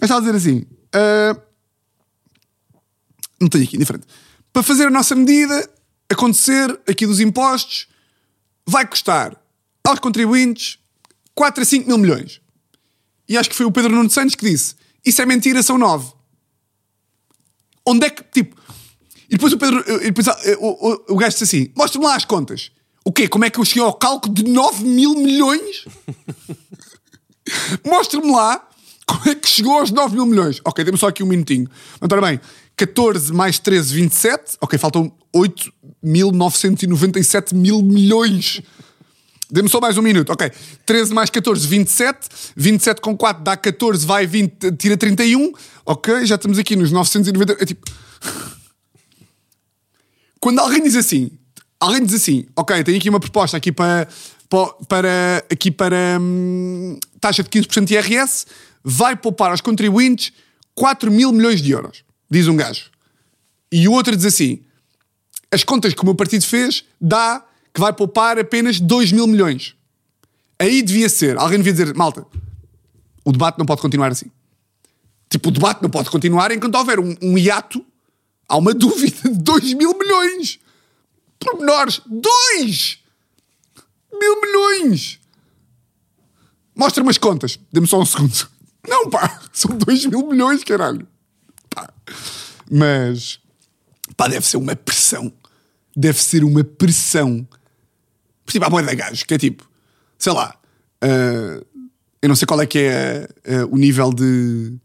Mas 0.00 0.10
estava 0.10 0.20
a 0.28 0.32
dizer 0.32 0.36
assim. 0.36 0.64
ah, 0.92 1.40
não 3.40 3.48
tenho 3.48 3.64
aqui, 3.64 3.76
diferente. 3.78 4.06
Para 4.52 4.62
fazer 4.62 4.86
a 4.86 4.90
nossa 4.90 5.14
medida 5.14 5.68
acontecer 6.10 6.78
aqui 6.88 7.06
dos 7.06 7.20
impostos, 7.20 7.86
vai 8.66 8.86
custar 8.86 9.36
aos 9.84 9.98
contribuintes 10.00 10.78
4 11.34 11.62
a 11.62 11.64
5 11.64 11.86
mil 11.86 11.98
milhões. 11.98 12.40
E 13.28 13.36
acho 13.36 13.48
que 13.50 13.54
foi 13.56 13.66
o 13.66 13.70
Pedro 13.72 13.94
Nuno 13.94 14.10
Santos 14.10 14.34
que 14.34 14.48
disse: 14.50 14.74
Isso 15.04 15.22
é 15.22 15.26
mentira, 15.26 15.62
são 15.62 15.78
9. 15.78 16.12
Onde 17.86 18.06
é 18.06 18.10
que, 18.10 18.22
tipo. 18.24 18.56
E 19.30 19.32
depois 19.32 19.52
o 19.52 19.58
Pedro. 19.58 19.84
e 20.02 20.10
depois, 20.10 20.26
o, 20.58 20.66
o, 21.10 21.14
o 21.14 21.16
gajo 21.16 21.32
disse 21.38 21.44
assim: 21.44 21.72
Mostra-me 21.76 22.06
lá 22.06 22.16
as 22.16 22.24
contas. 22.24 22.72
O 23.08 23.10
quê? 23.10 23.26
Como 23.26 23.42
é 23.42 23.48
que 23.48 23.58
eu 23.58 23.64
cheguei 23.64 23.82
ao 23.82 23.94
cálculo 23.94 24.34
de 24.34 24.44
9 24.44 24.84
mil 24.84 25.14
milhões? 25.14 25.86
Mostra-me 27.82 28.30
lá 28.30 28.68
como 29.06 29.30
é 29.30 29.34
que 29.34 29.48
chegou 29.48 29.78
aos 29.78 29.90
9 29.90 30.14
mil 30.14 30.26
milhões. 30.26 30.60
Ok, 30.62 30.84
temos 30.84 31.00
só 31.00 31.08
aqui 31.08 31.22
um 31.22 31.26
minutinho. 31.26 31.66
Mas 31.98 32.10
ora 32.12 32.20
bem, 32.20 32.38
14 32.76 33.32
mais 33.32 33.58
13, 33.58 33.94
27. 33.94 34.58
Ok, 34.60 34.78
faltam 34.78 35.10
8.997 35.34 37.54
mil 37.54 37.82
milhões. 37.82 38.60
Dê-me 39.50 39.70
só 39.70 39.80
mais 39.80 39.96
um 39.96 40.02
minuto. 40.02 40.30
Ok, 40.30 40.52
13 40.84 41.14
mais 41.14 41.30
14, 41.30 41.66
27. 41.66 42.28
27 42.54 43.00
com 43.00 43.16
4 43.16 43.42
dá 43.42 43.56
14, 43.56 44.04
vai 44.04 44.26
20, 44.26 44.72
tira 44.72 44.98
31. 44.98 45.50
Ok, 45.86 46.26
já 46.26 46.34
estamos 46.34 46.58
aqui 46.58 46.76
nos 46.76 46.92
990. 46.92 47.56
É 47.58 47.64
tipo. 47.64 47.90
Quando 50.38 50.58
alguém 50.58 50.82
diz 50.82 50.94
assim, 50.94 51.37
alguém 51.80 52.04
diz 52.04 52.14
assim, 52.14 52.46
ok, 52.56 52.82
tenho 52.84 52.98
aqui 52.98 53.08
uma 53.08 53.20
proposta 53.20 53.56
aqui 53.56 53.72
para, 53.72 54.08
para, 54.88 55.44
aqui 55.50 55.70
para 55.70 56.18
hum, 56.20 56.98
taxa 57.20 57.42
de 57.42 57.48
15% 57.48 57.84
de 57.84 57.94
IRS, 57.94 58.46
vai 58.82 59.16
poupar 59.16 59.50
aos 59.50 59.60
contribuintes 59.60 60.32
4 60.74 61.10
mil 61.10 61.32
milhões 61.32 61.60
de 61.60 61.70
euros, 61.72 62.04
diz 62.30 62.46
um 62.48 62.56
gajo. 62.56 62.86
E 63.70 63.86
o 63.88 63.92
outro 63.92 64.16
diz 64.16 64.24
assim, 64.24 64.60
as 65.50 65.64
contas 65.64 65.94
que 65.94 66.02
o 66.02 66.04
meu 66.04 66.14
partido 66.14 66.44
fez 66.44 66.84
dá 67.00 67.44
que 67.72 67.80
vai 67.80 67.92
poupar 67.92 68.38
apenas 68.38 68.80
2 68.80 69.12
mil 69.12 69.26
milhões. 69.26 69.74
Aí 70.58 70.82
devia 70.82 71.08
ser, 71.08 71.36
alguém 71.36 71.58
devia 71.58 71.72
dizer, 71.72 71.94
malta, 71.94 72.26
o 73.24 73.32
debate 73.32 73.58
não 73.58 73.66
pode 73.66 73.80
continuar 73.80 74.10
assim. 74.10 74.30
Tipo, 75.30 75.50
o 75.50 75.52
debate 75.52 75.82
não 75.82 75.90
pode 75.90 76.10
continuar 76.10 76.50
enquanto 76.50 76.74
houver 76.74 76.98
um, 76.98 77.14
um 77.22 77.36
hiato, 77.36 77.84
há 78.48 78.56
uma 78.56 78.72
dúvida 78.74 79.28
de 79.28 79.38
2 79.38 79.74
mil 79.74 79.96
milhões. 79.96 80.58
Pormenores, 81.38 82.00
2 82.06 82.98
mil 84.12 84.40
milhões. 84.40 85.20
Mostra-me 86.74 87.10
as 87.10 87.18
contas. 87.18 87.58
Dê-me 87.72 87.86
só 87.86 88.00
um 88.00 88.06
segundo. 88.06 88.48
Não, 88.86 89.10
pá, 89.10 89.40
são 89.52 89.76
2 89.76 90.06
mil 90.06 90.26
milhões, 90.28 90.64
caralho. 90.64 91.06
Pá. 91.68 91.92
Mas, 92.70 93.40
pá, 94.16 94.28
deve 94.28 94.46
ser 94.46 94.56
uma 94.56 94.76
pressão. 94.76 95.32
Deve 95.96 96.22
ser 96.22 96.44
uma 96.44 96.62
pressão. 96.62 97.46
Por 98.44 98.52
tipo, 98.52 98.64
há 98.64 98.70
boia 98.70 98.86
de 98.86 98.96
gajos, 98.96 99.24
que 99.24 99.34
é 99.34 99.38
tipo, 99.38 99.68
sei 100.16 100.32
lá, 100.32 100.58
ah, 101.00 101.64
eu 102.20 102.28
não 102.28 102.34
sei 102.34 102.46
qual 102.46 102.60
é 102.60 102.66
que 102.66 102.78
é 102.78 103.28
ah, 103.46 103.66
o 103.70 103.76
nível 103.76 104.12
de. 104.12 104.76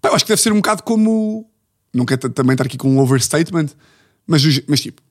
Pá, 0.00 0.10
eu 0.10 0.14
acho 0.14 0.24
que 0.24 0.30
deve 0.30 0.42
ser 0.42 0.52
um 0.52 0.56
bocado 0.56 0.82
como. 0.82 1.50
Não 1.92 2.04
quero 2.04 2.28
também 2.30 2.52
estar 2.54 2.66
aqui 2.66 2.76
com 2.76 2.90
um 2.90 2.98
overstatement, 2.98 3.68
mas, 4.28 4.42
mas 4.68 4.80
tipo, 4.80 5.02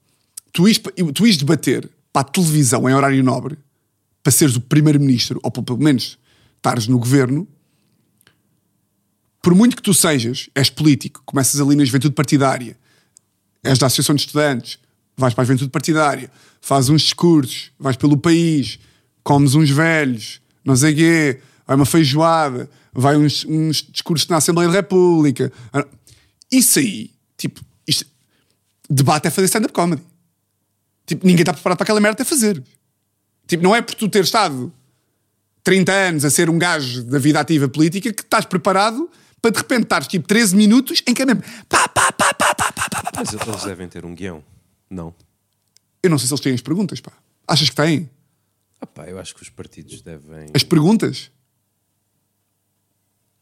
tu 0.54 0.68
ires, 0.68 0.80
tu 1.14 1.26
ires 1.26 1.38
debater 1.38 1.90
para 2.14 2.22
a 2.22 2.32
televisão 2.32 2.88
em 2.88 2.94
horário 2.94 3.24
nobre 3.24 3.58
para 4.22 4.32
seres 4.32 4.56
o 4.56 4.62
primeiro-ministro, 4.62 5.40
ou 5.42 5.52
pelo 5.52 5.80
menos 5.80 6.18
estares 6.58 6.88
no 6.88 7.00
governo, 7.00 7.48
por 9.42 9.56
muito 9.56 9.76
que 9.76 9.82
tu 9.82 9.94
sejas, 9.94 10.50
és 10.54 10.70
político, 10.70 11.24
começas 11.26 11.60
ali 11.62 11.76
na 11.76 11.86
juventude 11.86 12.14
partidária, 12.14 12.78
és 13.64 13.80
da 13.80 13.88
Associação 13.88 14.16
de 14.16 14.22
Estudantes, 14.22 14.78
vais 15.16 15.34
para 15.34 15.44
a 15.44 15.46
juventude 15.46 15.72
partidária, 15.72 16.30
fazes 16.62 16.90
uns 16.90 17.04
discursos, 17.04 17.72
vais 17.80 17.96
pelo 17.96 18.18
país, 18.18 18.80
comes 19.24 19.56
uns 19.56 19.70
velhos, 19.70 20.42
não 20.64 20.76
sei 20.76 20.94
quê, 20.94 21.42
vai 21.66 21.76
uma 21.76 21.86
feijoada, 21.86 22.70
vai 22.94 23.16
uns, 23.16 23.46
uns 23.46 23.82
discursos 23.90 24.28
na 24.28 24.38
Assembleia 24.38 24.70
da 24.70 24.76
República. 24.76 25.52
Isso 26.52 26.80
aí, 26.80 27.12
tipo, 27.38 27.62
debate 28.90 29.28
é 29.28 29.32
fazer 29.32 29.46
stand-up 29.46 29.74
comedy. 29.74 30.02
Tipo, 31.06 31.26
ninguém 31.26 31.42
está 31.42 31.54
preparado 31.54 31.78
para 31.78 31.84
aquela 31.86 32.00
merda 32.00 32.16
até 32.22 32.24
fazer. 32.24 32.62
Tipo, 33.48 33.64
não 33.64 33.76
é 33.76 33.82
por 33.82 33.96
tu 33.96 34.10
ter 34.10 34.24
estado 34.24 34.74
30 35.64 35.92
anos 35.92 36.26
a 36.26 36.30
ser 36.30 36.50
um 36.50 36.58
gajo 36.58 37.04
da 37.04 37.18
vida 37.20 37.40
ativa 37.40 37.68
política 37.70 38.12
que 38.12 38.22
estás 38.22 38.46
preparado 38.46 39.10
para 39.42 39.52
de 39.52 39.58
repente 39.58 39.84
estares 39.84 40.08
tipo 40.08 40.28
13 40.28 40.56
minutos 40.56 41.02
em 41.08 41.14
que 41.14 41.22
é 41.22 41.26
mesmo 41.26 41.44
pá, 41.70 41.88
pá, 41.88 42.12
pá, 42.12 42.34
pá, 42.34 42.56
pá, 42.56 42.72
pá, 42.72 42.90
pá, 42.90 43.04
pá. 43.04 43.12
Mas 43.16 43.34
eles 43.34 43.64
devem 43.64 43.88
ter 43.88 44.04
um 44.06 44.14
guião. 44.14 44.44
Não. 44.90 45.14
Eu 46.04 46.10
não 46.10 46.18
sei 46.18 46.28
se 46.28 46.34
eles 46.34 46.42
têm 46.42 46.54
as 46.54 46.62
perguntas, 46.62 47.00
pá. 47.00 47.12
Achas 47.48 47.70
que 47.70 47.76
têm? 47.76 48.10
Ah 48.82 48.86
pá, 48.86 49.06
eu 49.08 49.18
acho 49.20 49.34
que 49.36 49.42
os 49.42 49.50
partidos 49.50 50.02
devem. 50.02 50.48
As 50.54 50.64
perguntas? 50.64 51.32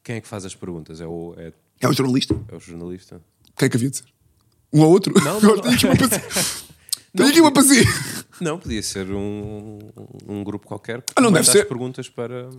Quem 0.04 0.18
é 0.18 0.22
que 0.22 0.28
faz 0.28 0.46
as 0.46 0.54
perguntas? 0.54 1.02
É 1.02 1.08
o, 1.08 1.34
é, 1.38 1.52
É 1.82 1.88
o 1.88 1.94
jornalista. 1.94 2.40
é 2.50 2.56
o 2.56 2.60
jornalista? 2.60 3.20
Quem 3.56 3.66
é 3.66 3.70
que 3.70 3.78
havia 3.78 3.90
de 3.90 3.98
ser? 3.98 4.06
Um 4.74 4.82
ou 4.82 4.90
outro? 4.92 5.14
Não, 5.24 5.40
não, 5.42 5.58
Tenho 5.60 5.74
aqui 5.76 5.86
uma 5.86 5.96
para 5.96 6.10
si. 6.10 6.66
Tenho 7.16 7.30
aqui 7.30 7.42
uma 7.42 7.52
para 7.52 7.64
si. 7.64 7.86
Não, 8.42 8.60
podia 8.60 8.84
ser 8.84 9.10
um, 9.12 9.80
um 10.28 10.44
grupo 10.44 10.68
qualquer 10.68 11.02
que 11.02 11.14
Ah, 11.16 11.22
não 11.22 11.32
deve 11.32 11.48
as 11.48 11.52
ser. 11.52 11.66
perguntas 11.66 12.10
para. 12.10 12.50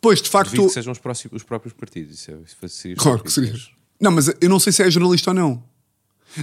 Pois, 0.00 0.20
de 0.20 0.28
facto. 0.28 0.50
Que 0.52 0.68
sejam 0.68 0.92
os, 0.92 0.98
próximos, 0.98 1.36
os 1.36 1.42
próprios 1.42 1.72
partidos. 1.72 2.18
Isso, 2.20 2.30
é, 2.30 2.68
seria 2.68 2.96
Claro 2.96 3.22
que 3.22 3.32
seria. 3.32 3.54
Não, 3.98 4.10
mas 4.10 4.28
eu 4.40 4.48
não 4.48 4.60
sei 4.60 4.72
se 4.72 4.82
é 4.82 4.90
jornalista 4.90 5.30
ou 5.30 5.34
não. 5.34 5.62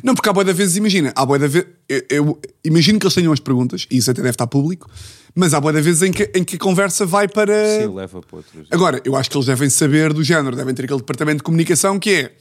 Não, 0.04 0.16
porque 0.16 0.28
há 0.28 0.34
boia 0.34 0.46
de 0.46 0.54
vezes, 0.54 0.76
imagina, 0.76 1.14
há 1.16 1.24
boia 1.24 1.42
de 1.42 1.48
vezes, 1.48 1.68
eu, 1.88 2.04
eu 2.10 2.42
imagino 2.64 2.98
que 2.98 3.06
eles 3.06 3.14
tenham 3.14 3.32
as 3.32 3.40
perguntas, 3.40 3.86
e 3.92 3.98
isso 3.98 4.10
até 4.10 4.22
deve 4.22 4.32
estar 4.32 4.48
público, 4.48 4.90
mas 5.36 5.54
há 5.54 5.62
boia 5.62 5.76
de 5.76 5.82
vezes 5.84 6.02
em 6.02 6.12
que, 6.12 6.32
em 6.34 6.44
que 6.44 6.56
a 6.56 6.60
conversa 6.60 7.06
vai 7.06 7.28
para. 7.28 7.54
Sim, 7.82 7.94
leva 7.94 8.22
para 8.22 8.38
outros. 8.38 8.68
Agora, 8.72 9.00
eu 9.06 9.16
acho 9.16 9.30
que 9.30 9.38
eles 9.38 9.46
devem 9.46 9.70
saber 9.70 10.12
do 10.12 10.24
género, 10.24 10.56
devem 10.56 10.74
ter 10.74 10.86
aquele 10.86 11.00
departamento 11.00 11.38
de 11.38 11.44
comunicação 11.44 12.00
que 12.00 12.10
é: 12.10 12.36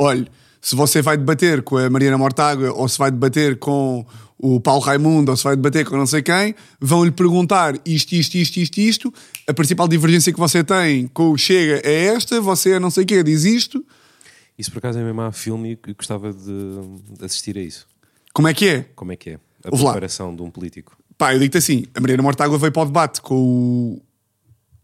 olha, 0.00 0.26
se 0.66 0.74
você 0.74 1.00
vai 1.00 1.16
debater 1.16 1.62
com 1.62 1.76
a 1.76 1.88
Mariana 1.88 2.18
Mortágua, 2.18 2.72
ou 2.72 2.88
se 2.88 2.98
vai 2.98 3.08
debater 3.08 3.56
com 3.56 4.04
o 4.36 4.60
Paulo 4.60 4.82
Raimundo, 4.82 5.30
ou 5.30 5.36
se 5.36 5.44
vai 5.44 5.54
debater 5.54 5.86
com 5.86 5.96
não 5.96 6.08
sei 6.08 6.22
quem, 6.22 6.56
vão-lhe 6.80 7.12
perguntar 7.12 7.78
isto, 7.86 8.16
isto, 8.16 8.34
isto, 8.34 8.56
isto, 8.56 8.80
isto. 8.80 9.14
A 9.46 9.54
principal 9.54 9.86
divergência 9.86 10.32
que 10.32 10.38
você 10.40 10.64
tem 10.64 11.06
com 11.06 11.30
o 11.30 11.38
Chega 11.38 11.80
é 11.88 12.06
esta, 12.06 12.40
você 12.40 12.72
é 12.72 12.80
não 12.80 12.90
sei 12.90 13.04
o 13.04 13.06
quê, 13.06 13.22
diz 13.22 13.44
isto. 13.44 13.86
Isso 14.58 14.72
por 14.72 14.78
acaso 14.78 14.98
é 14.98 15.04
mesmo 15.04 15.20
há 15.20 15.30
filme 15.30 15.78
e 15.86 15.92
gostava 15.92 16.32
de, 16.32 17.24
assistir 17.24 17.56
a 17.56 17.60
isso. 17.60 17.86
Como 18.34 18.48
é 18.48 18.52
que 18.52 18.66
é? 18.66 18.82
Como 18.96 19.12
é 19.12 19.16
que 19.16 19.30
é? 19.30 19.34
A 19.62 19.68
Ouve 19.70 19.84
lá. 19.84 19.92
preparação 19.92 20.34
de 20.34 20.42
um 20.42 20.50
político. 20.50 20.98
Pá, 21.16 21.32
eu 21.32 21.38
digo-te 21.38 21.58
assim: 21.58 21.84
a 21.94 22.00
Mariana 22.00 22.24
Mortágua 22.24 22.58
veio 22.58 22.72
para 22.72 22.82
o 22.82 22.86
debate 22.86 23.20
com 23.20 23.36
o. 23.36 24.02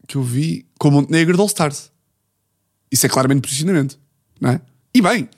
que 0.07 0.15
eu 0.15 0.23
vi 0.23 0.65
com 0.79 0.91
o 0.91 0.93
Montenegro 0.93 1.35
de 1.35 1.41
All 1.41 1.49
Stars. 1.49 1.91
Isso 2.89 3.05
é 3.05 3.09
claramente 3.09 3.41
posicionamento, 3.41 3.99
não 4.41 4.51
é? 4.51 4.61
E 4.95 5.03
bem, 5.03 5.29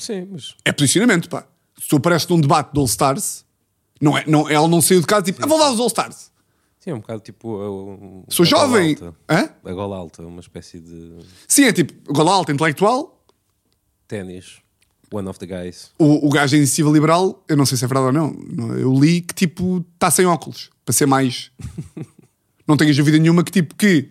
Sim, 0.00 0.26
mas 0.30 0.54
é 0.64 0.72
posicionamento, 0.72 1.28
pá. 1.28 1.46
Se 1.80 1.88
tu 1.88 1.96
apareces 1.96 2.26
num 2.28 2.40
debate 2.40 2.72
de 2.72 2.78
All 2.80 2.86
Stars, 2.86 3.44
não 4.00 4.16
é, 4.18 4.24
não, 4.26 4.48
ela 4.50 4.66
não 4.66 4.80
saiu 4.80 5.00
de 5.00 5.06
casa 5.06 5.22
tipo, 5.26 5.42
ah, 5.42 5.46
vou 5.46 5.58
lá 5.58 5.66
aos 5.68 5.78
All 5.78 5.86
Stars. 5.86 6.30
sim, 6.80 6.90
é 6.90 6.94
um 6.94 7.00
bocado 7.00 7.20
tipo. 7.20 7.56
a- 7.60 7.64
a- 7.66 8.24
Sou 8.32 8.44
a 8.44 8.48
gola 8.48 8.66
jovem. 8.68 8.90
alta. 8.90 9.14
Hã? 9.28 9.50
A 9.64 9.72
gola 9.72 9.96
alta, 9.96 10.22
uma 10.22 10.40
espécie 10.40 10.80
de 10.80 11.18
Sim, 11.46 11.64
é 11.64 11.72
tipo, 11.72 12.12
gola 12.12 12.32
alta, 12.32 12.50
intelectual. 12.52 13.22
ténis. 14.08 14.58
One 15.12 15.28
of 15.28 15.38
the 15.40 15.46
guys. 15.46 15.90
O, 15.98 16.28
o 16.28 16.30
gajo 16.30 16.52
da 16.52 16.56
iniciativa 16.58 16.88
liberal, 16.90 17.42
eu 17.48 17.56
não 17.56 17.66
sei 17.66 17.76
se 17.76 17.84
é 17.84 17.88
verdade 17.88 18.06
ou 18.06 18.12
não, 18.12 18.72
eu 18.78 18.94
li 18.94 19.20
que 19.20 19.34
tipo, 19.34 19.84
está 19.94 20.08
sem 20.08 20.24
óculos, 20.24 20.70
para 20.84 20.92
ser 20.92 21.06
mais. 21.06 21.50
não 22.66 22.76
tenhas 22.76 22.96
dúvida 22.96 23.18
nenhuma 23.18 23.42
que 23.42 23.50
tipo, 23.50 23.74
que 23.74 24.10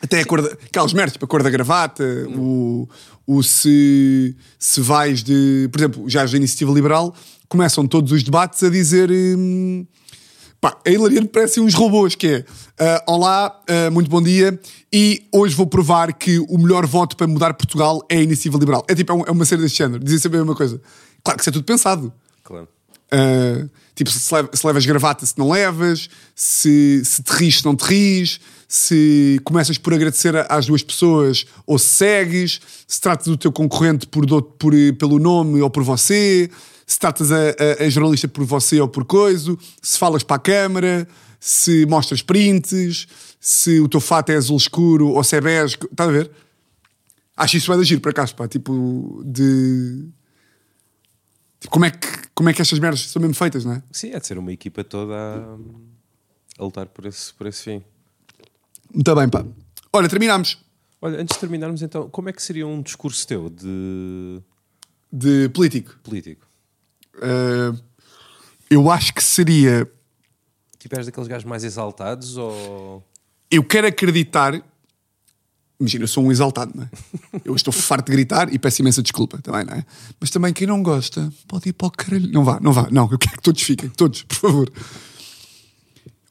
até 0.00 0.20
a 0.20 0.24
cor 0.24 0.40
da, 0.40 0.52
aquelas 0.52 0.92
merdas, 0.92 1.14
tipo 1.14 1.24
a 1.24 1.28
cor 1.28 1.42
da 1.42 1.50
gravata, 1.50 2.04
o, 2.28 2.88
o 3.32 3.42
se, 3.42 4.34
se 4.58 4.80
vais 4.80 5.22
de. 5.22 5.68
Por 5.70 5.78
exemplo, 5.80 6.04
gajos 6.08 6.32
da 6.32 6.36
iniciativa 6.36 6.72
liberal 6.72 7.14
começam 7.48 7.86
todos 7.86 8.10
os 8.12 8.22
debates 8.22 8.62
a 8.62 8.68
dizer. 8.70 9.10
hum, 9.10 9.86
Pá, 10.60 10.76
a 10.86 10.90
Hilariano 10.90 11.26
parece 11.26 11.58
uns 11.58 11.72
robôs, 11.72 12.14
que 12.14 12.26
é 12.26 12.44
ah, 12.78 13.02
Olá, 13.08 13.58
ah, 13.66 13.90
muito 13.90 14.10
bom 14.10 14.20
dia 14.20 14.60
E 14.92 15.22
hoje 15.32 15.54
vou 15.54 15.66
provar 15.66 16.12
que 16.12 16.38
o 16.38 16.58
melhor 16.58 16.84
voto 16.86 17.16
para 17.16 17.26
mudar 17.26 17.54
Portugal 17.54 18.04
é 18.10 18.18
a 18.18 18.22
iniciativa 18.22 18.58
liberal 18.58 18.84
É 18.86 18.94
tipo, 18.94 19.10
é 19.10 19.14
um- 19.16 19.24
é 19.26 19.30
uma 19.30 19.46
série 19.46 19.62
deste 19.62 19.78
género 19.78 20.04
Dizem 20.04 20.18
sempre 20.18 20.36
a 20.36 20.40
mesma 20.42 20.54
coisa 20.54 20.78
Claro 21.24 21.38
que 21.38 21.42
isso 21.42 21.48
é 21.48 21.52
tudo 21.54 21.64
pensado 21.64 22.12
Claro. 22.44 22.68
Uh, 23.12 23.68
tipo, 23.94 24.10
se, 24.10 24.20
se 24.20 24.66
levas 24.66 24.86
gravata, 24.86 25.26
se 25.26 25.36
não 25.38 25.50
levas, 25.50 26.08
se, 26.34 27.02
se 27.04 27.22
te 27.22 27.30
ris, 27.32 27.58
se 27.58 27.64
não 27.64 27.74
te 27.74 27.82
ris, 27.84 28.40
se 28.68 29.40
começas 29.44 29.76
por 29.78 29.92
agradecer 29.92 30.34
às 30.48 30.66
duas 30.66 30.82
pessoas 30.82 31.44
ou 31.66 31.76
se 31.78 31.86
segues, 31.96 32.60
se 32.86 33.00
tratas 33.00 33.26
do 33.26 33.36
teu 33.36 33.50
concorrente 33.50 34.06
por, 34.06 34.24
do- 34.24 34.40
por, 34.42 34.72
pelo 34.98 35.18
nome 35.18 35.60
ou 35.60 35.68
por 35.68 35.82
você, 35.82 36.48
se 36.86 36.98
tratas 36.98 37.32
a, 37.32 37.36
a- 37.80 37.84
a 37.84 37.88
jornalista 37.90 38.28
por 38.28 38.44
você 38.44 38.80
ou 38.80 38.86
por 38.86 39.04
coisa, 39.04 39.56
se 39.82 39.98
falas 39.98 40.22
para 40.22 40.36
a 40.36 40.40
câmara, 40.40 41.08
se 41.40 41.84
mostras 41.86 42.22
prints, 42.22 43.08
se 43.40 43.80
o 43.80 43.88
teu 43.88 44.00
fato 44.00 44.30
é 44.30 44.36
azul 44.36 44.56
escuro 44.56 45.08
ou 45.08 45.24
se 45.24 45.34
é 45.36 45.40
bege, 45.40 45.76
estás 45.90 46.08
a 46.08 46.12
ver? 46.12 46.30
Acho 47.36 47.56
isso 47.56 47.66
vai 47.68 47.78
agir 47.80 47.98
para 47.98 48.12
cá, 48.12 48.26
pá, 48.28 48.46
tipo, 48.46 49.20
de. 49.24 50.04
Tipo, 51.60 51.72
como 51.72 51.84
é, 51.84 51.90
que, 51.90 52.08
como 52.34 52.48
é 52.48 52.54
que 52.54 52.62
estas 52.62 52.78
merdas 52.78 53.02
são 53.02 53.20
mesmo 53.20 53.34
feitas, 53.34 53.64
não 53.64 53.74
é? 53.74 53.82
Sim, 53.92 54.10
é 54.12 54.18
de 54.18 54.26
ser 54.26 54.38
uma 54.38 54.52
equipa 54.52 54.82
toda 54.82 55.14
a, 55.14 55.58
a 56.58 56.64
lutar 56.64 56.86
por 56.86 57.06
esse, 57.06 57.32
por 57.34 57.46
esse 57.46 57.62
fim. 57.62 57.84
Muito 58.92 59.14
bem, 59.14 59.28
pá. 59.28 59.44
Olha, 59.92 60.08
terminamos 60.08 60.58
Olha, 61.02 61.18
antes 61.20 61.34
de 61.34 61.40
terminarmos, 61.40 61.80
então, 61.80 62.10
como 62.10 62.28
é 62.28 62.32
que 62.32 62.42
seria 62.42 62.66
um 62.66 62.82
discurso 62.82 63.26
teu 63.26 63.48
de 63.48 64.42
de 65.10 65.48
político. 65.48 65.98
político? 66.02 66.46
Uh, 67.16 67.78
eu 68.68 68.90
acho 68.90 69.14
que 69.14 69.24
seria. 69.24 69.90
Tipo, 70.78 70.96
és 70.96 71.06
daqueles 71.06 71.28
gajos 71.28 71.44
mais 71.44 71.64
exaltados 71.64 72.36
ou. 72.36 73.02
Eu 73.50 73.64
quero 73.64 73.86
acreditar. 73.86 74.62
Imagina, 75.80 76.04
eu 76.04 76.08
sou 76.08 76.22
um 76.22 76.30
exaltado, 76.30 76.72
não 76.76 76.84
é? 76.84 76.90
Eu 77.42 77.56
estou 77.56 77.72
farto 77.72 78.06
de 78.06 78.12
gritar 78.12 78.52
e 78.52 78.58
peço 78.58 78.82
imensa 78.82 79.02
desculpa 79.02 79.38
também, 79.38 79.64
não 79.64 79.72
é? 79.72 79.84
Mas 80.20 80.28
também 80.28 80.52
quem 80.52 80.66
não 80.66 80.82
gosta 80.82 81.32
pode 81.48 81.70
ir 81.70 81.72
para 81.72 81.86
o 81.86 81.90
caralho. 81.90 82.30
Não 82.30 82.44
vá, 82.44 82.60
não 82.60 82.70
vá, 82.70 82.86
não. 82.90 83.08
Eu 83.10 83.18
quero 83.18 83.36
que 83.36 83.42
todos 83.42 83.62
fiquem, 83.62 83.88
todos, 83.88 84.22
por 84.24 84.36
favor. 84.36 84.72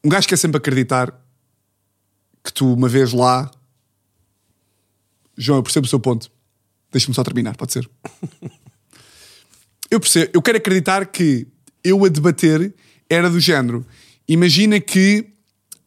Um 0.03 0.09
gajo 0.09 0.27
quer 0.27 0.37
sempre 0.37 0.59
acreditar 0.59 1.11
que 2.43 2.53
tu, 2.53 2.71
uma 2.71 2.87
vez 2.87 3.11
lá. 3.11 3.49
João, 5.35 5.57
eu 5.57 5.63
percebo 5.63 5.87
o 5.87 5.89
seu 5.89 5.99
ponto. 5.99 6.29
Deixa-me 6.91 7.15
só 7.15 7.23
terminar, 7.23 7.57
pode 7.57 7.73
ser? 7.73 7.89
Eu 9.89 9.99
percebo, 9.99 10.29
eu 10.35 10.41
quero 10.43 10.59
acreditar 10.59 11.07
que 11.07 11.47
eu 11.83 12.05
a 12.05 12.09
debater 12.09 12.71
era 13.09 13.27
do 13.27 13.39
género. 13.39 13.83
Imagina 14.27 14.79
que 14.79 15.27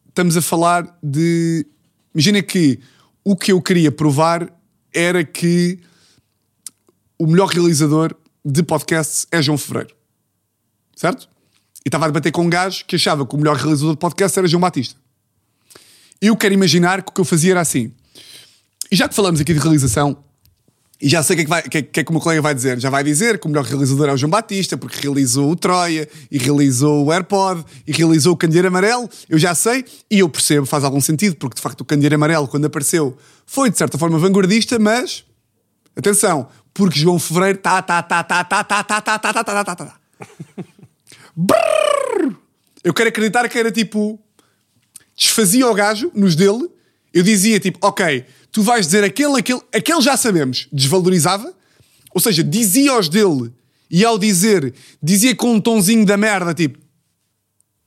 estamos 0.09 0.35
a 0.35 0.41
falar 0.41 0.97
de. 1.01 1.65
Imagina 2.13 2.41
que 2.43 2.81
o 3.23 3.35
que 3.35 3.51
eu 3.51 3.61
queria 3.61 3.91
provar 3.91 4.51
era 4.93 5.23
que 5.23 5.79
o 7.17 7.25
melhor 7.25 7.47
realizador 7.47 8.15
de 8.43 8.61
podcasts 8.63 9.25
é 9.31 9.41
João 9.41 9.57
Fevereiro. 9.57 9.95
Certo? 10.95 11.29
E 11.85 11.87
estava 11.87 12.05
a 12.05 12.07
debater 12.07 12.31
com 12.31 12.43
um 12.43 12.49
gajo 12.49 12.85
que 12.85 12.95
achava 12.95 13.25
que 13.25 13.35
o 13.35 13.37
melhor 13.37 13.55
realizador 13.55 13.93
de 13.93 13.99
podcast 13.99 14.37
era 14.37 14.47
João 14.47 14.61
Batista. 14.61 14.99
Eu 16.21 16.37
quero 16.37 16.53
imaginar 16.53 17.01
que 17.01 17.09
o 17.09 17.13
que 17.13 17.21
eu 17.21 17.25
fazia 17.25 17.51
era 17.51 17.61
assim. 17.61 17.91
E 18.91 18.95
já 18.95 19.09
que 19.09 19.15
falamos 19.15 19.41
aqui 19.41 19.53
de 19.53 19.59
realização, 19.59 20.22
e 21.03 21.09
já 21.09 21.21
sei 21.21 21.35
o 21.35 21.45
que 21.45 21.53
é 21.53 21.61
que, 21.61 21.69
que 21.69 21.77
é 21.77 21.81
que 21.81 21.99
é 21.99 22.03
que 22.05 22.09
o 22.11 22.13
meu 22.13 22.21
colega 22.21 22.41
vai 22.41 22.55
dizer. 22.55 22.79
Já 22.79 22.89
vai 22.89 23.03
dizer 23.03 23.37
que 23.37 23.45
o 23.45 23.49
melhor 23.49 23.65
realizador 23.65 24.07
é 24.07 24.13
o 24.13 24.17
João 24.17 24.29
Batista, 24.29 24.77
porque 24.77 25.01
realizou 25.01 25.51
o 25.51 25.55
Troia, 25.55 26.07
e 26.31 26.37
realizou 26.37 27.05
o 27.05 27.11
AirPod, 27.11 27.61
e 27.85 27.91
realizou 27.91 28.31
o 28.31 28.37
Candeeiro 28.37 28.69
Amarelo. 28.69 29.09
Eu 29.27 29.37
já 29.37 29.53
sei, 29.53 29.83
e 30.09 30.19
eu 30.19 30.29
percebo, 30.29 30.65
faz 30.65 30.85
algum 30.85 31.01
sentido, 31.01 31.35
porque 31.35 31.55
de 31.55 31.61
facto 31.61 31.81
o 31.81 31.85
Candeeiro 31.85 32.15
Amarelo, 32.15 32.47
quando 32.47 32.63
apareceu, 32.63 33.17
foi 33.45 33.69
de 33.69 33.77
certa 33.77 33.97
forma 33.97 34.17
vanguardista, 34.17 34.79
mas 34.79 35.25
atenção, 35.93 36.47
porque 36.73 36.97
João 36.97 37.19
Fevereiro 37.19 37.57
tá, 37.57 37.81
tá, 37.81 38.01
tá, 38.01 38.23
tá, 38.23 38.39
tá, 38.39 38.63
tá, 38.63 38.83
tá, 38.83 39.01
tá, 39.01 39.19
tá, 39.19 39.19
tá, 39.19 39.43
tá, 39.43 39.43
tá, 39.43 39.75
tá, 39.75 39.75
tá. 39.75 39.99
Eu 42.81 42.93
quero 42.93 43.09
acreditar 43.09 43.49
que 43.49 43.59
era 43.59 43.73
tipo 43.73 44.17
desfazia 45.17 45.67
o 45.67 45.73
gajo 45.73 46.09
nos 46.15 46.33
dele, 46.33 46.69
eu 47.13 47.23
dizia 47.23 47.59
tipo, 47.59 47.77
ok, 47.85 48.25
tu 48.53 48.61
vais 48.61 48.85
dizer 48.85 49.03
aquele, 49.03 49.37
aquele, 49.39 49.59
aquele 49.73 50.01
já 50.01 50.15
sabemos, 50.15 50.69
desvalorizava, 50.71 51.53
ou 52.13 52.21
seja, 52.21 52.41
dizia 52.41 52.91
aos 52.91 53.09
dele, 53.09 53.51
e 53.91 54.05
ao 54.05 54.17
dizer, 54.17 54.73
dizia 55.01 55.35
com 55.35 55.53
um 55.55 55.59
tonzinho 55.59 56.05
da 56.05 56.15
merda, 56.15 56.53
tipo, 56.53 56.79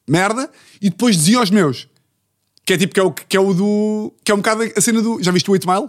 merda, 0.06 0.50
e 0.82 0.90
depois 0.90 1.16
dizia 1.16 1.38
aos 1.38 1.50
meus, 1.50 1.88
que 2.64 2.72
é 2.74 2.76
tipo, 2.78 2.92
que 2.92 3.00
é 3.00 3.02
o, 3.02 3.12
que 3.12 3.36
é 3.36 3.40
o 3.40 3.54
do, 3.54 4.12
que 4.24 4.30
é 4.30 4.34
um 4.34 4.38
bocado 4.38 4.62
a 4.76 4.80
cena 4.80 5.00
do, 5.00 5.22
já 5.22 5.32
viste 5.32 5.48
o 5.48 5.52
8 5.52 5.66
Mile? 5.68 5.88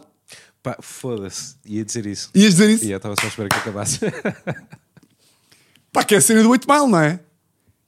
Pá, 0.64 0.78
foda-se. 0.82 1.56
Ia 1.66 1.84
dizer 1.86 2.06
isso. 2.06 2.30
Ias 2.36 2.54
dizer 2.54 2.70
isso? 2.70 2.86
E 2.86 2.92
eu 2.92 2.98
estava 2.98 3.16
só 3.20 3.26
a 3.26 3.30
esperar 3.30 3.50
que 3.50 3.56
acabasse. 3.58 4.00
Pá, 5.92 6.04
que 6.04 6.14
é 6.16 6.18
a 6.18 6.22
cena 6.22 6.44
do 6.44 6.50
8 6.50 6.68
Mile, 6.72 6.88
não 6.92 7.00
é? 7.00 7.20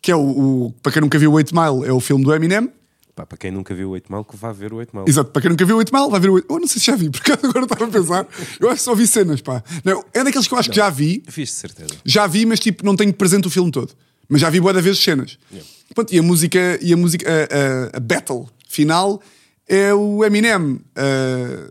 Que 0.02 0.12
é 0.12 0.16
o, 0.16 0.22
o- 0.68 0.72
para 0.82 0.92
quem 0.94 1.02
nunca 1.02 1.18
viu 1.20 1.32
o 1.32 1.34
8 1.36 1.54
Mile, 1.54 1.88
é 1.88 1.92
o 1.94 2.00
filme 2.00 2.24
do 2.24 2.34
Eminem, 2.34 2.72
Pá, 3.20 3.26
para 3.26 3.38
quem 3.38 3.52
nunca 3.52 3.76
viu 3.76 3.90
o 3.90 3.92
8 3.92 4.10
Mal, 4.10 4.24
que 4.24 4.38
vá 4.38 4.54
ver 4.54 4.72
o 4.72 4.78
8 4.78 4.96
Mal. 4.96 5.04
Exato, 5.06 5.30
para 5.32 5.42
quem 5.42 5.50
nunca 5.52 5.66
viu 5.66 5.76
o 5.76 5.80
8 5.80 5.94
Mile, 5.94 6.10
vai 6.10 6.20
ver 6.22 6.30
o 6.30 6.34
8 6.36 6.48
Eu 6.50 6.58
não 6.60 6.68
sei 6.68 6.80
se 6.80 6.86
já 6.88 6.96
vi, 6.96 7.10
porque 7.10 7.30
agora 7.36 7.66
estava 7.66 7.84
a 7.84 7.88
pensar. 7.90 8.26
Eu 8.62 8.68
acho 8.70 8.78
que 8.78 8.84
só 8.84 8.96
vi 8.96 9.06
cenas, 9.08 9.42
pá. 9.42 9.62
Não, 9.84 10.06
é 10.14 10.24
daqueles 10.24 10.48
que 10.48 10.54
eu 10.54 10.58
acho 10.58 10.70
que 10.70 10.76
já 10.78 10.90
vi, 10.90 11.22
Fiz 11.28 11.50
de 11.50 11.56
certeza. 11.56 11.90
já 12.06 12.26
vi, 12.28 12.46
mas 12.46 12.62
tipo, 12.62 12.86
não 12.86 12.96
tenho 12.96 13.14
presente 13.14 13.46
o 13.46 13.50
filme 13.52 13.72
todo. 13.72 13.94
Mas 14.30 14.40
já 14.40 14.50
vi 14.50 14.62
boa 14.62 14.72
da 14.72 14.80
vez 14.80 14.98
cenas. 15.00 15.38
Pronto, 15.94 16.14
e 16.14 16.20
a 16.20 16.24
música, 16.24 16.80
e 16.82 16.94
a 16.94 16.98
música, 16.98 17.26
a, 17.30 17.96
a- 17.96 17.98
a 17.98 18.00
battle 18.00 18.50
final 18.70 19.22
é 19.68 19.94
o 19.94 20.24
Eminem 20.24 20.80
a 20.96 21.70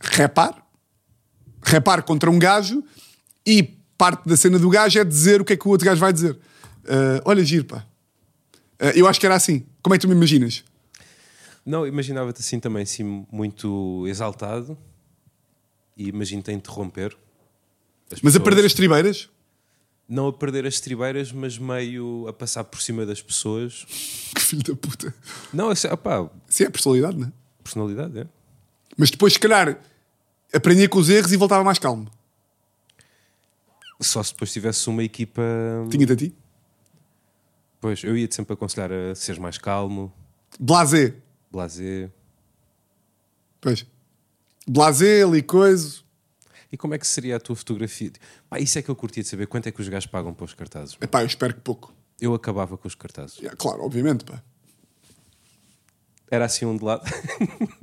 repar, 0.00 0.66
repar 1.62 2.02
contra 2.04 2.30
um 2.30 2.38
gajo 2.38 2.82
e 3.46 3.62
parte 3.98 4.26
da 4.28 4.36
cena 4.36 4.58
do 4.58 4.68
gajo 4.70 4.98
é 4.98 5.04
dizer 5.04 5.40
o 5.40 5.44
que 5.44 5.52
é 5.52 5.56
que 5.56 5.66
o 5.68 5.70
outro 5.70 5.84
gajo 5.86 6.00
vai 6.00 6.12
dizer. 6.12 6.38
Ah, 6.88 7.20
olha, 7.24 7.44
giro, 7.44 7.64
pá. 7.66 7.84
Ah, 8.78 8.90
eu 8.94 9.06
acho 9.06 9.18
que 9.20 9.26
era 9.26 9.34
assim. 9.34 9.64
Como 9.84 9.94
é 9.94 9.98
que 9.98 10.02
tu 10.06 10.08
me 10.08 10.14
imaginas? 10.14 10.64
Não, 11.64 11.86
imaginava-te 11.86 12.40
assim 12.40 12.58
também, 12.58 12.84
assim, 12.84 13.26
muito 13.30 14.06
exaltado. 14.08 14.78
E 15.94 16.08
imagino-te 16.08 16.50
a 16.50 16.54
interromper. 16.54 17.14
as 18.10 18.22
Mas 18.22 18.34
a 18.34 18.40
perder 18.40 18.64
as 18.64 18.72
tribeiras? 18.72 19.28
Não 20.08 20.28
a 20.28 20.32
perder 20.32 20.66
as 20.66 20.80
tribeiras, 20.80 21.30
mas 21.32 21.58
meio 21.58 22.26
a 22.26 22.32
passar 22.32 22.64
por 22.64 22.80
cima 22.80 23.04
das 23.04 23.20
pessoas. 23.20 23.84
Que 24.34 24.40
filho 24.40 24.62
da 24.62 24.74
puta. 24.74 25.14
Não, 25.52 25.70
isso 25.70 25.86
é, 25.86 25.92
opá, 25.92 26.30
Sim, 26.48 26.64
é 26.64 26.70
personalidade, 26.70 27.18
não 27.18 27.28
é? 27.28 27.32
personalidade, 27.62 28.18
é. 28.20 28.26
Mas 28.96 29.10
depois, 29.10 29.34
se 29.34 29.38
calhar, 29.38 29.78
aprendia 30.50 30.88
com 30.88 30.98
os 30.98 31.10
erros 31.10 31.30
e 31.30 31.36
voltava 31.36 31.62
mais 31.62 31.78
calmo. 31.78 32.10
Só 34.00 34.22
se 34.22 34.32
depois 34.32 34.50
tivesse 34.50 34.88
uma 34.88 35.04
equipa. 35.04 35.42
Tinha-te 35.90 36.12
a 36.12 36.16
ti. 36.16 36.34
Pois, 37.84 38.02
eu 38.02 38.16
ia-te 38.16 38.34
sempre 38.34 38.54
aconselhar 38.54 38.90
a 38.90 39.14
seres 39.14 39.38
mais 39.38 39.58
calmo, 39.58 40.10
Blasé. 40.58 41.16
blasé. 41.52 42.10
Pois. 43.60 43.84
Blasé 44.66 45.22
ali, 45.22 45.42
coisa. 45.42 45.98
E 46.72 46.78
como 46.78 46.94
é 46.94 46.98
que 46.98 47.06
seria 47.06 47.36
a 47.36 47.38
tua 47.38 47.54
fotografia? 47.54 48.10
Pá, 48.48 48.58
isso 48.58 48.78
é 48.78 48.82
que 48.82 48.88
eu 48.90 48.96
curtia 48.96 49.22
de 49.22 49.28
saber. 49.28 49.48
Quanto 49.48 49.66
é 49.66 49.70
que 49.70 49.82
os 49.82 49.88
gajos 49.90 50.06
pagam 50.06 50.32
para 50.32 50.46
os 50.46 50.54
cartazes? 50.54 50.96
Epá, 50.98 51.20
eu 51.20 51.26
espero 51.26 51.52
que 51.52 51.60
pouco. 51.60 51.92
Eu 52.18 52.32
acabava 52.32 52.78
com 52.78 52.88
os 52.88 52.94
cartazes. 52.94 53.36
Yeah, 53.36 53.54
claro, 53.54 53.84
obviamente, 53.84 54.24
pá. 54.24 54.42
Era 56.30 56.46
assim 56.46 56.64
um 56.64 56.78
de 56.78 56.84
lado. 56.86 57.02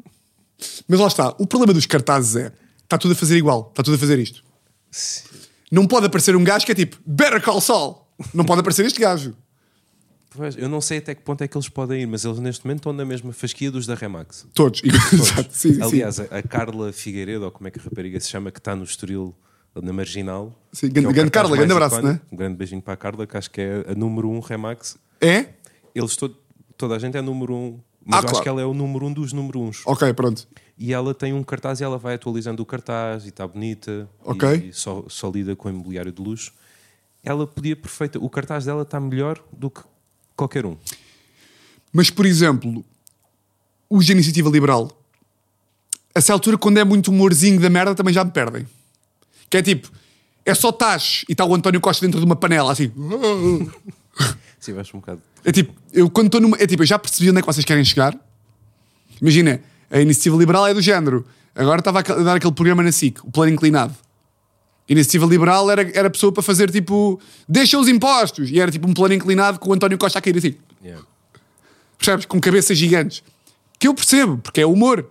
Mas 0.89 0.99
lá 0.99 1.05
está. 1.05 1.35
O 1.37 1.45
problema 1.45 1.75
dos 1.75 1.85
cartazes 1.85 2.37
é... 2.37 2.51
Está 2.81 2.97
tudo 2.97 3.11
a 3.11 3.15
fazer 3.15 3.37
igual. 3.37 3.67
Está 3.69 3.83
tudo 3.83 3.93
a 3.93 3.99
fazer 3.99 4.17
isto. 4.17 4.43
Não 5.71 5.85
pode 5.85 6.07
aparecer 6.07 6.35
um 6.35 6.43
gajo 6.43 6.65
que 6.65 6.71
é 6.71 6.75
tipo... 6.75 6.97
Better 7.05 7.39
Call 7.39 7.61
Saul. 7.61 8.07
Não 8.33 8.43
pode 8.43 8.61
aparecer 8.61 8.83
este 8.83 8.99
gajo. 8.99 9.37
Pois, 10.35 10.55
eu 10.57 10.69
não 10.69 10.79
sei 10.79 10.99
até 10.99 11.13
que 11.13 11.21
ponto 11.21 11.43
é 11.43 11.47
que 11.47 11.57
eles 11.57 11.67
podem 11.67 12.01
ir, 12.03 12.05
mas 12.05 12.23
eles 12.23 12.39
neste 12.39 12.65
momento 12.65 12.79
estão 12.79 12.93
na 12.93 13.03
mesma 13.03 13.33
fasquia 13.33 13.69
dos 13.69 13.85
da 13.85 13.95
Remax. 13.95 14.47
Todos. 14.53 14.81
Exato. 15.13 15.49
Sim, 15.51 15.73
sim. 15.73 15.81
Aliás, 15.81 16.19
a, 16.21 16.23
a 16.23 16.41
Carla 16.41 16.93
Figueiredo, 16.93 17.43
ou 17.45 17.51
como 17.51 17.67
é 17.67 17.71
que 17.71 17.79
a 17.79 17.83
rapariga 17.83 18.17
se 18.19 18.29
chama, 18.29 18.49
que 18.49 18.59
está 18.59 18.73
no 18.75 18.83
Estoril, 18.85 19.35
na 19.75 19.91
Marginal. 19.91 20.57
Sim, 20.71 20.87
é 20.87 20.89
grande- 20.89 21.07
o 21.09 21.13
grande 21.13 21.31
Carla, 21.31 21.55
grande 21.57 21.73
abraço, 21.73 21.95
icónico. 21.97 22.13
né? 22.23 22.29
Um 22.31 22.35
grande 22.37 22.55
beijinho 22.57 22.81
para 22.81 22.93
a 22.93 22.97
Carla, 22.97 23.27
que 23.27 23.35
acho 23.37 23.51
que 23.51 23.59
é 23.61 23.85
a 23.89 23.93
número 23.95 24.29
1 24.29 24.35
um 24.37 24.39
Remax. 24.39 24.97
É? 25.19 25.49
Eles 25.93 26.15
todo, 26.15 26.37
toda 26.77 26.95
a 26.95 26.99
gente 26.99 27.17
é 27.17 27.21
número 27.21 27.53
1, 27.53 27.57
um, 27.57 27.79
mas 28.05 28.19
Ah, 28.19 28.21
eu 28.21 28.23
acho 28.23 28.27
claro. 28.29 28.43
que 28.43 28.49
ela 28.49 28.61
é 28.61 28.65
o 28.65 28.73
número 28.73 29.05
1 29.05 29.09
um 29.09 29.13
dos 29.13 29.33
número 29.33 29.59
1. 29.59 29.67
uns. 29.67 29.81
Ok, 29.85 30.13
pronto. 30.13 30.47
E 30.77 30.93
ela 30.93 31.13
tem 31.13 31.33
um 31.33 31.43
cartaz 31.43 31.81
e 31.81 31.83
ela 31.83 31.97
vai 31.97 32.15
atualizando 32.15 32.63
o 32.63 32.65
cartaz 32.65 33.25
e 33.25 33.29
está 33.29 33.45
bonita. 33.45 34.09
Ok. 34.23 34.69
E 34.69 34.73
só, 34.73 35.03
só 35.09 35.29
lida 35.29 35.55
com 35.57 35.69
imobiliário 35.69 36.11
de 36.11 36.21
luxo. 36.21 36.53
Ela 37.23 37.45
podia 37.45 37.75
perfeita. 37.75 38.17
O 38.17 38.29
cartaz 38.29 38.65
dela 38.65 38.81
está 38.81 38.99
melhor 38.99 39.39
do 39.51 39.69
que 39.69 39.81
qualquer 40.41 40.65
um. 40.65 40.75
Mas, 41.93 42.09
por 42.09 42.25
exemplo, 42.25 42.83
os 43.89 44.05
de 44.05 44.11
iniciativa 44.11 44.49
liberal, 44.49 44.91
a 46.15 46.19
essa 46.19 46.33
altura, 46.33 46.57
quando 46.57 46.77
é 46.77 46.83
muito 46.83 47.11
humorzinho 47.11 47.59
da 47.59 47.69
merda, 47.69 47.93
também 47.93 48.13
já 48.13 48.23
me 48.23 48.31
perdem. 48.31 48.67
Que 49.49 49.57
é 49.57 49.61
tipo, 49.61 49.91
é 50.45 50.53
só 50.53 50.71
tacho 50.71 51.25
e 51.29 51.33
está 51.33 51.45
o 51.45 51.53
António 51.53 51.79
Costa 51.81 52.05
dentro 52.05 52.19
de 52.19 52.25
uma 52.25 52.35
panela, 52.35 52.71
assim. 52.71 52.91
Sim, 54.59 54.73
vais 54.73 54.87
um 54.93 54.99
bocado. 54.99 55.21
É 55.43 55.51
tipo, 55.51 55.73
eu 55.91 56.09
quando 56.09 56.27
estou 56.27 56.39
numa. 56.39 56.57
É 56.57 56.67
tipo, 56.67 56.83
eu 56.83 56.87
já 56.87 56.97
percebi 56.97 57.29
onde 57.29 57.39
é 57.39 57.41
que 57.41 57.47
vocês 57.47 57.65
querem 57.65 57.83
chegar. 57.83 58.15
Imagina, 59.19 59.61
a 59.89 59.99
iniciativa 59.99 60.37
liberal 60.37 60.67
é 60.67 60.73
do 60.73 60.81
género. 60.81 61.25
Agora 61.55 61.79
estava 61.79 61.99
a 61.99 62.23
dar 62.23 62.35
aquele 62.35 62.53
programa 62.53 62.81
na 62.83 62.91
SIC, 62.91 63.19
o 63.25 63.31
plano 63.31 63.51
inclinado. 63.51 63.93
Iniciativa 64.91 65.25
liberal 65.25 65.71
era, 65.71 65.89
era 65.97 66.09
pessoa 66.09 66.33
para 66.33 66.43
fazer 66.43 66.69
tipo, 66.69 67.17
deixa 67.47 67.79
os 67.79 67.87
impostos. 67.87 68.51
E 68.51 68.59
era 68.59 68.69
tipo 68.69 68.89
um 68.89 68.93
plano 68.93 69.13
inclinado 69.13 69.57
com 69.57 69.69
o 69.69 69.73
António 69.73 69.97
Costa 69.97 70.19
a 70.19 70.21
cair 70.21 70.37
assim. 70.37 70.55
Yeah. 70.83 71.05
percebes? 71.97 72.25
Com 72.25 72.41
cabeças 72.41 72.77
gigantes. 72.77 73.23
Que 73.79 73.87
eu 73.87 73.93
percebo, 73.93 74.37
porque 74.37 74.59
é 74.59 74.65
humor. 74.65 75.09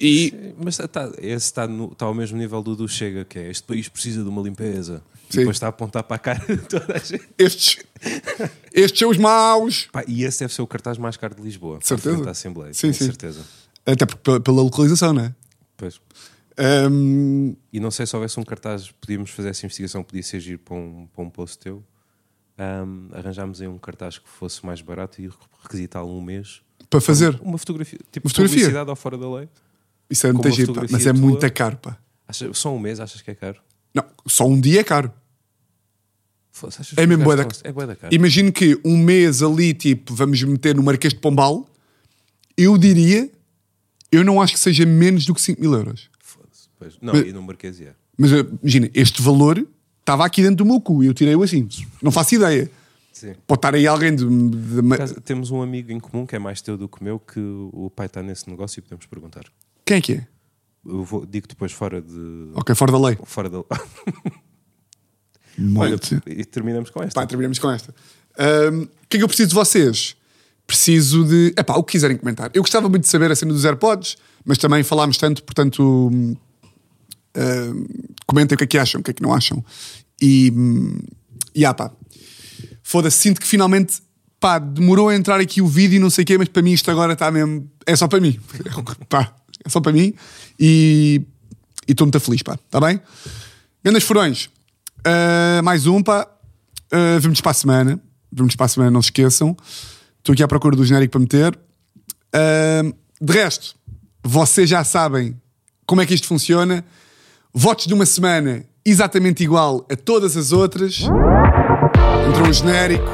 E 0.00 0.54
Mas 0.56 0.80
está, 0.80 1.12
esse 1.18 1.44
está, 1.46 1.66
está 1.66 2.06
ao 2.06 2.14
mesmo 2.14 2.38
nível 2.38 2.62
do 2.62 2.74
do 2.74 2.88
Chega, 2.88 3.22
que 3.26 3.38
é 3.38 3.50
este 3.50 3.62
país 3.62 3.90
precisa 3.90 4.22
de 4.22 4.28
uma 4.30 4.40
limpeza. 4.40 5.02
E 5.28 5.34
Sim. 5.34 5.38
depois 5.40 5.56
está 5.56 5.66
a 5.66 5.68
apontar 5.68 6.02
para 6.02 6.16
a 6.16 6.18
cara 6.18 6.42
de 6.48 6.56
toda 6.56 6.94
a 6.94 6.98
gente. 6.98 7.28
estes, 7.36 7.76
estes 8.72 8.98
são 8.98 9.10
os 9.10 9.18
maus. 9.18 9.86
Pá, 9.92 10.02
e 10.08 10.24
esse 10.24 10.40
deve 10.40 10.54
ser 10.54 10.62
o 10.62 10.66
cartaz 10.66 10.96
mais 10.96 11.18
caro 11.18 11.34
de 11.34 11.42
Lisboa. 11.42 11.78
Certeza. 11.82 12.24
da 12.24 12.30
Assembleia. 12.30 12.72
Sim, 12.72 12.94
sim. 12.94 13.04
certeza. 13.04 13.44
Até 13.84 14.06
pela 14.06 14.62
localização, 14.62 15.12
não 15.12 15.24
é? 15.24 15.34
Pois. 15.76 16.00
Ahm, 16.58 17.54
E 17.72 17.80
não 17.80 17.90
sei 17.90 18.06
se 18.06 18.14
houvesse 18.14 18.38
um 18.38 18.44
cartaz, 18.44 18.90
podíamos 18.90 19.30
fazer 19.30 19.50
essa 19.50 19.64
investigação, 19.64 20.02
podia 20.02 20.22
ser 20.22 20.40
giro 20.40 20.58
para 20.58 20.74
um, 20.74 21.06
para 21.14 21.22
um 21.24 21.30
post 21.30 21.58
teu. 21.58 21.82
Ahm, 22.58 23.08
arranjámos 23.12 23.60
aí 23.60 23.68
um 23.68 23.78
cartaz 23.78 24.18
que 24.18 24.28
fosse 24.28 24.64
mais 24.66 24.80
barato 24.82 25.20
e 25.22 25.30
requisitá-lo 25.62 26.16
um 26.16 26.20
mês. 26.22 26.60
para 26.90 27.00
fazer. 27.00 27.38
Uma 27.42 27.56
fotografia, 27.58 27.98
tipo 28.12 28.26
Uma 28.26 28.30
fotografia? 28.30 28.58
publicidade 28.58 28.90
ou 28.90 28.96
fora 28.96 29.16
da 29.16 29.30
lei. 29.32 29.48
Isso 30.10 30.26
é 30.26 30.32
muito 30.32 30.50
giro, 30.50 30.74
mas 30.90 31.06
é 31.06 31.12
tua. 31.12 31.20
muito 31.22 31.52
caro, 31.52 31.76
pá. 31.76 31.96
Acha, 32.26 32.52
só 32.52 32.74
um 32.74 32.78
mês 32.78 32.98
achas 33.00 33.22
que 33.22 33.30
é 33.30 33.34
caro? 33.34 33.60
Não, 33.94 34.04
só 34.26 34.46
um 34.46 34.60
dia 34.60 34.80
é 34.80 34.84
caro. 34.84 35.12
É 36.96 37.06
mesmo 37.06 37.24
gajos 37.24 37.62
da- 37.62 37.68
É 37.68 37.72
bué 37.72 37.86
da 37.86 37.96
caro. 37.96 38.14
Imagino 38.14 38.52
que 38.52 38.78
um 38.84 38.98
mês 38.98 39.40
ali, 39.42 39.72
tipo, 39.72 40.14
vamos 40.14 40.42
meter 40.42 40.74
no 40.74 40.82
Marquês 40.82 41.14
de 41.14 41.20
Pombal, 41.20 41.66
eu 42.56 42.76
diria, 42.76 43.30
eu 44.12 44.22
não 44.24 44.42
acho 44.42 44.54
que 44.54 44.60
seja 44.60 44.84
menos 44.84 45.24
do 45.24 45.34
que 45.34 45.40
5 45.40 45.60
mil 45.60 45.72
euros. 45.72 46.09
Pois. 46.80 46.96
Não, 47.00 47.12
Mas- 47.12 47.26
e 47.28 47.32
no 47.32 47.42
Marquês 47.42 47.80
é. 47.80 47.94
Mas 48.18 48.32
eh, 48.32 48.44
imagina, 48.62 48.90
este 48.94 49.22
valor 49.22 49.64
estava 50.00 50.24
aqui 50.24 50.42
dentro 50.42 50.56
do 50.56 50.64
meu 50.64 50.80
cu 50.80 51.04
e 51.04 51.06
eu 51.06 51.14
tirei-o 51.14 51.42
assim. 51.42 51.68
Não 52.02 52.10
faço 52.10 52.34
ideia. 52.34 52.68
Sim. 53.12 53.34
Pode 53.46 53.58
estar 53.58 53.74
aí 53.74 53.86
alguém 53.86 54.14
de. 54.16 54.24
de- 54.26 54.82
Por 54.82 54.94
acaso, 54.94 55.20
Temos 55.20 55.50
um 55.50 55.60
amigo 55.62 55.92
em 55.92 56.00
comum 56.00 56.24
que 56.26 56.34
é 56.34 56.38
mais 56.38 56.60
teu 56.62 56.76
do 56.76 56.88
que 56.88 57.04
meu, 57.04 57.18
que 57.20 57.38
o 57.38 57.90
pai 57.94 58.06
está 58.06 58.22
nesse 58.22 58.48
negócio 58.48 58.78
e 58.80 58.82
podemos 58.82 59.04
perguntar. 59.06 59.44
Quem 59.84 59.98
é 59.98 60.00
que 60.00 60.12
é? 60.14 60.26
Eu 60.86 61.04
vou, 61.04 61.26
digo 61.26 61.46
depois 61.46 61.70
fora 61.72 62.00
de. 62.00 62.50
Ok, 62.54 62.74
fora 62.74 62.90
da 62.92 62.98
lei. 62.98 63.18
Fora 63.24 63.50
da. 63.50 63.58
Olha, 65.76 65.90
Muito. 65.90 66.22
e 66.26 66.44
terminamos 66.44 66.88
com 66.90 67.02
esta. 67.02 67.20
Pá, 67.20 67.26
terminamos 67.26 67.58
com 67.58 67.70
esta. 67.70 67.94
O 68.72 68.86
que 69.08 69.16
é 69.16 69.18
que 69.18 69.22
eu 69.24 69.28
preciso 69.28 69.50
de 69.50 69.54
vocês? 69.54 70.16
Preciso 70.66 71.24
de. 71.24 71.52
Epá, 71.58 71.74
o 71.76 71.82
que 71.84 71.92
quiserem 71.92 72.16
comentar. 72.16 72.50
Eu 72.54 72.62
gostava 72.62 72.88
muito 72.88 73.02
de 73.02 73.08
saber 73.08 73.30
a 73.30 73.36
cena 73.36 73.52
dos 73.52 73.64
AirPods, 73.64 74.16
mas 74.44 74.56
também 74.56 74.82
falámos 74.82 75.18
tanto, 75.18 75.42
portanto. 75.42 76.10
Comentem 78.26 78.54
o 78.54 78.58
que 78.58 78.64
é 78.64 78.66
que 78.66 78.78
acham, 78.78 79.00
o 79.00 79.04
que 79.04 79.10
é 79.10 79.14
que 79.14 79.22
não 79.22 79.32
acham. 79.32 79.64
E. 80.20 80.52
hum, 80.54 80.98
E 81.54 81.64
ah, 81.64 81.74
pá. 81.74 81.90
Foda-se, 82.82 83.18
sinto 83.18 83.40
que 83.40 83.46
finalmente. 83.46 84.02
Pá, 84.38 84.58
demorou 84.58 85.10
a 85.10 85.14
entrar 85.14 85.38
aqui 85.38 85.60
o 85.60 85.66
vídeo 85.66 85.96
e 85.96 85.98
não 85.98 86.08
sei 86.08 86.22
o 86.22 86.26
quê, 86.26 86.38
mas 86.38 86.48
para 86.48 86.62
mim 86.62 86.72
isto 86.72 86.90
agora 86.90 87.12
está 87.12 87.30
mesmo. 87.30 87.70
É 87.84 87.94
só 87.94 88.08
para 88.08 88.20
mim. 88.20 88.40
pá, 89.08 89.34
é 89.64 89.68
só 89.68 89.80
para 89.80 89.92
mim. 89.92 90.14
E. 90.58 91.22
E 91.86 91.92
estou 91.92 92.06
muito 92.06 92.20
feliz, 92.20 92.42
pá. 92.42 92.54
Está 92.54 92.80
bem? 92.80 93.00
Grandes 93.82 94.04
furões. 94.04 94.48
Uh, 95.00 95.62
mais 95.62 95.86
um, 95.86 96.02
pá. 96.02 96.26
Uh, 96.92 97.20
vemos 97.20 97.40
para 97.40 97.50
a 97.50 97.54
semana. 97.54 98.00
Vemos 98.32 98.54
para 98.54 98.66
a 98.66 98.68
semana, 98.68 98.90
não 98.90 99.02
se 99.02 99.08
esqueçam. 99.08 99.56
Estou 100.18 100.32
aqui 100.32 100.42
à 100.42 100.48
procura 100.48 100.76
do 100.76 100.84
genérico 100.84 101.12
para 101.12 101.20
meter. 101.20 101.58
Uh, 102.34 102.94
de 103.20 103.32
resto, 103.32 103.74
vocês 104.22 104.68
já 104.68 104.84
sabem 104.84 105.36
como 105.84 106.00
é 106.00 106.06
que 106.06 106.14
isto 106.14 106.26
funciona. 106.26 106.84
Votos 107.52 107.86
de 107.86 107.94
uma 107.94 108.06
semana 108.06 108.64
exatamente 108.86 109.42
igual 109.42 109.84
a 109.90 109.96
todas 109.96 110.36
as 110.36 110.52
outras. 110.52 111.00
Entrou 112.28 112.46
um 112.46 112.52
genérico. 112.52 113.10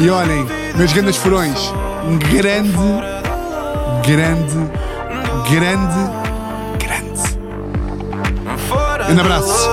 E 0.00 0.10
olhem, 0.10 0.44
meus 0.76 0.92
grandes 0.92 1.16
furões, 1.16 1.72
um 2.04 2.18
grande, 2.18 2.72
grande, 4.04 4.56
grande, 5.48 6.10
grande. 6.80 7.20
Um 9.12 9.20
abraço. 9.20 9.70